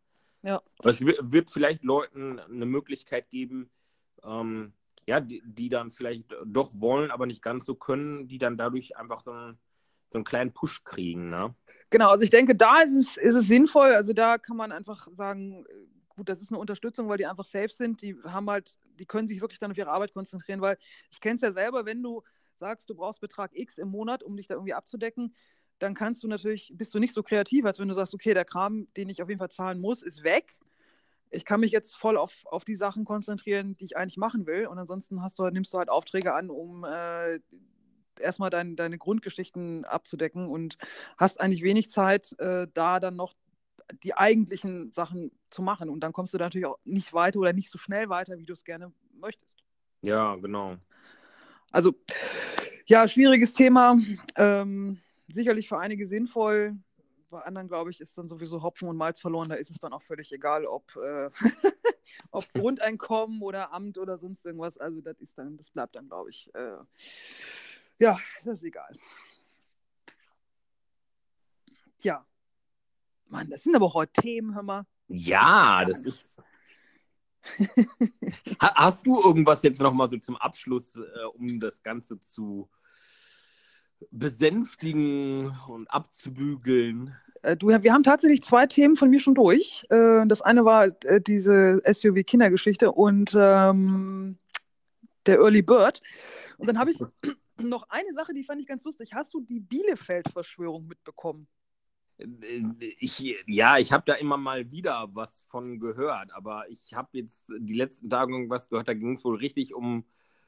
Ja. 0.44 0.62
Aber 0.80 0.92
es 0.92 1.02
wird 1.02 1.50
vielleicht 1.50 1.84
Leuten 1.84 2.40
eine 2.40 2.66
Möglichkeit 2.66 3.30
geben, 3.30 3.70
ähm, 4.24 4.74
ja, 5.08 5.20
die, 5.20 5.42
die, 5.46 5.70
dann 5.70 5.90
vielleicht 5.90 6.26
doch 6.46 6.72
wollen, 6.76 7.12
aber 7.12 7.26
nicht 7.26 7.42
ganz 7.42 7.66
so 7.66 7.76
können, 7.76 8.28
die 8.28 8.38
dann 8.38 8.58
dadurch 8.58 8.98
einfach 8.98 9.22
so 9.22 9.32
einen, 9.32 9.58
so 10.10 10.18
einen 10.18 10.26
kleinen 10.26 10.54
Push 10.54 10.84
kriegen. 10.84 11.30
Ne? 11.30 11.56
Genau, 11.90 12.10
also 12.10 12.24
ich 12.24 12.30
denke, 12.30 12.56
da 12.56 12.82
ist 12.82 12.94
es, 12.94 13.18
ist 13.18 13.36
es 13.36 13.48
sinnvoll. 13.48 13.94
Also 13.94 14.14
da 14.14 14.38
kann 14.38 14.58
man 14.58 14.72
einfach 14.72 15.08
sagen, 15.14 15.66
gut, 16.18 16.28
das 16.28 16.42
ist 16.42 16.52
eine 16.52 16.60
Unterstützung, 16.60 17.08
weil 17.08 17.18
die 17.18 17.26
einfach 17.26 17.46
safe 17.46 17.70
sind. 17.70 18.02
Die 18.02 18.16
haben 18.24 18.50
halt, 18.50 18.78
die 19.00 19.06
können 19.06 19.28
sich 19.28 19.40
wirklich 19.40 19.60
dann 19.60 19.72
auf 19.72 19.78
ihre 19.78 19.92
Arbeit 19.92 20.14
konzentrieren, 20.14 20.60
weil 20.60 20.78
ich 21.12 21.22
kenne 21.22 21.36
es 21.36 21.42
ja 21.42 21.52
selber, 21.52 21.86
wenn 21.86 22.04
du 22.04 22.24
sagst, 22.56 22.90
du 22.90 22.96
brauchst 22.96 23.22
Betrag 23.22 23.52
X 23.54 23.78
im 23.78 23.90
Monat, 23.90 24.24
um 24.24 24.36
dich 24.36 24.48
da 24.48 24.56
irgendwie 24.56 24.74
abzudecken, 24.74 25.34
dann 25.80 25.94
kannst 25.94 26.24
du 26.24 26.28
natürlich, 26.28 26.74
bist 26.76 26.94
du 26.96 27.00
nicht 27.00 27.14
so 27.14 27.22
kreativ, 27.22 27.66
als 27.66 27.80
wenn 27.80 27.88
du 27.88 27.94
sagst, 27.94 28.14
okay, 28.14 28.34
der 28.34 28.46
Kram, 28.46 28.88
den 28.98 29.10
ich 29.10 29.22
auf 29.22 29.30
jeden 29.30 29.40
Fall 29.40 29.52
zahlen 29.52 29.80
muss, 29.80 30.02
ist 30.02 30.24
weg. 30.24 30.54
Ich 31.30 31.46
kann 31.46 31.60
mich 31.60 31.72
jetzt 31.72 31.96
voll 31.96 32.18
auf, 32.18 32.46
auf 32.46 32.66
die 32.66 32.76
Sachen 32.76 33.06
konzentrieren, 33.06 33.78
die 33.78 33.86
ich 33.86 33.98
eigentlich 33.98 34.18
machen 34.18 34.48
will. 34.48 34.66
Und 34.66 34.80
ansonsten 34.80 35.22
hast 35.22 35.38
du, 35.38 35.48
nimmst 35.50 35.74
du 35.74 35.78
halt 35.78 35.90
Aufträge 35.90 36.34
an, 36.34 36.50
um 36.50 36.84
äh, 36.84 37.40
erstmal 38.20 38.50
dein, 38.50 38.76
deine 38.76 38.98
Grundgeschichten 38.98 39.86
abzudecken 39.86 40.48
und 40.48 40.78
hast 41.18 41.40
eigentlich 41.40 41.64
wenig 41.64 41.92
Zeit, 41.92 42.34
äh, 42.40 42.68
da 42.74 43.00
dann 43.00 43.16
noch 43.16 43.36
die 44.04 44.14
eigentlichen 44.14 44.92
Sachen 44.92 45.32
zu 45.50 45.62
machen. 45.62 45.90
Und 45.90 46.02
dann 46.02 46.14
kommst 46.14 46.34
du 46.34 46.38
natürlich 46.38 46.66
auch 46.66 46.80
nicht 46.84 47.14
weiter 47.14 47.40
oder 47.40 47.54
nicht 47.54 47.72
so 47.72 47.78
schnell 47.78 48.10
weiter, 48.10 48.38
wie 48.38 48.46
du 48.46 48.54
es 48.54 48.64
gerne 48.64 48.92
möchtest. 49.14 49.64
Ja, 50.02 50.36
genau. 50.36 50.78
Also, 51.72 51.94
ja, 52.86 53.08
schwieriges 53.08 53.54
Thema. 53.54 53.98
Ähm, 54.36 55.02
sicherlich 55.28 55.68
für 55.68 55.80
einige 55.80 56.08
sinnvoll. 56.08 56.78
Bei 57.30 57.42
anderen, 57.42 57.68
glaube 57.68 57.92
ich, 57.92 58.00
ist 58.00 58.18
dann 58.18 58.30
sowieso 58.30 58.64
Hopfen 58.64 58.88
und 58.88 58.96
Malz 58.96 59.20
verloren. 59.20 59.50
Da 59.50 59.56
ist 59.56 59.70
es 59.70 59.80
dann 59.80 59.92
auch 59.92 60.02
völlig 60.02 60.32
egal, 60.32 60.66
ob, 60.66 60.96
äh, 60.96 61.30
ob 62.32 62.46
Grundeinkommen 62.54 63.42
oder 63.42 63.74
Amt 63.74 63.98
oder 63.98 64.18
sonst 64.18 64.46
irgendwas. 64.46 64.78
Also, 64.78 65.02
das 65.02 65.20
ist 65.20 65.38
dann, 65.38 65.58
das 65.58 65.70
bleibt 65.70 65.96
dann, 65.96 66.08
glaube 66.08 66.30
ich, 66.30 66.54
äh, 66.54 66.78
ja, 68.00 68.18
das 68.46 68.60
ist 68.60 68.64
egal. 68.64 68.96
Ja, 72.00 72.26
Mann, 73.30 73.50
das 73.50 73.64
sind 73.64 73.76
aber 73.76 73.86
auch 73.86 73.96
heute 73.96 74.22
Themen, 74.22 74.56
hör 74.56 74.64
mal. 74.64 74.86
Ja, 75.08 75.86
das 75.86 76.04
ist. 76.04 76.44
Hast 78.60 79.06
du 79.06 79.22
irgendwas 79.22 79.64
jetzt 79.64 79.80
nochmal 79.80 80.10
so 80.10 80.18
zum 80.18 80.36
Abschluss, 80.36 80.98
äh, 80.98 81.26
um 81.34 81.60
das 81.60 81.82
Ganze 81.82 82.20
zu 82.20 82.70
besänftigen 84.12 85.56
und 85.68 85.90
abzubügeln? 85.90 87.16
Äh, 87.42 87.56
du, 87.56 87.68
wir 87.68 87.94
haben 87.94 88.04
tatsächlich 88.04 88.44
zwei 88.44 88.68
Themen 88.68 88.96
von 88.96 89.10
mir 89.10 89.20
schon 89.20 89.36
durch. 89.36 89.86
Äh, 89.90 90.26
das 90.28 90.42
eine 90.42 90.66
war 90.66 90.88
äh, 91.06 91.22
diese 91.22 91.82
SUV-Kindergeschichte 91.86 92.92
und 92.92 93.34
ähm, 93.36 94.38
der 95.26 95.40
Early 95.40 95.62
Bird. 95.62 96.02
Und 96.58 96.68
dann 96.68 96.80
habe 96.80 96.92
ich 96.92 97.00
noch 97.62 97.90
eine 97.90 98.14
Sache, 98.14 98.34
die 98.34 98.44
fand 98.44 98.62
ich 98.62 98.68
ganz 98.68 98.84
lustig. 98.84 99.14
Hast 99.14 99.34
du 99.34 99.42
die 99.42 99.60
Bielefeld-Verschwörung 99.60 100.88
mitbekommen? 100.88 101.48
Ich, 102.80 103.36
ja, 103.46 103.78
ich 103.78 103.92
habe 103.92 104.04
da 104.06 104.14
immer 104.16 104.38
mal 104.38 104.72
wieder 104.72 105.10
was 105.14 105.40
von 105.50 105.80
gehört, 105.80 106.34
aber 106.34 106.68
ich 106.70 106.94
habe 106.94 107.10
jetzt 107.14 107.52
die 107.60 107.76
letzten 107.76 108.10
Tage 108.10 108.34
irgendwas 108.34 108.70
gehört, 108.70 108.88
da 108.88 108.94
ging 108.94 109.14
es 109.14 109.24
wohl 109.24 109.38
richtig 109.38 109.74
um 109.76 110.06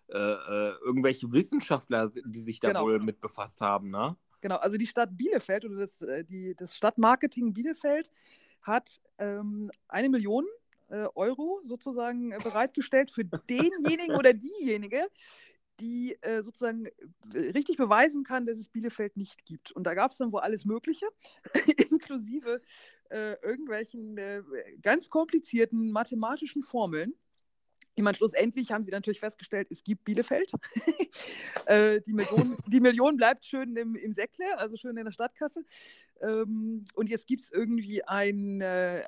äh, 0.08 0.18
äh, 0.18 0.74
irgendwelche 0.84 1.32
Wissenschaftler, 1.32 2.12
die 2.26 2.40
sich 2.40 2.60
da 2.60 2.70
genau. 2.70 2.86
wohl 2.86 3.00
mit 3.00 3.22
befasst 3.22 3.62
haben, 3.62 3.92
ne? 3.92 4.16
Genau, 4.42 4.56
also 4.56 4.78
die 4.78 4.88
Stadt 4.88 5.16
Bielefeld 5.18 5.66
oder 5.66 5.76
das, 5.76 6.02
äh, 6.02 6.24
die, 6.24 6.56
das 6.56 6.76
Stadtmarketing 6.76 7.54
Bielefeld 7.54 8.12
hat 8.64 9.02
ähm, 9.20 9.70
eine 9.88 10.10
Million 10.10 10.46
äh, 10.88 11.06
Euro 11.14 11.62
sozusagen 11.64 12.30
bereitgestellt 12.44 13.12
für 13.12 13.24
denjenigen 13.24 14.16
oder 14.16 14.34
diejenige, 14.34 15.08
die 15.80 16.18
äh, 16.22 16.42
sozusagen 16.42 16.86
äh, 16.86 16.92
richtig 17.34 17.78
beweisen 17.78 18.24
kann, 18.24 18.46
dass 18.46 18.58
es 18.58 18.70
Bielefeld 18.70 19.18
nicht 19.18 19.46
gibt. 19.46 19.72
Und 19.72 19.86
da 19.86 19.94
gab 19.94 20.12
es 20.12 20.18
dann 20.18 20.32
wohl 20.32 20.42
alles 20.42 20.66
Mögliche, 20.66 21.08
inklusive 21.90 22.62
äh, 23.10 23.34
irgendwelchen 23.42 24.18
äh, 24.18 24.44
ganz 24.82 25.10
komplizierten 25.10 25.92
mathematischen 25.92 26.64
Formeln 26.64 27.14
ich 28.00 28.04
meine, 28.04 28.16
schlussendlich 28.16 28.72
haben 28.72 28.86
sie 28.86 28.92
natürlich 28.92 29.20
festgestellt, 29.20 29.68
es 29.72 29.84
gibt 29.84 30.06
Bielefeld. 30.06 30.50
äh, 31.66 32.00
die, 32.00 32.14
Million, 32.14 32.56
die 32.68 32.80
Million 32.80 33.18
bleibt 33.18 33.44
schön 33.44 33.76
im, 33.76 33.98
im 33.98 34.14
Säckle, 34.14 34.58
also 34.58 34.78
schön 34.78 34.96
in 34.96 35.04
der 35.04 35.12
Stadtkasse. 35.12 35.66
Ähm, 36.22 36.86
und 36.96 37.10
jetzt 37.10 37.28
gibt 37.28 37.42
es 37.42 37.52
irgendwie 37.52 38.02
einen 38.06 38.62
äh, 38.62 39.04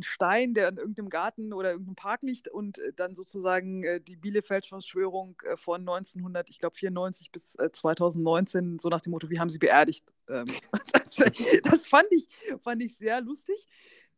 Stein, 0.00 0.54
der 0.54 0.70
in 0.70 0.76
irgendeinem 0.76 1.08
Garten 1.08 1.52
oder 1.52 1.70
irgendeinem 1.70 1.94
Park 1.94 2.24
liegt 2.24 2.48
und 2.48 2.78
äh, 2.78 2.92
dann 2.92 3.14
sozusagen 3.14 3.84
die 4.08 4.16
Bielefeld-Verschwörung 4.16 5.40
von 5.54 5.82
1900, 5.82 6.50
ich 6.50 6.58
glaube 6.58 6.74
94 6.74 7.30
bis 7.30 7.52
2019, 7.52 8.80
so 8.80 8.88
nach 8.88 9.02
dem 9.02 9.12
Motto, 9.12 9.30
wie 9.30 9.38
haben 9.38 9.50
sie 9.50 9.58
beerdigt. 9.58 10.04
Ähm, 10.28 10.46
das, 10.92 11.14
das 11.62 11.86
fand, 11.86 12.08
ich, 12.10 12.26
fand 12.60 12.82
ich 12.82 12.96
sehr 12.96 13.20
lustig. 13.20 13.68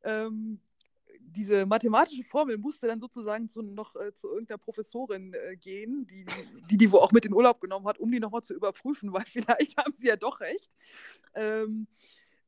Ähm, 0.02 0.60
diese 1.34 1.66
mathematische 1.66 2.24
Formel 2.24 2.58
musste 2.58 2.86
dann 2.86 3.00
sozusagen 3.00 3.48
zu, 3.48 3.62
noch 3.62 3.94
äh, 3.96 4.14
zu 4.14 4.28
irgendeiner 4.28 4.58
Professorin 4.58 5.34
äh, 5.34 5.56
gehen, 5.56 6.06
die, 6.06 6.24
die 6.70 6.76
die 6.76 6.92
wohl 6.92 7.00
auch 7.00 7.12
mit 7.12 7.26
in 7.26 7.34
Urlaub 7.34 7.60
genommen 7.60 7.86
hat, 7.86 7.98
um 7.98 8.10
die 8.10 8.20
nochmal 8.20 8.42
zu 8.42 8.54
überprüfen, 8.54 9.12
weil 9.12 9.24
vielleicht 9.24 9.76
haben 9.76 9.92
sie 9.92 10.06
ja 10.06 10.16
doch 10.16 10.40
recht. 10.40 10.70
Ähm, 11.34 11.86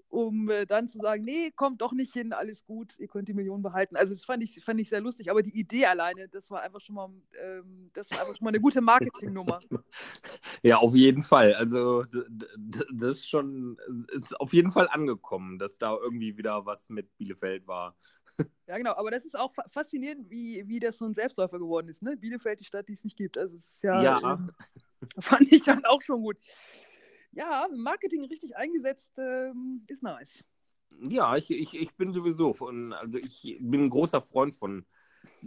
um 0.09 0.49
äh, 0.51 0.67
dann 0.67 0.89
zu 0.89 0.99
sagen, 0.99 1.25
nee, 1.25 1.51
kommt 1.51 1.83
doch 1.83 1.93
nicht 1.93 2.13
hin, 2.13 2.33
alles 2.33 2.65
gut, 2.65 2.99
ihr 2.99 3.09
könnt 3.09 3.29
die 3.29 3.35
Millionen 3.35 3.63
behalten. 3.63 3.97
Also 3.97 4.15
das 4.15 4.25
fand 4.25 4.43
ich, 4.43 4.65
fand 4.65 4.81
ich 4.81 4.89
sehr 4.89 5.01
lustig, 5.01 5.31
aber 5.31 5.43
die 5.43 5.59
Idee 5.59 5.87
alleine, 5.87 6.29
das 6.29 6.51
war 6.51 6.63
einfach 6.63 6.81
schon 6.81 6.95
mal, 6.95 7.11
ähm, 7.43 7.91
das 7.93 8.11
war 8.11 8.21
einfach 8.21 8.37
schon 8.37 8.45
mal 8.45 8.51
eine 8.51 8.61
gute 8.61 8.81
Marketingnummer. 8.81 9.61
Ja, 10.63 10.79
auf 10.79 10.95
jeden 10.95 11.23
Fall. 11.23 11.55
Also 11.55 12.05
das 12.93 13.19
ist 13.19 13.29
schon, 13.29 13.77
ist 14.09 14.39
auf 14.41 14.53
jeden 14.53 14.73
Fall 14.73 14.89
angekommen, 14.89 15.59
dass 15.59 15.79
da 15.79 15.95
irgendwie 15.95 16.37
wieder 16.37 16.67
was 16.67 16.89
mit 16.89 17.17
Bielefeld 17.19 17.67
war. 17.67 17.95
Ja, 18.69 18.77
genau, 18.79 18.95
aber 18.97 19.13
das 19.13 19.25
ist 19.25 19.39
auch 19.39 19.55
faszinierend, 19.71 20.29
wie, 20.29 20.67
wie 20.67 20.81
das 20.81 20.99
so 20.99 21.05
ein 21.05 21.15
Selbstläufer 21.15 21.61
geworden 21.61 21.89
ist, 21.89 22.03
ne? 22.03 22.17
Bielefeld, 22.17 22.59
die 22.59 22.65
Stadt, 22.65 22.89
die 22.89 22.95
es 22.95 23.05
nicht 23.05 23.17
gibt. 23.17 23.39
Also 23.39 23.55
es 23.55 23.75
ist 23.75 23.83
ja, 23.85 24.03
ja. 24.03 24.49
Fand 25.21 25.53
ich 25.53 25.63
dann 25.63 25.85
auch 25.85 26.03
schon 26.03 26.21
gut 26.21 26.37
ja, 27.37 27.69
Marketing 27.75 28.25
richtig 28.25 28.57
eingesetzt 28.57 29.19
ähm, 29.19 29.83
ist 29.87 30.03
nice. 30.03 30.45
Ja, 31.01 31.37
ich, 31.37 31.51
ich, 31.51 31.75
ich 31.75 31.95
bin 31.95 32.13
sowieso 32.13 32.53
von, 32.53 32.93
also 32.95 33.19
ich 33.19 33.59
bin 33.61 33.85
ein 33.85 33.91
großer 33.91 34.23
Freund 34.23 34.55
von 34.55 34.87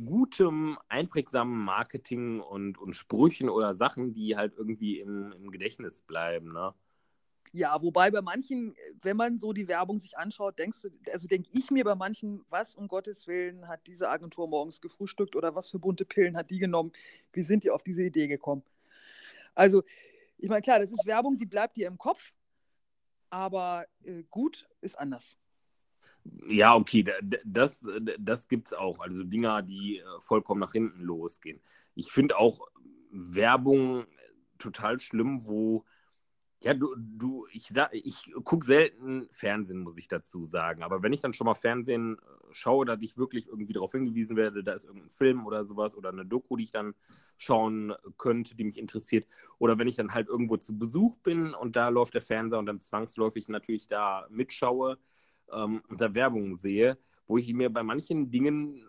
gutem, 0.06 0.78
einprägsamen 0.88 1.58
Marketing 1.58 2.40
und, 2.42 2.78
und 2.78 2.94
Sprüchen 2.94 3.50
oder 3.50 3.74
Sachen, 3.74 4.14
die 4.14 4.38
halt 4.38 4.54
irgendwie 4.56 5.00
im, 5.00 5.32
im 5.32 5.50
Gedächtnis 5.50 6.04
bleiben, 6.04 6.54
ne? 6.54 6.74
Ja, 7.52 7.82
wobei 7.82 8.12
bei 8.12 8.22
manchen, 8.22 8.76
wenn 9.02 9.18
man 9.18 9.40
so 9.40 9.54
die 9.54 9.68
Werbung 9.68 10.00
sich 10.00 10.18
anschaut, 10.18 10.60
denkst 10.60 10.84
du, 10.84 10.90
also 11.12 11.28
denke 11.28 11.50
ich 11.52 11.72
mir 11.72 11.84
bei 11.84 11.96
manchen, 11.96 12.46
was 12.50 12.76
um 12.76 12.88
Gottes 12.88 13.26
Willen 13.26 13.68
hat 13.68 13.88
diese 13.88 14.10
Agentur 14.10 14.48
morgens 14.48 14.82
gefrühstückt 14.82 15.36
oder 15.36 15.56
was 15.56 15.70
für 15.70 15.80
bunte 15.80 16.06
Pillen 16.06 16.38
hat 16.38 16.52
die 16.52 16.60
genommen? 16.60 16.92
Wie 17.34 17.42
sind 17.42 17.64
die 17.64 17.72
auf 17.72 17.82
diese 17.82 18.04
Idee 18.04 18.28
gekommen? 18.28 18.64
Also 19.56 19.84
ich 20.38 20.48
meine, 20.48 20.62
klar, 20.62 20.80
das 20.80 20.92
ist 20.92 21.06
Werbung, 21.06 21.38
die 21.38 21.46
bleibt 21.46 21.76
dir 21.76 21.88
im 21.88 21.98
Kopf, 21.98 22.34
aber 23.30 23.86
äh, 24.04 24.24
gut 24.30 24.68
ist 24.82 24.98
anders. 24.98 25.38
Ja, 26.48 26.76
okay, 26.76 27.06
das, 27.46 27.86
das 28.20 28.48
gibt 28.48 28.68
es 28.68 28.74
auch. 28.74 29.00
Also 29.00 29.24
Dinger, 29.24 29.62
die 29.62 29.98
äh, 29.98 30.04
vollkommen 30.20 30.60
nach 30.60 30.74
hinten 30.74 31.02
losgehen. 31.02 31.60
Ich 31.96 32.12
finde 32.12 32.38
auch 32.38 32.60
Werbung 33.12 34.06
total 34.60 35.00
schlimm, 35.00 35.48
wo 35.48 35.86
ja, 36.62 36.74
du, 36.74 36.94
du, 36.98 37.48
ich 37.54 37.68
sag, 37.68 37.94
ich 37.94 38.34
gucke 38.44 38.66
selten 38.66 39.28
Fernsehen, 39.32 39.80
muss 39.80 39.98
ich 39.98 40.10
dazu 40.10 40.46
sagen. 40.46 40.84
Aber 40.84 41.02
wenn 41.02 41.14
ich 41.14 41.22
dann 41.22 41.32
schon 41.32 41.46
mal 41.46 41.56
Fernsehen 41.56 42.18
äh, 42.18 42.20
schaue, 42.52 42.86
da 42.86 42.98
ich 43.00 43.18
wirklich 43.18 43.48
irgendwie 43.48 43.72
darauf 43.72 43.94
hingewiesen 43.94 44.36
werde, 44.36 44.62
da 44.64 44.74
ist 44.74 44.84
irgendein 44.84 45.10
Film 45.10 45.46
oder 45.46 45.64
sowas 45.64 45.96
oder 45.96 46.10
eine 46.10 46.26
Doku, 46.26 46.58
die 46.58 46.64
ich 46.66 46.72
dann 46.72 46.96
schauen 47.38 47.94
könnte, 48.18 48.56
die 48.56 48.66
mich 48.66 48.78
interessiert. 48.78 49.26
Oder 49.58 49.78
wenn 49.78 49.88
ich 49.88 49.96
dann 49.96 50.14
halt 50.14 50.28
irgendwo 50.28 50.58
zu 50.58 50.78
Besuch 50.78 51.16
bin 51.18 51.54
und 51.54 51.78
da 51.78 51.88
läuft 51.88 52.14
der 52.14 52.22
Fernseher 52.22 52.60
und 52.60 52.66
dann 52.66 52.82
zwangsläufig 52.82 53.48
natürlich 53.48 53.88
da 53.88 54.28
mitschaue 54.30 54.98
ähm, 55.54 55.82
und 55.88 56.02
da 56.02 56.14
Werbung 56.14 56.58
sehe, 56.58 56.98
wo 57.26 57.38
ich 57.38 57.54
mir 57.54 57.70
bei 57.70 57.84
manchen 57.84 58.32
Dingen 58.32 58.84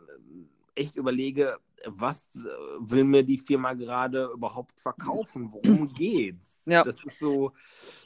echt 0.75 0.97
überlege, 0.97 1.59
was 1.87 2.37
äh, 2.37 2.49
will 2.79 3.05
mir 3.05 3.23
die 3.23 3.39
Firma 3.39 3.75
gerade 3.75 4.31
überhaupt 4.33 4.81
verkaufen? 4.81 5.53
Worum 5.53 5.89
geht's? 5.95 6.63
Ja. 6.67 6.83
Das 6.83 7.03
ist 7.05 7.19
so, 7.19 7.53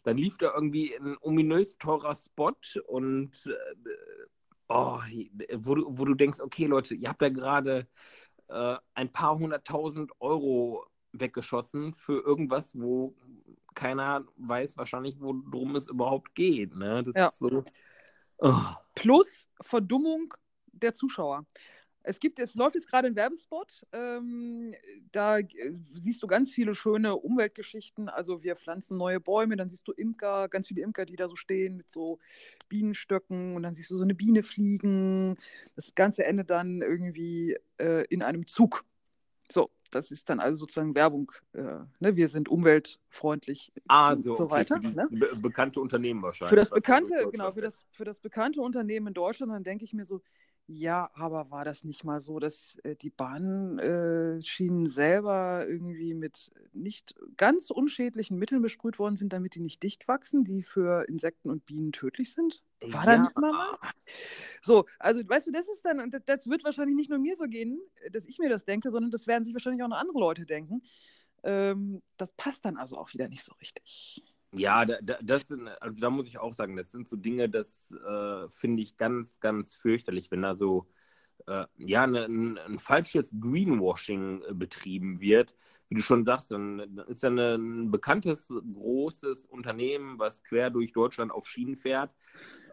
dann 0.05 0.17
lief 0.17 0.39
da 0.39 0.53
irgendwie 0.55 0.95
ein 0.95 1.17
ominös 1.21 1.77
teurer 1.79 2.15
Spot 2.15 2.53
und 2.87 3.31
äh, 3.47 3.75
oh, 4.69 5.01
wo, 5.55 5.75
du, 5.75 5.85
wo 5.89 6.05
du 6.05 6.15
denkst, 6.15 6.41
okay, 6.41 6.67
Leute, 6.67 6.95
ihr 6.95 7.09
habt 7.09 7.23
da 7.23 7.29
gerade 7.29 7.89
äh, 8.49 8.77
ein 8.95 9.13
paar 9.13 9.39
hunderttausend 9.39 10.13
Euro 10.21 10.87
weggeschossen 11.13 11.95
für 11.95 12.21
irgendwas, 12.21 12.79
wo 12.79 13.15
keiner 13.75 14.25
weiß 14.37 14.77
wahrscheinlich, 14.77 15.17
worum 15.21 15.77
es 15.77 15.89
überhaupt 15.89 16.35
geht. 16.35 16.77
Ne? 16.77 17.03
Das 17.03 17.15
ja. 17.15 17.27
ist 17.27 17.39
so. 17.39 17.65
Oh. 18.39 18.61
Plus 18.95 19.49
Verdummung 19.61 20.35
der 20.73 20.95
Zuschauer. 20.95 21.47
Es 22.07 22.21
gibt, 22.21 22.39
es 22.39 22.55
läuft 22.55 22.75
jetzt 22.75 22.87
gerade 22.87 23.09
ein 23.09 23.17
Werbespot. 23.17 23.87
Ähm, 23.93 24.75
da 25.11 25.39
äh, 25.39 25.49
siehst 25.95 26.23
du 26.23 26.27
ganz 26.27 26.53
viele 26.53 26.75
schöne 26.75 27.17
Umweltgeschichten. 27.17 28.11
Also 28.11 28.43
wir 28.43 28.57
pflanzen 28.57 28.99
neue 28.99 29.21
Bäume, 29.21 29.57
dann 29.57 29.71
siehst 29.71 29.89
du 29.89 29.93
Imker, 29.93 30.49
ganz 30.49 30.69
viele 30.69 30.83
Imker, 30.83 31.07
die 31.07 31.17
da 31.17 31.29
so 31.29 31.35
stehen 31.35 31.79
mit 31.79 31.91
so 31.91 32.19
Bienenstöcken 32.69 33.57
und 33.57 33.63
dann 33.63 33.75
siehst 33.75 33.91
du 33.91 33.97
so 33.97 34.03
eine 34.03 34.15
Biene 34.15 34.43
fliegen. 34.43 35.39
Das 35.77 35.95
Ganze 35.95 36.25
endet 36.25 36.51
dann 36.51 36.83
irgendwie 36.83 37.57
äh, 37.79 38.05
in 38.11 38.23
einem 38.23 38.47
Zug. 38.47 38.85
So, 39.51 39.71
das 39.91 40.11
ist 40.11 40.29
dann 40.29 40.41
also 40.41 40.59
sozusagen 40.59 40.95
Werbung. 40.95 41.33
Äh, 41.55 41.63
ne? 42.01 42.17
Wir 42.17 42.29
sind 42.29 42.51
umweltfreundlich 42.51 43.73
ah, 43.89 44.15
so, 44.17 44.31
und 44.31 44.37
so 44.37 44.45
okay, 44.45 44.53
weiter. 44.53 44.81
Für 44.83 44.89
ne? 44.89 45.07
be 45.11 45.37
bekannte 45.37 45.81
Unternehmen 45.81 46.23
wahrscheinlich. 46.23 46.51
Für 46.51 46.57
das 46.57 46.71
bekannte, 46.71 47.31
genau, 47.33 47.51
für 47.51 47.63
das, 47.63 47.87
für 47.91 48.05
das 48.05 48.21
bekannte 48.21 48.61
Unternehmen 48.61 49.09
in 49.09 49.15
Deutschland, 49.15 49.53
dann 49.53 49.65
denke 49.65 49.85
ich 49.85 49.95
mir 49.95 50.05
so, 50.05 50.21
ja, 50.67 51.11
aber 51.15 51.51
war 51.51 51.65
das 51.65 51.85
nicht 51.85 52.05
mal 52.05 52.21
so, 52.21 52.39
dass 52.39 52.79
äh, 52.85 52.97
die 52.97 53.11
Bahnschienen 53.11 54.87
äh, 54.87 54.89
selber 54.89 55.67
irgendwie 55.69 56.15
mit 56.15 56.53
nicht 56.73 57.15
ganz 57.37 57.71
unschädlichen 57.71 58.39
Mitteln 58.39 58.63
besprüht 58.63 58.99
worden 58.99 59.17
sind, 59.17 59.35
damit 59.35 59.57
die 59.57 59.61
nicht 59.61 59.83
dicht 59.83 60.09
wachsen, 60.09 60.45
die 60.45 60.63
für 60.63 61.07
Insekten 61.07 61.51
und 61.51 61.67
Bienen 61.67 61.93
tödlich 61.93 62.33
sind? 62.33 62.63
War 62.81 63.05
ja. 63.05 63.17
da 63.17 63.23
nicht 63.23 63.37
mal 63.37 63.53
was? 63.53 63.93
So, 64.63 64.87
also 64.99 65.21
weißt 65.29 65.49
du, 65.49 65.53
das 65.53 65.69
ist 65.69 65.85
dann, 65.85 66.11
das, 66.11 66.23
das 66.25 66.47
wird 66.47 66.65
wahrscheinlich 66.65 66.97
nicht 66.97 67.11
nur 67.11 67.19
mir 67.19 67.37
so 67.37 67.45
gehen, 67.45 67.79
dass 68.11 68.27
ich 68.27 68.39
mir 68.39 68.49
das 68.49 68.65
denke, 68.65 68.91
sondern 68.91 69.11
das 69.11 69.27
werden 69.27 69.45
sich 69.45 69.55
wahrscheinlich 69.55 69.83
auch 69.83 69.89
noch 69.89 69.99
andere 69.99 70.19
Leute 70.19 70.47
denken. 70.47 70.83
Ähm, 71.43 72.01
das 72.17 72.33
passt 72.33 72.65
dann 72.65 72.79
also 72.79 72.97
auch 72.97 73.13
wieder 73.13 73.29
nicht 73.29 73.45
so 73.45 73.53
richtig. 73.61 74.25
Ja, 74.57 74.85
da, 74.85 74.99
da, 75.03 75.19
das 75.23 75.49
sind, 75.49 75.69
also 75.81 76.01
da 76.01 76.11
muss 76.11 76.29
ich 76.29 76.39
auch 76.39 76.53
sagen, 76.53 76.77
das 76.77 76.91
sind 76.91 77.09
so 77.09 77.17
Dinge, 77.17 77.49
das 77.49 77.93
äh, 78.07 78.49
finde 78.49 78.83
ich 78.83 78.97
ganz, 78.97 79.41
ganz 79.41 79.75
fürchterlich, 79.75 80.31
wenn 80.31 80.43
da 80.43 80.55
so 80.55 80.87
äh, 81.47 81.67
ja, 81.77 82.07
ne, 82.07 82.25
ein, 82.25 82.59
ein, 82.59 82.79
falsches 82.79 83.35
Greenwashing 83.41 84.43
äh, 84.43 84.55
betrieben 84.55 85.21
wird. 85.21 85.55
Wie 85.89 85.97
du 85.97 86.01
schon 86.01 86.25
sagst, 86.25 86.51
dann, 86.51 86.79
dann 86.79 87.07
ist 87.09 87.23
ja 87.23 87.29
eine, 87.29 87.57
ein 87.57 87.91
bekanntes, 87.91 88.53
großes 88.75 89.47
Unternehmen, 89.47 90.19
was 90.19 90.43
quer 90.43 90.71
durch 90.71 90.93
Deutschland 90.93 91.31
auf 91.33 91.47
Schienen 91.47 91.77
fährt, 91.77 92.15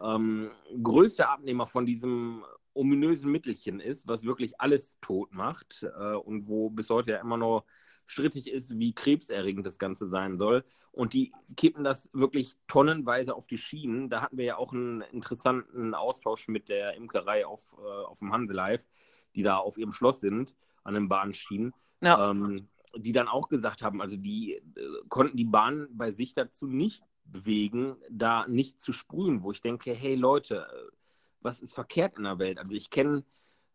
ähm, 0.00 0.50
größter 0.82 1.28
Abnehmer 1.28 1.66
von 1.66 1.84
diesem 1.84 2.44
ominösen 2.74 3.30
Mittelchen 3.30 3.80
ist, 3.80 4.08
was 4.08 4.24
wirklich 4.24 4.60
alles 4.60 4.96
tot 5.00 5.32
macht 5.32 5.82
äh, 5.82 6.14
und 6.14 6.48
wo 6.48 6.70
bis 6.70 6.88
heute 6.88 7.12
ja 7.12 7.20
immer 7.20 7.36
noch 7.36 7.64
strittig 8.12 8.48
ist, 8.48 8.78
wie 8.78 8.92
krebserregend 8.92 9.66
das 9.66 9.78
Ganze 9.78 10.06
sein 10.08 10.36
soll. 10.36 10.64
Und 10.92 11.14
die 11.14 11.32
kippen 11.56 11.82
das 11.82 12.10
wirklich 12.12 12.54
tonnenweise 12.68 13.34
auf 13.34 13.46
die 13.46 13.58
Schienen. 13.58 14.10
Da 14.10 14.22
hatten 14.22 14.36
wir 14.36 14.44
ja 14.44 14.56
auch 14.56 14.72
einen 14.72 15.00
interessanten 15.00 15.94
Austausch 15.94 16.48
mit 16.48 16.68
der 16.68 16.94
Imkerei 16.94 17.46
auf, 17.46 17.72
äh, 17.78 18.04
auf 18.04 18.18
dem 18.20 18.32
Hanselive, 18.32 18.84
die 19.34 19.42
da 19.42 19.56
auf 19.56 19.78
ihrem 19.78 19.92
Schloss 19.92 20.20
sind, 20.20 20.54
an 20.84 20.94
den 20.94 21.08
Bahnschienen. 21.08 21.72
Ja. 22.00 22.30
Ähm, 22.30 22.68
die 22.94 23.12
dann 23.12 23.28
auch 23.28 23.48
gesagt 23.48 23.80
haben, 23.80 24.02
also 24.02 24.16
die 24.16 24.54
äh, 24.54 24.62
konnten 25.08 25.36
die 25.36 25.46
Bahn 25.46 25.88
bei 25.92 26.12
sich 26.12 26.34
dazu 26.34 26.66
nicht 26.66 27.02
bewegen, 27.24 27.96
da 28.10 28.46
nicht 28.46 28.80
zu 28.80 28.92
sprühen, 28.92 29.42
wo 29.42 29.50
ich 29.50 29.62
denke, 29.62 29.94
hey 29.94 30.14
Leute, 30.14 30.66
äh, 30.70 30.92
was 31.40 31.60
ist 31.60 31.74
verkehrt 31.74 32.18
in 32.18 32.24
der 32.24 32.38
Welt? 32.38 32.58
Also 32.58 32.74
ich 32.74 32.90
kenne 32.90 33.24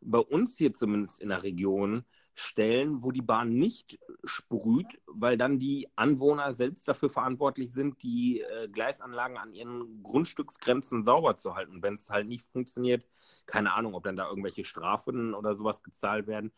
bei 0.02 0.20
uns 0.20 0.58
hier 0.58 0.74
zumindest 0.74 1.20
in 1.20 1.30
der 1.30 1.44
Region 1.44 2.06
Stellen, 2.40 3.04
wo 3.04 3.12
die 3.12 3.24
Bahn 3.24 3.50
nicht 3.50 3.98
sprüht, 4.24 5.00
weil 5.08 5.38
dann 5.38 5.58
die 5.58 5.90
Anwohner 5.96 6.54
selbst 6.54 6.88
dafür 6.88 7.10
verantwortlich 7.10 7.74
sind, 7.74 8.04
die 8.04 8.42
äh, 8.42 8.68
Gleisanlagen 8.68 9.38
an 9.38 9.54
ihren 9.54 10.04
Grundstücksgrenzen 10.04 11.04
sauber 11.04 11.36
zu 11.36 11.56
halten. 11.56 11.82
Wenn 11.82 11.96
es 11.96 12.12
halt 12.12 12.28
nicht 12.28 12.46
funktioniert, 12.46 13.08
keine 13.48 13.74
Ahnung, 13.74 13.96
ob 13.96 14.04
dann 14.04 14.18
da 14.18 14.30
irgendwelche 14.30 14.64
Strafen 14.64 15.34
oder 15.34 15.56
sowas 15.56 15.82
gezahlt 15.82 16.28
werden. 16.28 16.52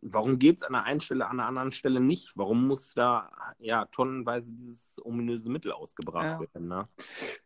Warum 0.00 0.38
geht 0.38 0.56
es 0.56 0.62
an 0.62 0.72
der 0.72 0.84
einen 0.84 1.00
Stelle, 1.00 1.26
an 1.26 1.36
der 1.36 1.46
anderen 1.46 1.72
Stelle 1.72 2.00
nicht? 2.00 2.32
Warum 2.34 2.66
muss 2.66 2.94
da 2.94 3.30
ja 3.58 3.84
tonnenweise 3.86 4.54
dieses 4.54 4.98
ominöse 5.04 5.50
Mittel 5.50 5.72
ausgebracht 5.72 6.24
ja. 6.24 6.40
werden? 6.40 6.68
Ne? 6.68 6.88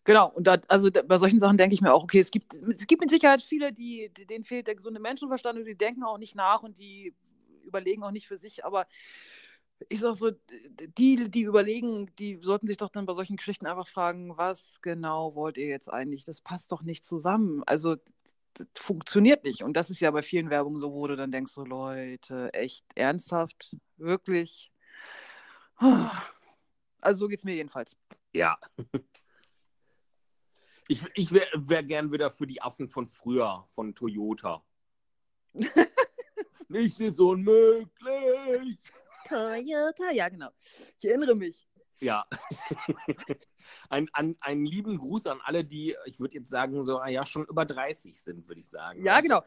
Genau, 0.04 0.28
und 0.30 0.46
da, 0.46 0.58
also 0.68 0.90
da, 0.90 1.02
bei 1.02 1.16
solchen 1.16 1.40
Sachen 1.40 1.58
denke 1.58 1.74
ich 1.74 1.80
mir 1.80 1.92
auch, 1.92 2.04
okay, 2.04 2.20
es 2.20 2.30
gibt, 2.30 2.54
es 2.54 2.86
gibt 2.86 3.00
mit 3.00 3.10
Sicherheit 3.10 3.42
viele, 3.42 3.72
die, 3.72 4.12
denen 4.30 4.44
fehlt 4.44 4.68
der 4.68 4.76
gesunde 4.76 5.00
Menschenverstand 5.00 5.58
und 5.58 5.64
die 5.64 5.76
denken 5.76 6.04
auch 6.04 6.18
nicht 6.18 6.36
nach 6.36 6.62
und 6.62 6.78
die 6.78 7.14
überlegen 7.68 8.02
auch 8.02 8.10
nicht 8.10 8.28
für 8.28 8.38
sich, 8.38 8.64
aber 8.64 8.86
ich 9.88 10.00
sag 10.00 10.16
so, 10.16 10.32
die, 10.98 11.30
die 11.30 11.42
überlegen, 11.42 12.10
die 12.18 12.38
sollten 12.40 12.66
sich 12.66 12.76
doch 12.76 12.90
dann 12.90 13.06
bei 13.06 13.14
solchen 13.14 13.36
Geschichten 13.36 13.66
einfach 13.66 13.86
fragen, 13.86 14.36
was 14.36 14.80
genau 14.82 15.34
wollt 15.34 15.56
ihr 15.56 15.68
jetzt 15.68 15.88
eigentlich? 15.88 16.24
Das 16.24 16.40
passt 16.40 16.72
doch 16.72 16.82
nicht 16.82 17.04
zusammen. 17.04 17.62
Also 17.66 17.96
das 18.54 18.66
funktioniert 18.74 19.44
nicht. 19.44 19.62
Und 19.62 19.76
das 19.76 19.90
ist 19.90 20.00
ja 20.00 20.10
bei 20.10 20.22
vielen 20.22 20.50
Werbungen 20.50 20.80
so, 20.80 20.92
wo 20.92 21.06
du 21.06 21.16
dann 21.16 21.30
denkst, 21.30 21.52
so 21.52 21.64
Leute, 21.64 22.52
echt 22.52 22.84
ernsthaft, 22.94 23.76
wirklich. 23.96 24.72
Also 27.00 27.20
so 27.20 27.28
geht 27.28 27.38
es 27.38 27.44
mir 27.44 27.54
jedenfalls. 27.54 27.96
Ja. 28.32 28.58
Ich, 30.88 31.04
ich 31.14 31.32
wäre 31.32 31.50
wär 31.54 31.82
gern 31.82 32.10
wieder 32.10 32.30
für 32.30 32.46
die 32.46 32.62
Affen 32.62 32.88
von 32.88 33.06
früher, 33.06 33.64
von 33.68 33.94
Toyota. 33.94 34.64
Nichts 36.68 37.00
ist 37.00 37.20
unmöglich. 37.20 38.78
Toyota, 39.26 40.10
ja, 40.12 40.28
genau. 40.28 40.50
Ich 40.98 41.04
erinnere 41.06 41.34
mich. 41.34 41.68
Ja. 42.00 42.26
ein, 43.88 44.08
ein, 44.12 44.36
einen 44.40 44.66
lieben 44.66 44.98
Gruß 44.98 45.26
an 45.26 45.40
alle, 45.44 45.64
die, 45.64 45.96
ich 46.06 46.20
würde 46.20 46.38
jetzt 46.38 46.50
sagen, 46.50 46.84
so 46.84 47.02
ja, 47.04 47.26
schon 47.26 47.46
über 47.46 47.64
30 47.64 48.18
sind, 48.20 48.46
würde 48.46 48.60
ich 48.60 48.68
sagen. 48.68 49.04
Ja, 49.04 49.20
genau. 49.20 49.42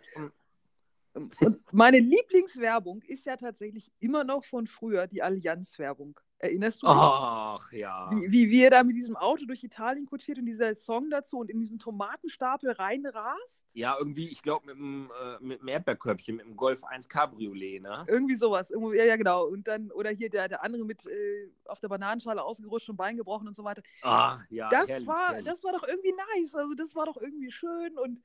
Und 1.14 1.36
meine 1.72 2.00
Lieblingswerbung 2.00 3.02
ist 3.04 3.26
ja 3.26 3.38
tatsächlich 3.38 3.92
immer 4.00 4.24
noch 4.24 4.46
von 4.46 4.68
früher 4.68 5.08
die 5.08 5.22
Allianz-Werbung. 5.22 6.20
Erinnerst 6.42 6.82
du 6.82 6.88
dich? 6.88 6.96
Ach 6.96 7.72
ja. 7.72 8.10
Wie, 8.12 8.32
wie 8.32 8.50
wir 8.50 8.72
da 8.72 8.84
mit 8.84 8.96
diesem 8.96 9.16
Auto 9.16 9.46
durch 9.46 9.64
Italien 9.64 10.08
kutschiert 10.08 10.40
und 10.40 10.48
dieser 10.48 10.74
Song 10.74 11.12
dazu 11.12 11.38
und 11.38 11.52
in 11.52 11.60
diesen 11.60 11.78
Tomatenstapel 11.78 12.72
reinrast? 12.72 13.76
Ja, 13.76 13.96
irgendwie, 14.00 14.28
ich 14.28 14.42
glaube, 14.42 14.66
mit, 14.66 14.76
dem, 14.76 15.12
äh, 15.22 15.38
mit 15.40 15.62
dem 15.62 15.68
Erdbeerkörbchen, 15.68 16.38
mit 16.38 16.46
dem 16.48 16.56
Golf 16.56 16.84
1 16.84 17.08
Cabriolet, 17.08 17.84
ne? 17.84 18.06
Irgendwie 18.08 18.34
sowas. 18.34 18.72
Irgendwo, 18.72 18.92
ja, 18.92 19.04
ja, 19.04 19.18
genau. 19.18 19.46
Und 19.46 19.68
dann, 19.68 19.92
oder 19.92 20.10
hier 20.10 20.32
der, 20.32 20.48
der 20.48 20.64
andere 20.64 20.84
mit 20.84 21.06
äh, 21.06 21.52
auf 21.66 21.80
der 21.80 21.90
Bananenschale 21.90 22.42
ausgerutscht 22.44 22.90
und 22.90 22.98
Bein 22.98 23.18
gebrochen 23.18 23.48
und 23.48 23.56
so 23.56 23.64
weiter. 23.64 23.84
Ah, 24.02 24.40
ja. 24.50 24.68
Das, 24.70 24.90
herrlich, 24.90 25.08
war, 25.08 25.28
herrlich. 25.28 25.46
das 25.46 25.64
war 25.64 25.74
doch 25.74 25.88
irgendwie 25.88 26.14
nice. 26.36 26.56
Also, 26.56 26.74
das 26.74 26.96
war 26.96 27.06
doch 27.06 27.18
irgendwie 27.18 27.52
schön 27.52 28.00
und 28.00 28.24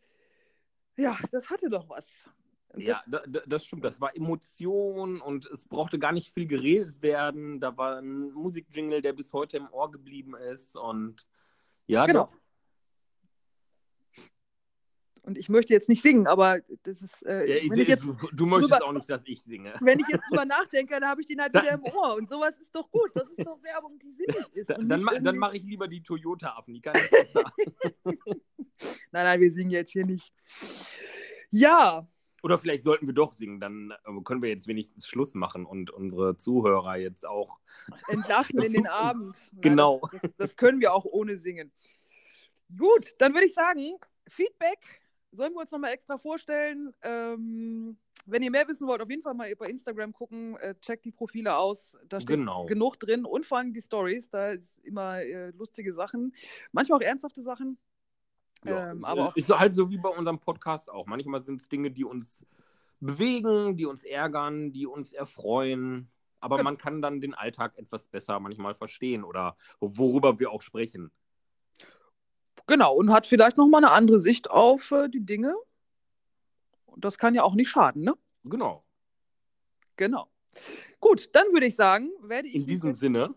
ja, 0.97 1.15
das 1.31 1.51
hatte 1.51 1.69
doch 1.69 1.87
was. 1.91 2.31
Ja, 2.77 2.95
das, 2.95 3.11
da, 3.11 3.23
da, 3.27 3.41
das 3.47 3.65
stimmt. 3.65 3.85
Das 3.85 4.01
war 4.01 4.15
Emotion 4.17 5.21
und 5.21 5.47
es 5.47 5.65
brauchte 5.67 5.99
gar 5.99 6.13
nicht 6.13 6.33
viel 6.33 6.47
geredet 6.47 7.03
werden. 7.03 7.61
Da 7.61 7.77
war 7.77 7.99
ein 7.99 8.33
Musikjingle, 8.33 9.03
der 9.03 9.13
bis 9.13 9.33
heute 9.33 9.57
im 9.57 9.69
Ohr 9.73 9.91
geblieben 9.91 10.35
ist. 10.37 10.77
Und 10.77 11.27
ja, 11.87 12.07
Genau. 12.07 12.25
doch. 12.27 12.33
und 15.23 15.37
ich 15.39 15.49
möchte 15.49 15.73
jetzt 15.73 15.89
nicht 15.89 16.03
singen, 16.03 16.29
aber 16.29 16.61
das 16.85 17.03
ist, 17.03 17.23
äh, 17.27 17.49
Ja, 17.49 17.57
ich, 17.57 17.73
ich 17.81 17.89
jetzt, 17.89 18.05
du, 18.05 18.15
du 18.33 18.47
möchtest 18.47 18.73
drüber- 18.75 18.85
auch 18.87 18.93
nicht, 18.93 19.11
dass 19.11 19.23
ich 19.25 19.43
singe. 19.43 19.75
wenn 19.81 19.99
ich 19.99 20.07
jetzt 20.07 20.23
drüber 20.31 20.45
nachdenke, 20.45 20.95
dann 21.01 21.09
habe 21.09 21.21
ich 21.21 21.27
den 21.27 21.41
halt 21.41 21.53
wieder 21.53 21.73
im 21.73 21.83
Ohr. 21.83 22.15
Und 22.15 22.29
sowas 22.29 22.57
ist 22.59 22.73
doch 22.75 22.89
gut. 22.93 23.11
Das 23.15 23.29
ist 23.31 23.45
doch 23.45 23.61
Werbung, 23.63 23.99
die 23.99 24.13
sinnig 24.13 24.47
ist. 24.55 24.71
Dann 24.71 24.87
nicht 24.87 25.03
ma- 25.03 25.19
dann 25.19 25.37
mache 25.37 25.57
ich 25.57 25.65
lieber 25.65 25.89
die 25.89 26.01
Toyota-Affen. 26.03 26.75
Die 26.75 26.81
kann 26.81 26.95
ich 26.97 27.11
besser. 27.11 27.53
Nein, 29.11 29.25
nein, 29.25 29.41
wir 29.41 29.51
singen 29.51 29.71
jetzt 29.71 29.91
hier 29.93 30.05
nicht. 30.05 30.33
Ja, 31.51 32.07
Oder 32.47 32.59
vielleicht 32.59 32.85
sollten 32.85 33.09
wir 33.09 33.13
doch 33.13 33.33
singen. 33.33 33.59
Dann 33.59 33.91
äh, 33.91 34.23
können 34.23 34.41
wir 34.41 34.49
jetzt 34.51 34.69
wenigstens 34.69 35.09
Schluss 35.09 35.35
machen 35.35 35.67
und 35.67 35.91
unsere 35.91 36.37
Zuhörer 36.37 36.97
jetzt 36.97 37.27
auch. 37.27 37.59
entlassen 38.09 38.63
in 38.63 38.73
den 38.73 38.87
Abend. 38.87 39.37
Na, 39.51 39.61
Genau. 39.63 40.01
Das, 40.13 40.21
das, 40.23 40.37
das 40.37 40.57
können 40.57 40.81
wir 40.81 40.95
auch 40.95 41.05
ohne 41.05 41.39
singen. 41.39 41.73
Gut, 42.79 43.17
dann 43.19 43.35
würde 43.35 43.47
ich 43.47 43.53
sagen, 43.55 43.97
Feedback 44.29 44.79
sollen 45.33 45.55
wir 45.55 45.63
uns 45.63 45.73
nochmal 45.73 45.93
extra 45.93 46.19
vorstellen. 46.19 46.95
Ähm, 47.03 47.97
wenn 48.27 48.45
ihr 48.45 48.53
mehr 48.53 48.69
wissen 48.69 48.87
wollt, 48.87 49.03
auf 49.03 49.11
jeden 49.11 49.23
Fall 49.23 49.35
mal 49.35 49.53
bei 49.57 49.67
Instagram 49.67 50.13
gucken, 50.13 50.57
äh, 50.59 50.77
checkt 50.81 51.05
die 51.05 51.11
Profile 51.11 51.57
aus. 51.57 51.99
Da 52.09 52.21
steht 52.21 52.37
Genau. 52.37 52.67
genug 52.67 53.01
drin 53.01 53.25
und 53.25 53.45
vor 53.45 53.59
allem 53.59 53.73
die 53.73 53.81
Stories. 53.83 54.31
Da 54.31 54.51
ist 54.51 54.79
immer 54.85 55.21
äh, 55.21 55.51
lustige 55.51 55.93
Sachen, 55.93 56.33
manchmal 56.71 57.01
auch 57.01 57.05
ernsthafte 57.05 57.43
Sachen. 57.43 57.77
Ja, 58.65 58.93
Ähm, 58.93 59.05
aber 59.05 59.33
ist 59.37 59.51
halt 59.57 59.75
so 59.75 59.91
wie 59.91 59.99
bei 59.99 60.09
unserem 60.09 60.39
Podcast 60.39 60.91
auch. 60.91 61.07
Manchmal 61.07 61.43
sind 61.43 61.61
es 61.61 61.69
Dinge, 61.69 61.91
die 61.91 62.05
uns 62.05 62.45
bewegen, 63.01 63.77
die 63.77 63.87
uns 63.87 64.05
ärgern, 64.05 64.73
die 64.73 64.87
uns 64.87 65.13
erfreuen. 65.13 66.11
Aber 66.41 66.57
Genau. 66.57 66.65
man 66.71 66.79
kann 66.79 67.03
dann 67.03 67.21
den 67.21 67.35
Alltag 67.35 67.77
etwas 67.77 68.09
besser 68.09 68.39
manchmal 68.41 68.75
verstehen 68.75 69.25
oder 69.25 69.57
worüber 69.81 70.39
wir 70.39 70.51
auch 70.51 70.63
sprechen. 70.63 71.11
Genau, 72.67 72.95
und 72.95 73.13
hat 73.13 73.27
vielleicht 73.27 73.57
nochmal 73.59 73.85
eine 73.85 73.93
andere 73.93 74.19
Sicht 74.19 74.51
auf 74.51 74.91
äh, 74.91 75.09
die 75.09 75.25
Dinge. 75.25 75.55
Und 76.87 77.05
das 77.05 77.19
kann 77.19 77.35
ja 77.35 77.43
auch 77.43 77.55
nicht 77.55 77.69
schaden, 77.69 78.03
ne? 78.03 78.15
Genau. 78.45 78.85
Genau. 79.97 80.29
Gut, 81.01 81.29
dann 81.35 81.47
würde 81.53 81.67
ich 81.67 81.77
sagen, 81.77 82.11
werde 82.23 82.49
ich. 82.49 82.55
In 82.55 82.67
diesem 82.67 82.95
Sinne, 82.95 83.35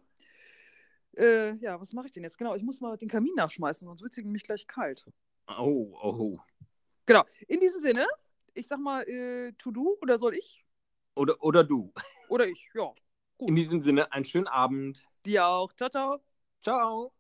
Äh, 1.20 1.52
ja, 1.58 1.80
was 1.80 1.92
mache 1.92 2.06
ich 2.06 2.14
denn 2.14 2.24
jetzt? 2.24 2.38
Genau, 2.38 2.56
ich 2.56 2.64
muss 2.64 2.80
mal 2.80 2.96
den 2.98 3.10
Kamin 3.10 3.36
nachschmeißen, 3.36 3.86
sonst 3.86 4.02
wird 4.02 4.18
es 4.18 4.24
nämlich 4.24 4.44
gleich 4.44 4.66
kalt. 4.68 5.06
oh, 5.50 5.94
oh. 6.02 6.38
Genau, 7.06 7.24
in 7.48 7.60
diesem 7.60 7.82
Sinne, 7.82 8.08
ich 8.54 8.68
sag 8.68 8.80
mal, 8.80 9.04
äh, 9.08 9.52
to 9.54 9.72
do 9.72 9.98
oder 10.02 10.18
soll 10.18 10.36
ich? 10.36 10.64
Oder, 11.16 11.42
oder 11.44 11.64
du. 11.64 11.92
Oder 12.30 12.48
ich, 12.48 12.70
ja. 12.74 12.94
In 13.40 13.56
diesem 13.56 13.82
Sinne, 13.82 14.12
einen 14.14 14.26
schönen 14.26 14.48
Abend. 14.48 15.06
Dir 15.26 15.46
auch. 15.46 15.74
Ciao, 15.74 15.90
ciao. 15.90 16.20
Ciao. 16.62 17.12